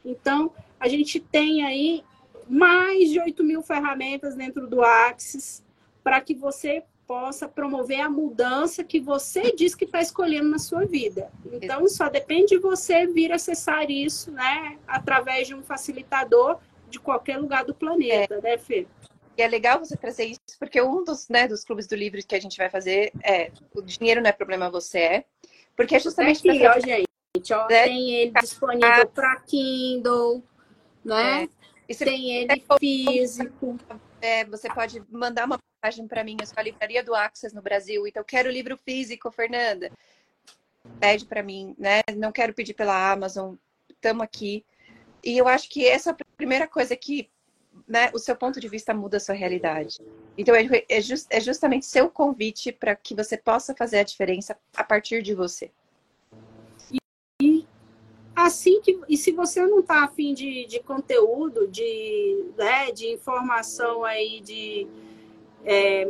Então, 0.04 0.52
a 0.80 0.88
gente 0.88 1.20
tem 1.20 1.66
aí 1.66 2.04
mais 2.50 3.10
de 3.10 3.20
8 3.20 3.44
mil 3.44 3.62
ferramentas 3.62 4.36
dentro 4.36 4.68
do 4.68 4.82
Axis 4.82 5.64
para 6.04 6.20
que 6.20 6.34
você 6.34 6.84
possa 7.08 7.48
promover 7.48 8.00
a 8.00 8.10
mudança 8.10 8.84
que 8.86 9.00
você 9.00 9.52
diz 9.52 9.76
que 9.76 9.84
está 9.84 10.02
escolhendo 10.02 10.50
na 10.50 10.58
sua 10.58 10.86
vida. 10.86 11.30
Então, 11.52 11.88
só 11.88 12.10
depende 12.10 12.56
de 12.56 12.58
você 12.58 13.06
vir 13.06 13.32
acessar 13.34 13.90
isso, 13.92 14.32
né, 14.32 14.78
através 14.88 15.48
de 15.48 15.54
um 15.54 15.62
facilitador 15.62 16.58
de 16.92 17.00
qualquer 17.00 17.38
lugar 17.38 17.66
do 17.66 17.74
planeta, 17.74 18.36
é. 18.36 18.42
né, 18.42 18.58
Fê? 18.58 18.86
E 19.38 19.42
é 19.42 19.48
legal 19.48 19.80
você 19.80 19.96
trazer 19.96 20.26
isso, 20.26 20.42
porque 20.60 20.82
um 20.82 21.04
dos, 21.04 21.30
né, 21.30 21.48
dos 21.48 21.64
clubes 21.64 21.88
do 21.88 21.96
livro 21.96 22.20
que 22.26 22.36
a 22.36 22.40
gente 22.40 22.58
vai 22.58 22.70
fazer 22.70 23.12
é 23.24 23.52
o 23.74 23.82
dinheiro 23.82 24.22
não 24.22 24.30
é 24.30 24.34
problema, 24.34 24.70
você 24.70 25.00
é. 25.00 25.26
Porque 25.76 25.96
é 25.96 26.00
justamente. 26.00 26.48
Aqui, 26.48 26.68
ó, 26.68 26.80
gente, 26.80 27.54
ó, 27.54 27.68
né? 27.68 27.84
tem 27.84 28.14
ele 28.14 28.32
disponível 28.34 29.08
para 29.08 29.40
Kindle, 29.42 30.44
né? 31.04 31.48
É. 31.90 31.94
Tem 31.94 32.32
ele 32.36 32.64
físico. 32.80 33.78
É, 34.22 34.46
você 34.46 34.70
pode 34.70 35.02
mandar 35.10 35.46
uma 35.46 35.58
mensagem 35.84 36.08
para 36.08 36.24
mim, 36.24 36.38
eu 36.40 36.46
sou 36.46 36.56
a 36.58 36.64
livraria 36.64 37.04
do 37.04 37.16
Access 37.16 37.56
no 37.56 37.62
Brasil, 37.62 38.06
então 38.06 38.24
quero 38.24 38.50
o 38.50 38.52
livro 38.52 38.78
físico, 38.86 39.32
Fernanda. 39.32 39.92
Pede 41.00 41.26
para 41.26 41.42
mim, 41.42 41.76
né? 41.78 42.02
Não 42.16 42.32
quero 42.32 42.54
pedir 42.54 42.74
pela 42.74 43.12
Amazon, 43.12 43.56
estamos 43.90 44.24
aqui. 44.24 44.64
E 45.24 45.38
eu 45.38 45.48
acho 45.48 45.70
que 45.70 45.86
essa 45.86 46.10
é 46.10 46.14
a 46.14 46.36
primeira 46.36 46.68
coisa 46.68 46.96
que 46.96 47.30
né, 47.88 48.10
o 48.14 48.20
seu 48.20 48.36
ponto 48.36 48.60
de 48.60 48.68
vista 48.68 48.94
muda 48.94 49.18
a 49.18 49.20
sua 49.20 49.36
realidade. 49.36 50.00
Então, 50.38 50.56
é, 50.56 50.68
é, 50.90 51.02
just, 51.02 51.28
é 51.30 51.40
justamente 51.40 51.86
seu 51.86 52.10
convite 52.10 52.72
para 52.72 52.96
que 52.96 53.16
você 53.16 53.38
possa 53.38 53.76
fazer 53.76 54.00
a 54.00 54.04
diferença 54.04 54.58
a 54.76 54.84
partir 54.84 55.22
de 55.22 55.34
você. 55.34 55.72
E, 57.42 57.66
assim 58.36 58.82
que. 58.82 59.00
E 59.08 59.18
se 59.18 59.32
você 59.32 59.66
não 59.66 59.80
está 59.80 60.04
afim 60.04 60.34
de, 60.34 60.66
de 60.66 60.80
conteúdo, 60.80 61.68
de, 61.68 62.46
né, 62.58 62.92
de 62.92 63.08
informação 63.08 64.04
aí, 64.04 64.42
de, 64.42 64.88
é, 65.64 66.06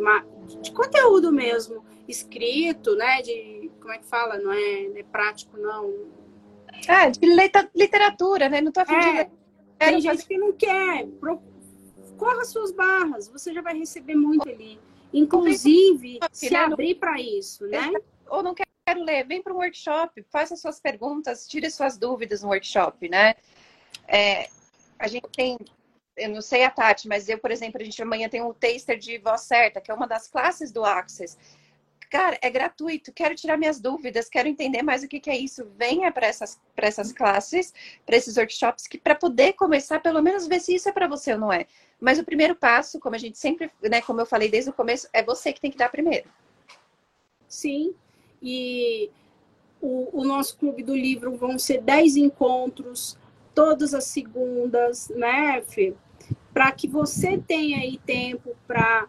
de 0.62 0.72
conteúdo 0.72 1.32
mesmo, 1.32 1.84
escrito, 2.08 2.96
né? 2.96 3.22
De. 3.22 3.72
Como 3.80 3.94
é 3.94 3.98
que 3.98 4.06
fala? 4.06 4.38
Não 4.38 4.52
é, 4.52 4.88
não 4.88 4.98
é 4.98 5.04
prático, 5.04 5.58
não. 5.58 6.21
Ah, 6.88 7.10
de 7.10 7.20
literatura, 7.76 8.50
né? 8.50 8.62
Não 8.62 8.70
estou 8.70 8.84
afim 8.84 8.94
é, 8.94 9.24
de. 9.24 9.32
Tem 9.78 10.02
gente 10.02 10.26
que 10.26 10.38
não 10.38 10.54
quer 10.54 11.08
corra 12.22 12.46
suas 12.46 12.72
barras, 12.72 13.28
você 13.28 13.52
já 13.52 13.64
vai 13.64 13.76
receber 13.76 14.14
muito 14.14 14.48
ali. 14.48 14.80
Inclusive, 15.12 16.20
se 16.32 16.56
abrir 16.56 16.96
para 16.96 17.20
isso, 17.20 17.66
né? 17.66 17.92
Ou 18.30 18.44
não 18.44 18.54
quero 18.54 19.04
ler, 19.04 19.26
vem 19.26 19.42
para 19.42 19.52
um 19.52 19.58
workshop, 19.58 20.24
faça 20.30 20.56
suas 20.56 20.80
perguntas, 20.80 21.48
tire 21.48 21.72
suas 21.72 21.98
dúvidas 21.98 22.44
no 22.44 22.50
workshop, 22.50 23.10
né? 23.10 23.34
É, 24.08 24.48
a 25.00 25.08
gente 25.08 25.28
tem, 25.36 25.58
eu 26.16 26.30
não 26.30 26.42
sei 26.42 26.64
a 26.64 26.70
Tati, 26.70 27.08
mas 27.08 27.28
eu, 27.28 27.40
por 27.40 27.50
exemplo, 27.50 27.82
a 27.82 27.84
gente 27.84 28.00
amanhã 28.04 28.30
tem 28.30 28.44
um 28.44 28.54
taster 28.54 29.00
de 29.00 29.18
voz 29.18 29.42
certa, 29.42 29.82
que 29.82 29.90
é 29.90 29.94
uma 29.94 30.08
das 30.08 30.28
classes 30.28 30.72
do 30.72 30.86
Access 30.86 31.36
cara, 32.12 32.38
é 32.42 32.50
gratuito, 32.50 33.14
quero 33.14 33.34
tirar 33.34 33.58
minhas 33.58 33.80
dúvidas, 33.80 34.28
quero 34.28 34.50
entender 34.50 34.84
mais 34.84 35.02
o 35.02 35.08
que, 35.08 35.18
que 35.18 35.30
é 35.30 35.38
isso. 35.38 35.66
Venha 35.78 36.12
para 36.12 36.28
essas, 36.28 36.60
essas 36.76 37.14
classes, 37.14 37.74
para 38.06 38.18
esses 38.18 38.36
workshops, 38.36 38.86
que 38.86 38.98
para 38.98 39.16
poder 39.16 39.54
começar, 39.54 40.02
pelo 40.02 40.22
menos 40.22 40.46
ver 40.46 40.60
se 40.60 40.76
isso 40.76 40.90
é 40.90 40.92
para 40.92 41.08
você 41.08 41.32
ou 41.32 41.40
não 41.40 41.54
é. 41.54 41.66
Mas 42.02 42.20
o 42.20 42.26
primeiro 42.26 42.54
passo, 42.54 43.00
como 43.00 43.16
a 43.16 43.18
gente 43.18 43.40
sempre, 43.40 43.72
né, 43.82 44.02
como 44.02 44.20
eu 44.20 44.26
falei 44.26 44.50
desde 44.50 44.70
o 44.70 44.74
começo, 44.74 45.08
é 45.14 45.24
você 45.24 45.54
que 45.54 45.62
tem 45.62 45.72
que 45.72 45.78
dar 45.78 45.88
primeiro. 45.88 46.28
Sim, 47.48 47.96
e 48.44 49.10
o, 49.82 50.20
o 50.20 50.26
nosso 50.26 50.58
clube 50.58 50.84
do 50.84 50.96
livro 50.96 51.38
vão 51.38 51.58
ser 51.58 51.82
10 51.82 52.18
encontros, 52.18 53.18
todas 53.56 53.94
as 53.94 54.04
segundas, 54.04 55.08
né, 55.10 55.62
Fê? 55.62 55.94
Para 56.54 56.74
que 56.74 56.90
você 56.90 57.38
tenha 57.38 57.78
aí 57.78 57.98
tempo 58.00 58.54
para 58.68 59.08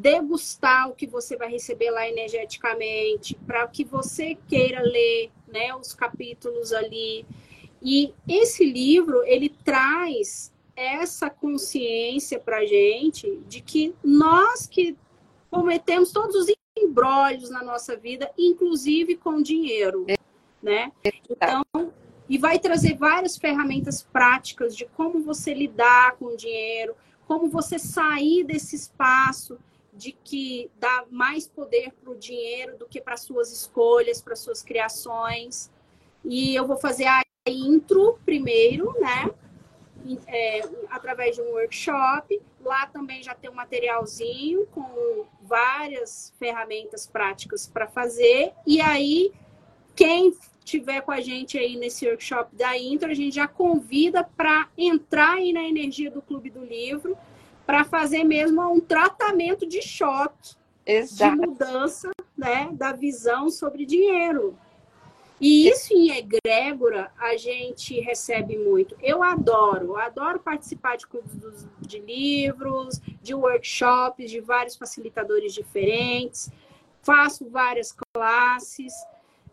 degustar 0.00 0.88
o 0.88 0.94
que 0.94 1.06
você 1.06 1.36
vai 1.36 1.50
receber 1.50 1.90
lá 1.90 2.08
energeticamente, 2.08 3.34
para 3.46 3.66
que 3.68 3.84
você 3.84 4.34
queira 4.48 4.80
ler 4.80 5.30
né, 5.46 5.74
os 5.74 5.92
capítulos 5.92 6.72
ali. 6.72 7.26
E 7.82 8.14
esse 8.26 8.64
livro, 8.64 9.22
ele 9.24 9.50
traz 9.50 10.50
essa 10.74 11.28
consciência 11.28 12.38
para 12.38 12.64
gente 12.64 13.42
de 13.46 13.60
que 13.60 13.94
nós 14.02 14.66
que 14.66 14.96
cometemos 15.50 16.12
todos 16.12 16.34
os 16.34 16.54
embrólios 16.78 17.50
na 17.50 17.62
nossa 17.62 17.94
vida, 17.94 18.30
inclusive 18.38 19.16
com 19.16 19.42
dinheiro, 19.42 20.06
né? 20.62 20.90
Então, 21.28 21.62
e 22.26 22.38
vai 22.38 22.58
trazer 22.58 22.96
várias 22.96 23.36
ferramentas 23.36 24.02
práticas 24.02 24.74
de 24.74 24.86
como 24.86 25.20
você 25.20 25.52
lidar 25.52 26.16
com 26.16 26.26
o 26.26 26.36
dinheiro, 26.36 26.94
como 27.26 27.50
você 27.50 27.78
sair 27.78 28.44
desse 28.44 28.76
espaço 28.76 29.58
de 30.00 30.12
que 30.12 30.70
dá 30.78 31.04
mais 31.10 31.46
poder 31.46 31.92
para 31.92 32.10
o 32.10 32.16
dinheiro 32.16 32.78
do 32.78 32.86
que 32.86 33.02
para 33.02 33.18
suas 33.18 33.52
escolhas, 33.52 34.22
para 34.22 34.34
suas 34.34 34.62
criações. 34.62 35.70
E 36.24 36.54
eu 36.54 36.66
vou 36.66 36.78
fazer 36.78 37.04
a 37.04 37.22
intro 37.46 38.18
primeiro, 38.24 38.94
né? 38.98 39.30
É, 40.26 40.62
através 40.88 41.36
de 41.36 41.42
um 41.42 41.50
workshop. 41.50 42.40
Lá 42.64 42.86
também 42.86 43.22
já 43.22 43.34
tem 43.34 43.50
um 43.50 43.54
materialzinho 43.54 44.66
com 44.68 45.26
várias 45.42 46.32
ferramentas 46.38 47.06
práticas 47.06 47.66
para 47.66 47.86
fazer. 47.86 48.54
E 48.66 48.80
aí, 48.80 49.30
quem 49.94 50.34
tiver 50.64 51.02
com 51.02 51.12
a 51.12 51.20
gente 51.20 51.58
aí 51.58 51.76
nesse 51.76 52.08
workshop 52.08 52.56
da 52.56 52.74
intro, 52.78 53.10
a 53.10 53.14
gente 53.14 53.34
já 53.34 53.46
convida 53.46 54.24
para 54.24 54.66
entrar 54.78 55.34
aí 55.34 55.52
na 55.52 55.62
energia 55.62 56.10
do 56.10 56.22
Clube 56.22 56.48
do 56.48 56.64
Livro 56.64 57.18
para 57.70 57.84
fazer 57.84 58.24
mesmo 58.24 58.60
um 58.68 58.80
tratamento 58.80 59.64
de 59.64 59.80
choque, 59.80 60.56
Exato. 60.84 61.36
de 61.36 61.46
mudança 61.46 62.10
né, 62.36 62.68
da 62.72 62.90
visão 62.90 63.48
sobre 63.48 63.86
dinheiro. 63.86 64.58
E 65.40 65.68
isso 65.68 65.94
em 65.94 66.10
egrégora 66.10 67.12
a 67.16 67.36
gente 67.36 68.00
recebe 68.00 68.58
muito. 68.58 68.96
Eu 69.00 69.22
adoro, 69.22 69.96
adoro 69.96 70.40
participar 70.40 70.96
de 70.96 71.06
clubes 71.06 71.64
de 71.80 72.00
livros, 72.00 73.00
de 73.22 73.34
workshops, 73.34 74.28
de 74.28 74.40
vários 74.40 74.74
facilitadores 74.74 75.54
diferentes, 75.54 76.50
faço 77.02 77.48
várias 77.48 77.94
classes, 78.12 78.92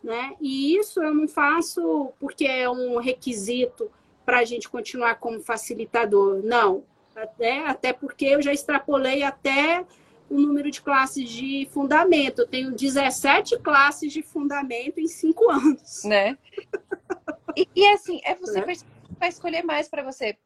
né? 0.04 0.36
E 0.42 0.76
isso 0.76 1.04
eu 1.04 1.14
não 1.14 1.28
faço 1.28 2.12
porque 2.20 2.46
é 2.46 2.68
um 2.68 2.98
requisito 2.98 3.92
para 4.26 4.40
a 4.40 4.44
gente 4.44 4.68
continuar 4.68 5.20
como 5.20 5.40
facilitador. 5.40 6.42
Não, 6.44 6.84
até, 7.18 7.68
até 7.68 7.94
porque 7.94 8.26
eu 8.26 8.42
já 8.42 8.54
extrapolei 8.54 9.24
até 9.24 9.84
o 10.30 10.40
número 10.40 10.70
de 10.70 10.82
classes 10.82 11.30
de 11.30 11.68
fundamento. 11.72 12.40
Eu 12.40 12.48
tenho 12.48 12.72
17 12.72 13.60
classes 13.60 14.12
de 14.12 14.22
fundamento 14.22 15.00
em 15.00 15.08
cinco 15.08 15.50
anos. 15.50 16.04
Né? 16.04 16.38
E, 17.56 17.68
e 17.76 17.88
assim, 17.88 18.20
é 18.24 18.36
você 18.36 18.62
né? 18.62 18.74
vai 19.20 19.30
escolher 19.30 19.64
mais 19.64 19.88
para 19.88 20.04
você. 20.04 20.38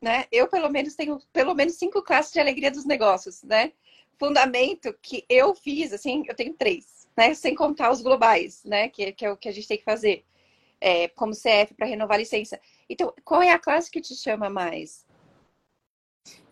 Né? 0.00 0.26
Eu, 0.30 0.48
pelo 0.48 0.68
menos, 0.68 0.94
tenho 0.94 1.18
pelo 1.32 1.54
menos 1.54 1.74
cinco 1.74 2.02
classes 2.02 2.32
de 2.32 2.40
alegria 2.40 2.70
dos 2.70 2.84
negócios, 2.84 3.42
né? 3.42 3.72
Fundamento 4.16 4.94
que 5.00 5.24
eu 5.28 5.54
fiz, 5.54 5.92
assim, 5.92 6.24
eu 6.28 6.36
tenho 6.36 6.52
três, 6.54 7.08
né? 7.16 7.34
Sem 7.34 7.54
contar 7.54 7.90
os 7.90 8.00
globais, 8.00 8.62
né? 8.64 8.88
Que, 8.88 9.12
que 9.12 9.24
é 9.24 9.30
o 9.30 9.36
que 9.36 9.48
a 9.48 9.52
gente 9.52 9.66
tem 9.66 9.78
que 9.78 9.84
fazer. 9.84 10.24
É, 10.80 11.08
como 11.08 11.32
CF 11.32 11.74
para 11.76 11.86
renovar 11.86 12.14
a 12.14 12.20
licença. 12.20 12.60
Então, 12.88 13.12
qual 13.24 13.42
é 13.42 13.50
a 13.50 13.58
classe 13.58 13.90
que 13.90 14.00
te 14.00 14.14
chama 14.14 14.48
mais? 14.48 15.04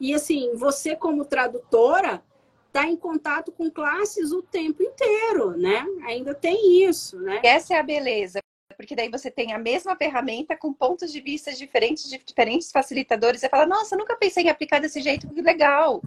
E 0.01 0.15
assim, 0.15 0.55
você 0.55 0.95
como 0.95 1.25
tradutora 1.25 2.23
está 2.67 2.87
em 2.87 2.97
contato 2.97 3.51
com 3.51 3.71
classes 3.71 4.33
o 4.33 4.43
tempo 4.43 4.83
inteiro, 4.83 5.57
né? 5.57 5.87
Ainda 6.05 6.35
tem 6.35 6.85
isso, 6.85 7.19
né? 7.19 7.41
Essa 7.43 7.75
é 7.75 7.79
a 7.79 7.83
beleza, 7.83 8.41
porque 8.77 8.95
daí 8.95 9.11
você 9.11 9.31
tem 9.31 9.55
a 9.55 9.59
mesma 9.59 9.97
ferramenta 9.97 10.55
com 10.55 10.73
pontos 10.73 11.11
de 11.11 11.21
vista 11.21 11.53
diferentes 11.53 12.09
de 12.09 12.19
diferentes 12.19 12.71
facilitadores. 12.71 13.41
Você 13.41 13.49
fala, 13.49 13.65
nossa, 13.65 13.97
nunca 13.97 14.15
pensei 14.17 14.45
em 14.45 14.51
aplicar 14.51 14.79
desse 14.79 15.01
jeito, 15.01 15.29
que 15.29 15.41
legal. 15.41 16.03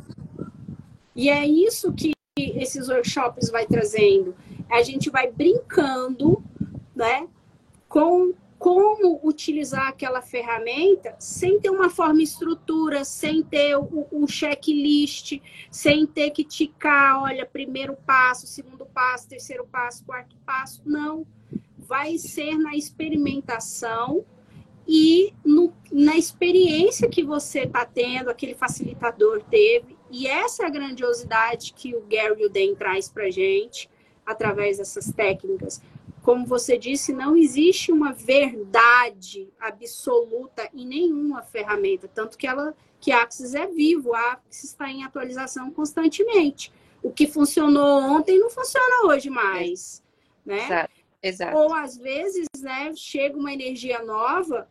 E 1.15 1.29
é 1.29 1.45
isso 1.45 1.91
que 1.93 2.13
esses 2.37 2.87
workshops 2.87 3.49
vai 3.49 3.65
trazendo. 3.65 4.35
A 4.69 4.83
gente 4.83 5.09
vai 5.09 5.31
brincando, 5.31 6.43
né? 6.95 7.27
Com 7.87 8.33
como 8.59 9.21
utilizar 9.23 9.87
aquela 9.87 10.21
ferramenta 10.21 11.15
sem 11.17 11.61
ter 11.61 11.69
uma 11.69 11.89
forma 11.89 12.21
estrutura, 12.21 13.05
sem 13.05 13.41
ter 13.41 13.77
um 13.77 14.27
checklist, 14.27 15.39
sem 15.71 16.05
ter 16.05 16.31
que 16.31 16.43
ticar, 16.43 17.23
olha, 17.23 17.45
primeiro 17.45 17.95
passo, 18.05 18.45
segundo 18.45 18.85
passo, 18.85 19.29
terceiro 19.29 19.65
passo, 19.65 20.03
quarto 20.03 20.35
passo. 20.45 20.81
Não. 20.85 21.25
Vai 21.77 22.17
ser 22.17 22.57
na 22.57 22.75
experimentação 22.75 24.25
e 24.85 25.33
no, 25.45 25.71
na 25.89 26.17
experiência 26.17 27.07
que 27.07 27.23
você 27.23 27.59
está 27.59 27.85
tendo, 27.85 28.29
aquele 28.29 28.55
facilitador 28.55 29.41
teve. 29.49 29.97
E 30.11 30.27
essa 30.27 30.63
é 30.63 30.65
a 30.65 30.69
grandiosidade 30.69 31.73
que 31.73 31.95
o 31.95 32.01
Gary 32.01 32.45
Uden 32.45 32.75
traz 32.75 33.07
para 33.07 33.29
gente 33.31 33.89
através 34.25 34.79
dessas 34.79 35.13
técnicas. 35.13 35.81
Como 36.21 36.45
você 36.45 36.77
disse, 36.77 37.13
não 37.13 37.35
existe 37.35 37.91
uma 37.91 38.11
verdade 38.11 39.47
absoluta 39.59 40.69
em 40.73 40.85
nenhuma 40.85 41.41
ferramenta, 41.41 42.07
tanto 42.07 42.37
que 42.37 42.45
ela 42.45 42.75
que 42.99 43.13
a 43.13 43.21
Axis 43.21 43.55
é 43.55 43.65
vivo, 43.65 44.13
a 44.13 44.33
Axis 44.33 44.65
está 44.65 44.89
em 44.89 45.05
atualização 45.05 45.71
constantemente. 45.71 46.71
O 47.01 47.11
que 47.11 47.25
funcionou 47.25 48.01
ontem 48.01 48.37
não 48.37 48.49
funciona 48.49 49.05
hoje 49.05 49.29
mais, 49.29 50.03
né? 50.45 50.65
Exato. 50.65 50.99
Exato. 51.21 51.57
Ou 51.57 51.73
às 51.73 51.97
vezes, 51.97 52.47
né, 52.61 52.93
chega 52.95 53.37
uma 53.37 53.53
energia 53.53 54.01
nova 54.03 54.69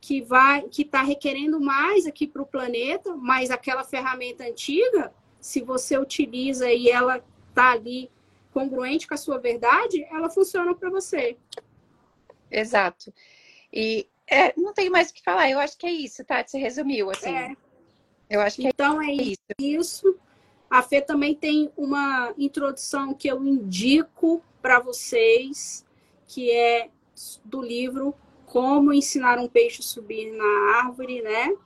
que 0.00 0.22
vai, 0.22 0.62
que 0.62 0.82
está 0.82 1.02
requerendo 1.02 1.60
mais 1.60 2.06
aqui 2.06 2.26
para 2.26 2.42
o 2.42 2.46
planeta, 2.46 3.16
mas 3.16 3.50
aquela 3.50 3.82
ferramenta 3.82 4.44
antiga, 4.44 5.12
se 5.40 5.60
você 5.60 5.98
utiliza 5.98 6.70
e 6.72 6.88
ela 6.88 7.22
está 7.48 7.72
ali 7.72 8.10
congruente 8.58 9.06
com 9.06 9.14
a 9.14 9.18
sua 9.18 9.38
verdade, 9.38 10.04
ela 10.10 10.28
funciona 10.28 10.74
para 10.74 10.90
você. 10.90 11.36
Exato. 12.50 13.12
E 13.72 14.08
é, 14.26 14.52
não 14.60 14.74
tenho 14.74 14.90
mais 14.90 15.10
o 15.10 15.14
que 15.14 15.22
falar. 15.22 15.48
Eu 15.48 15.60
acho 15.60 15.78
que 15.78 15.86
é 15.86 15.92
isso, 15.92 16.24
Tati. 16.24 16.50
Você 16.50 16.58
resumiu, 16.58 17.10
assim. 17.10 17.30
É. 17.30 17.56
Eu 18.28 18.40
acho 18.40 18.56
que 18.56 18.66
é 18.66 18.70
então 18.70 19.00
é, 19.00 19.06
é 19.06 19.14
isso. 19.14 19.38
isso. 19.60 20.18
A 20.68 20.82
Fê 20.82 21.00
também 21.00 21.34
tem 21.34 21.70
uma 21.76 22.34
introdução 22.36 23.14
que 23.14 23.28
eu 23.28 23.42
indico 23.44 24.42
para 24.60 24.80
vocês, 24.80 25.86
que 26.26 26.50
é 26.50 26.90
do 27.44 27.62
livro 27.62 28.14
Como 28.44 28.92
Ensinar 28.92 29.38
um 29.38 29.48
Peixe 29.48 29.80
a 29.80 29.84
Subir 29.84 30.32
na 30.32 30.78
Árvore, 30.78 31.22
né? 31.22 31.56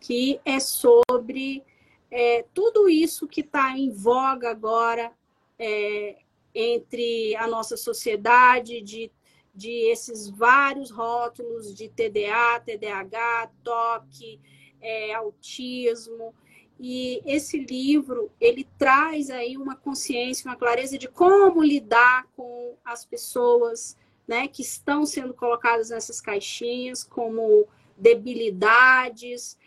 Que 0.00 0.40
é 0.44 0.58
sobre 0.58 1.62
é, 2.10 2.44
tudo 2.54 2.88
isso 2.88 3.28
que 3.28 3.42
está 3.42 3.76
em 3.76 3.90
voga 3.92 4.50
agora 4.50 5.12
é, 5.60 6.16
entre 6.54 7.34
a 7.36 7.46
nossa 7.46 7.76
sociedade, 7.76 8.80
de, 8.80 9.10
de 9.54 9.90
esses 9.90 10.28
vários 10.28 10.90
rótulos 10.90 11.74
de 11.74 11.88
TDA, 11.88 12.60
TDAH, 12.64 13.50
toque, 13.62 14.40
é, 14.80 15.14
autismo. 15.14 16.34
E 16.78 17.20
esse 17.26 17.58
livro, 17.58 18.30
ele 18.40 18.66
traz 18.78 19.28
aí 19.28 19.56
uma 19.56 19.76
consciência, 19.76 20.48
uma 20.48 20.56
clareza 20.56 20.96
de 20.96 21.08
como 21.08 21.62
lidar 21.62 22.26
com 22.34 22.74
as 22.84 23.04
pessoas 23.04 23.96
né, 24.26 24.48
que 24.48 24.62
estão 24.62 25.04
sendo 25.04 25.34
colocadas 25.34 25.90
nessas 25.90 26.20
caixinhas 26.20 27.04
como 27.04 27.66
debilidades, 27.96 29.58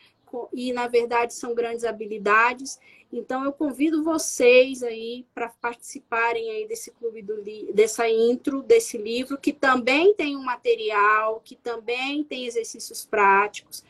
e 0.51 0.73
na 0.73 0.87
verdade 0.87 1.33
são 1.33 1.53
grandes 1.53 1.83
habilidades. 1.83 2.79
Então 3.11 3.43
eu 3.43 3.53
convido 3.53 4.03
vocês 4.03 4.81
aí 4.81 5.25
para 5.33 5.49
participarem 5.49 6.49
aí 6.49 6.67
desse 6.67 6.91
clube 6.91 7.21
do 7.21 7.43
dessa 7.73 8.09
intro 8.09 8.63
desse 8.63 8.97
livro 8.97 9.37
que 9.37 9.53
também 9.53 10.13
tem 10.15 10.35
um 10.35 10.43
material, 10.43 11.41
que 11.43 11.55
também 11.55 12.23
tem 12.23 12.45
exercícios 12.45 13.05
práticos. 13.05 13.83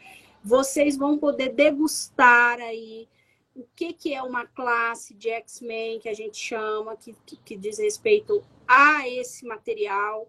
Vocês 0.44 0.98
vão 0.98 1.18
poder 1.18 1.50
degustar 1.50 2.60
aí 2.60 3.08
o 3.56 3.66
que, 3.76 3.94
que 3.94 4.14
é 4.14 4.22
uma 4.22 4.46
classe 4.46 5.14
de 5.14 5.30
X-Men 5.30 6.00
que 6.00 6.10
a 6.10 6.14
gente 6.14 6.38
chama, 6.38 6.98
que, 6.98 7.16
que, 7.26 7.38
que 7.38 7.56
diz 7.56 7.78
respeito 7.78 8.44
a 8.68 9.08
esse 9.08 9.46
material 9.46 10.28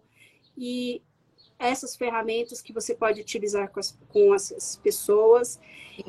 e 0.57 1.01
essas 1.57 1.95
ferramentas 1.95 2.61
que 2.61 2.73
você 2.73 2.93
pode 2.93 3.21
utilizar 3.21 3.69
com, 3.69 3.79
as, 3.79 3.97
com 4.09 4.35
essas 4.35 4.77
pessoas. 4.77 5.59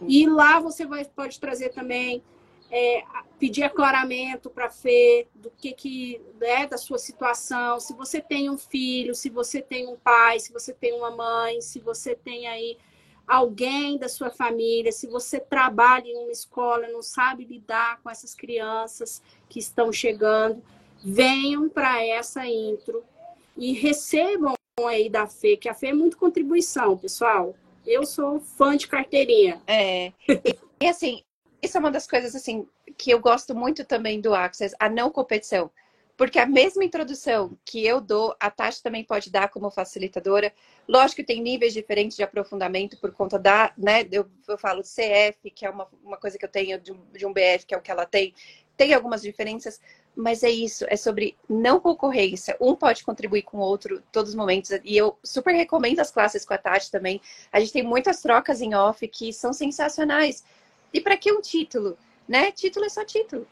E 0.07 0.27
lá 0.27 0.61
você 0.61 0.87
vai, 0.87 1.05
pode 1.05 1.39
trazer 1.39 1.71
também, 1.71 2.23
é, 2.71 3.05
pedir 3.39 3.63
aclaramento 3.63 4.51
para 4.51 4.67
a 4.67 4.71
Fê 4.71 5.29
do 5.35 5.51
que, 5.51 5.73
que 5.73 6.21
é 6.41 6.67
da 6.67 6.77
sua 6.77 6.99
situação, 6.99 7.79
se 7.79 7.93
você 7.95 8.21
tem 8.21 8.51
um 8.51 8.59
filho, 8.59 9.15
se 9.15 9.31
você 9.31 9.63
tem 9.63 9.87
um 9.87 9.97
pai, 9.97 10.41
se 10.41 10.53
você 10.53 10.73
tem 10.73 10.93
uma 10.93 11.11
mãe, 11.11 11.61
se 11.61 11.79
você 11.79 12.15
tem 12.15 12.47
aí 12.47 12.77
alguém 13.27 13.99
da 13.99 14.09
sua 14.09 14.31
família, 14.31 14.93
se 14.93 15.07
você 15.07 15.41
trabalha 15.41 16.07
em 16.07 16.17
uma 16.17 16.33
escola, 16.33 16.89
não 16.89 17.03
sabe 17.03 17.45
lidar 17.45 18.01
com 18.03 18.09
essas 18.09 18.35
crianças 18.35 19.23
que 19.49 19.59
estão 19.59 19.93
chegando, 19.93 20.63
venham 21.03 21.69
para 21.69 22.05
essa 22.05 22.47
intro 22.47 23.05
e 23.57 23.73
recebam 23.73 24.55
aí 24.87 25.09
da 25.09 25.27
Fê, 25.27 25.57
que 25.57 25.69
a 25.69 25.75
Fê 25.75 25.89
é 25.89 25.95
muito 25.95 26.19
contribuição, 26.19 26.97
pessoal. 26.97 27.55
Eu 27.87 28.05
sou 28.05 28.41
fã 28.41 28.77
de 28.77 28.89
carteirinha. 28.89 29.63
É. 29.67 30.13
E 30.81 30.87
assim, 30.87 31.23
isso 31.63 31.77
é 31.77 31.81
uma 31.81 31.91
das 31.91 32.07
coisas 32.07 32.35
assim 32.35 32.67
que 32.99 33.11
eu 33.11 33.21
gosto 33.21 33.55
muito 33.55 33.85
também 33.85 34.21
do 34.21 34.35
Access, 34.35 34.75
a 34.79 34.89
não 34.89 35.11
competição. 35.11 35.71
Porque 36.17 36.39
a 36.39 36.47
mesma 36.47 36.83
introdução 36.83 37.59
que 37.63 37.87
eu 37.87 38.01
dou, 38.01 38.35
a 38.41 38.51
Tati 38.51 38.83
também 38.83 39.05
pode 39.05 39.31
dar 39.31 39.51
como 39.51 39.71
facilitadora. 39.71 40.51
Lógico 40.89 41.17
que 41.17 41.25
tem 41.25 41.43
níveis 41.43 41.75
diferentes 41.75 42.17
de 42.17 42.23
aprofundamento 42.23 42.99
por 42.99 43.13
conta 43.13 43.39
da, 43.39 43.73
né? 43.77 44.07
Eu, 44.11 44.27
eu 44.49 44.57
falo 44.57 44.81
CF, 44.83 45.51
que 45.51 45.67
é 45.67 45.71
uma, 45.71 45.87
uma 46.03 46.17
coisa 46.17 46.39
que 46.39 46.45
eu 46.45 46.49
tenho 46.49 46.81
de 46.81 46.91
um, 46.91 47.05
de 47.13 47.27
um 47.27 47.33
BF, 47.35 47.67
que 47.67 47.75
é 47.75 47.77
o 47.77 47.83
que 47.83 47.91
ela 47.91 48.07
tem. 48.07 48.35
Tem 48.79 48.95
algumas 48.95 49.21
diferenças, 49.21 49.79
mas 50.17 50.43
é 50.43 50.51
isso, 50.51 50.87
é 50.89 50.97
sobre 50.97 51.37
não 51.47 51.79
concorrência. 51.79 52.57
Um 52.59 52.75
pode 52.75 53.05
contribuir 53.05 53.43
com 53.43 53.59
o 53.59 53.61
outro 53.61 54.03
todos 54.11 54.31
os 54.31 54.35
momentos. 54.35 54.71
E 54.83 54.97
eu 54.97 55.19
super 55.23 55.55
recomendo 55.55 56.01
as 56.01 56.11
classes 56.11 56.45
com 56.45 56.55
a 56.55 56.59
Tati 56.59 56.91
também. 56.91 57.21
A 57.53 57.61
gente 57.61 57.73
tem 57.73 57.83
muitas 57.83 58.23
trocas 58.23 58.63
em 58.63 58.75
off 58.75 59.07
que 59.07 59.31
são 59.33 59.53
sensacionais. 59.53 60.43
E 60.93 61.01
para 61.03 61.19
que 61.19 61.31
um 61.31 61.43
título? 61.43 61.99
Né? 62.27 62.51
Título 62.51 62.87
é 62.87 62.89
só 62.89 63.05
título. 63.05 63.47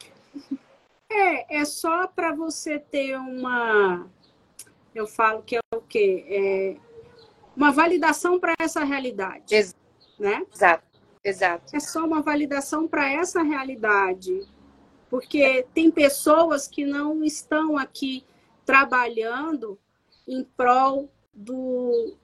É, 1.11 1.59
é 1.59 1.65
só 1.67 2.07
para 2.07 2.33
você 2.33 2.79
ter 2.79 3.17
uma. 3.19 4.09
Eu 4.95 5.07
falo 5.07 5.43
que 5.43 5.57
é 5.57 5.61
o 5.75 5.83
quê? 5.83 6.25
É 6.29 6.77
uma 7.55 7.71
validação 7.71 8.41
para 8.41 8.55
essa 8.59 8.83
realidade. 8.83 9.55
Ex 9.55 9.77
né? 10.19 10.45
Exato, 10.53 10.85
exato. 11.23 11.77
É 11.77 11.81
só 11.81 12.05
uma 12.05 12.23
validação 12.23 12.89
para 12.89 13.13
essa 13.13 13.43
realidade. 13.43 14.47
Porque 15.15 15.65
tem 15.73 15.93
pessoas 15.93 16.67
que 16.67 16.85
não 16.85 17.23
estão 17.23 17.79
aqui 17.79 18.25
trabalhando 18.67 19.79
em 20.27 20.43
prol 20.43 21.09
do, 21.33 22.17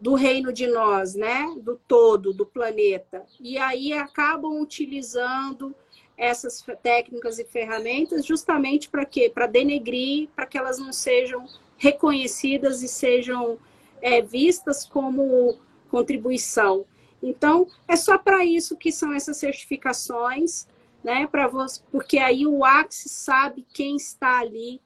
do 0.00 0.14
reino 0.14 0.52
de 0.52 0.68
nós, 0.68 1.16
né? 1.16 1.52
Do 1.60 1.74
todo, 1.88 2.32
do 2.32 2.46
planeta. 2.46 3.26
E 3.40 3.58
aí 3.58 3.92
acabam 3.92 4.62
utilizando 4.62 5.74
essas 6.16 6.64
técnicas 6.80 7.40
e 7.40 7.44
ferramentas 7.44 8.24
justamente 8.24 8.88
para 8.88 9.04
quê? 9.04 9.28
Para 9.28 9.48
denegrir, 9.48 10.28
para 10.28 10.46
que 10.46 10.56
elas 10.56 10.78
não 10.78 10.92
sejam 10.92 11.44
reconhecidas 11.76 12.84
e 12.84 12.88
sejam 12.88 13.58
é, 14.00 14.22
vistas 14.22 14.84
como 14.84 15.58
contribuição. 15.90 16.86
Então, 17.20 17.66
é 17.88 17.96
só 17.96 18.16
para 18.16 18.44
isso 18.44 18.76
que 18.76 18.92
são 18.92 19.12
essas 19.12 19.38
certificações, 19.38 20.68
né? 21.02 21.26
Para 21.26 21.48
você, 21.48 21.80
porque 21.90 22.18
aí 22.18 22.46
o 22.46 22.64
Axis 22.64 23.12
sabe 23.12 23.66
quem 23.72 23.96
está 23.96 24.38
ali 24.38 24.80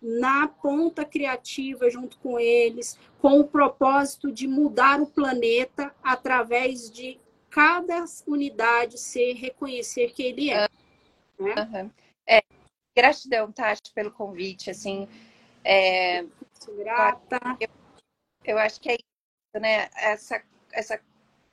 na 0.00 0.46
ponta 0.46 1.04
criativa 1.04 1.90
junto 1.90 2.18
com 2.18 2.38
eles, 2.38 2.98
com 3.18 3.40
o 3.40 3.48
propósito 3.48 4.30
de 4.30 4.46
mudar 4.46 5.00
o 5.00 5.06
planeta 5.06 5.94
através 6.02 6.90
de 6.90 7.18
cada 7.50 8.04
unidade 8.26 9.00
ser 9.00 9.32
reconhecer 9.32 10.12
que 10.12 10.22
ele 10.22 10.50
é. 10.50 10.68
Né? 11.38 11.54
Uhum. 11.72 11.90
é 12.26 12.42
gratidão, 12.94 13.50
Tati, 13.50 13.92
pelo 13.92 14.10
convite. 14.10 14.70
Assim, 14.70 15.08
é, 15.64 16.24
grata. 16.78 17.40
Eu, 17.58 17.68
eu, 18.44 18.58
acho 18.58 18.80
que 18.80 18.90
é 18.90 18.94
isso, 18.94 19.60
né? 19.62 19.88
Essa, 19.96 20.42
essa, 20.72 21.00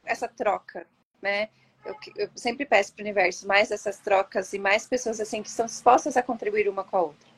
essa 0.05 0.27
troca, 0.27 0.85
né? 1.21 1.49
Eu, 1.85 1.95
eu 2.15 2.29
sempre 2.35 2.65
peço 2.65 2.93
para 2.93 3.01
o 3.01 3.05
universo 3.05 3.47
mais 3.47 3.71
essas 3.71 3.99
trocas 3.99 4.53
e 4.53 4.59
mais 4.59 4.87
pessoas 4.87 5.19
assim 5.19 5.41
que 5.41 5.49
estão 5.49 5.65
dispostas 5.65 6.15
a 6.15 6.23
contribuir 6.23 6.69
uma 6.69 6.83
com 6.83 6.97
a 6.97 7.01
outra. 7.01 7.33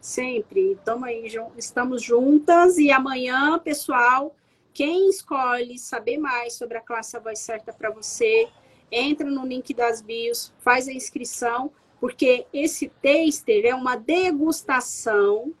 Sempre. 0.00 0.72
Então, 0.72 1.04
aí, 1.04 1.26
estamos 1.56 2.02
juntas 2.02 2.78
e 2.78 2.90
amanhã, 2.90 3.58
pessoal, 3.58 4.34
quem 4.74 5.08
escolhe 5.08 5.78
saber 5.78 6.18
mais 6.18 6.54
sobre 6.54 6.78
a 6.78 6.80
classe 6.80 7.16
A 7.16 7.20
Voz 7.20 7.38
Certa 7.38 7.72
para 7.72 7.90
você, 7.90 8.48
entra 8.90 9.28
no 9.28 9.46
link 9.46 9.72
das 9.74 10.02
bios, 10.02 10.52
faz 10.58 10.88
a 10.88 10.92
inscrição, 10.92 11.70
porque 12.00 12.46
esse 12.52 12.90
taster 13.00 13.64
é 13.64 13.74
uma 13.74 13.96
degustação, 13.96 15.52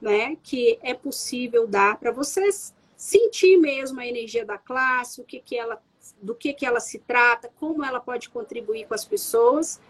né, 0.00 0.36
que 0.42 0.78
é 0.82 0.94
possível 0.94 1.66
dar 1.66 1.98
para 1.98 2.10
vocês 2.10 2.74
sentir 2.96 3.56
mesmo 3.56 4.00
a 4.00 4.06
energia 4.06 4.44
da 4.44 4.56
classe, 4.56 5.20
o 5.20 5.24
que 5.24 5.40
que 5.40 5.56
ela, 5.56 5.82
do 6.22 6.34
que 6.34 6.52
que 6.52 6.64
ela 6.64 6.80
se 6.80 7.00
trata, 7.00 7.50
como 7.58 7.84
ela 7.84 8.00
pode 8.00 8.30
contribuir 8.30 8.86
com 8.86 8.94
as 8.94 9.04
pessoas. 9.04 9.80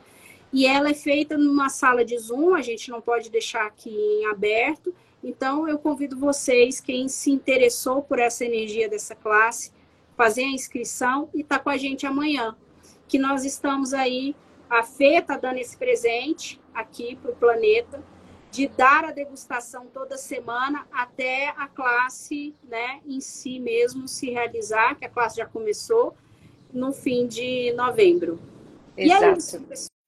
E 0.53 0.66
ela 0.66 0.91
é 0.91 0.95
feita 0.95 1.37
numa 1.39 1.68
sala 1.68 2.05
de 2.05 2.18
Zoom, 2.18 2.55
a 2.55 2.62
gente 2.62 2.91
não 2.91 3.01
pode 3.01 3.30
deixar 3.30 3.66
aqui 3.66 3.91
em 3.91 4.26
aberto, 4.26 4.95
então, 5.22 5.68
eu 5.68 5.78
convido 5.78 6.18
vocês, 6.18 6.80
quem 6.80 7.09
se 7.09 7.30
interessou 7.30 8.03
por 8.03 8.18
essa 8.18 8.45
energia 8.45 8.89
dessa 8.89 9.14
classe, 9.14 9.72
fazer 10.16 10.43
a 10.43 10.51
inscrição 10.51 11.30
e 11.33 11.45
tá 11.45 11.59
com 11.59 11.70
a 11.70 11.76
gente 11.76 12.07
amanhã. 12.07 12.57
Que 13.07 13.18
nós 13.18 13.45
estamos 13.45 13.95
aí, 13.95 14.35
a 14.68 14.83
Fê 14.83 15.18
está 15.18 15.37
dando 15.37 15.59
esse 15.59 15.76
presente 15.76 16.61
aqui 16.74 17.14
para 17.16 17.30
o 17.30 17.37
planeta. 17.37 18.03
de 18.51 18.68
dar 18.68 19.07
a 19.07 19.11
degustação 19.11 19.87
toda 19.87 20.18
semana 20.18 20.87
até 20.93 21.55
a 21.57 21.66
classe 21.66 22.55
né, 22.62 23.01
em 23.07 23.18
si 23.18 23.59
mesmo 23.59 24.07
se 24.07 24.28
realizar, 24.28 24.95
que 24.95 25.07
a 25.07 25.09
classe 25.09 25.39
já 25.39 25.47
começou 25.47 26.14
no 26.73 26.93
fim 26.93 27.27
de 27.27 27.73
novembro. 27.73 28.39
Exato. 28.97 29.25
E 29.25 29.27
é 29.27 29.33
isso, 29.37 29.61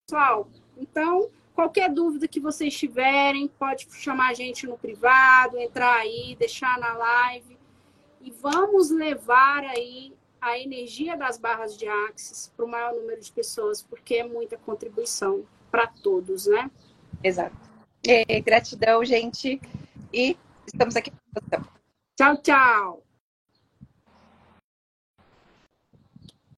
pessoal. 0.09 0.49
Então, 0.77 1.31
qualquer 1.55 1.91
dúvida 1.91 2.27
que 2.27 2.41
vocês 2.41 2.77
tiverem, 2.77 3.49
pode 3.49 3.87
chamar 3.93 4.31
a 4.31 4.35
gente 4.35 4.67
no 4.67 4.77
privado, 4.77 5.59
entrar 5.59 5.95
aí, 5.95 6.37
deixar 6.39 6.79
na 6.79 6.95
live. 6.95 7.57
E 8.21 8.31
vamos 8.31 8.91
levar 8.91 9.65
aí 9.65 10.13
a 10.41 10.59
energia 10.59 11.17
das 11.17 11.39
barras 11.39 11.77
de 11.77 11.87
Axis 11.87 12.53
para 12.55 12.65
o 12.65 12.69
maior 12.69 12.93
número 12.95 13.21
de 13.21 13.33
pessoas, 13.33 13.83
porque 13.83 14.17
é 14.17 14.25
muita 14.25 14.59
contribuição 14.59 15.45
para 15.71 15.87
todos, 15.87 16.47
né? 16.47 16.71
Exato. 17.23 17.57
É, 18.07 18.41
gratidão, 18.41 19.05
gente. 19.05 19.61
E 20.13 20.37
estamos 20.67 20.97
aqui. 20.97 21.11
Tchau, 22.17 22.37
tchau. 22.43 23.14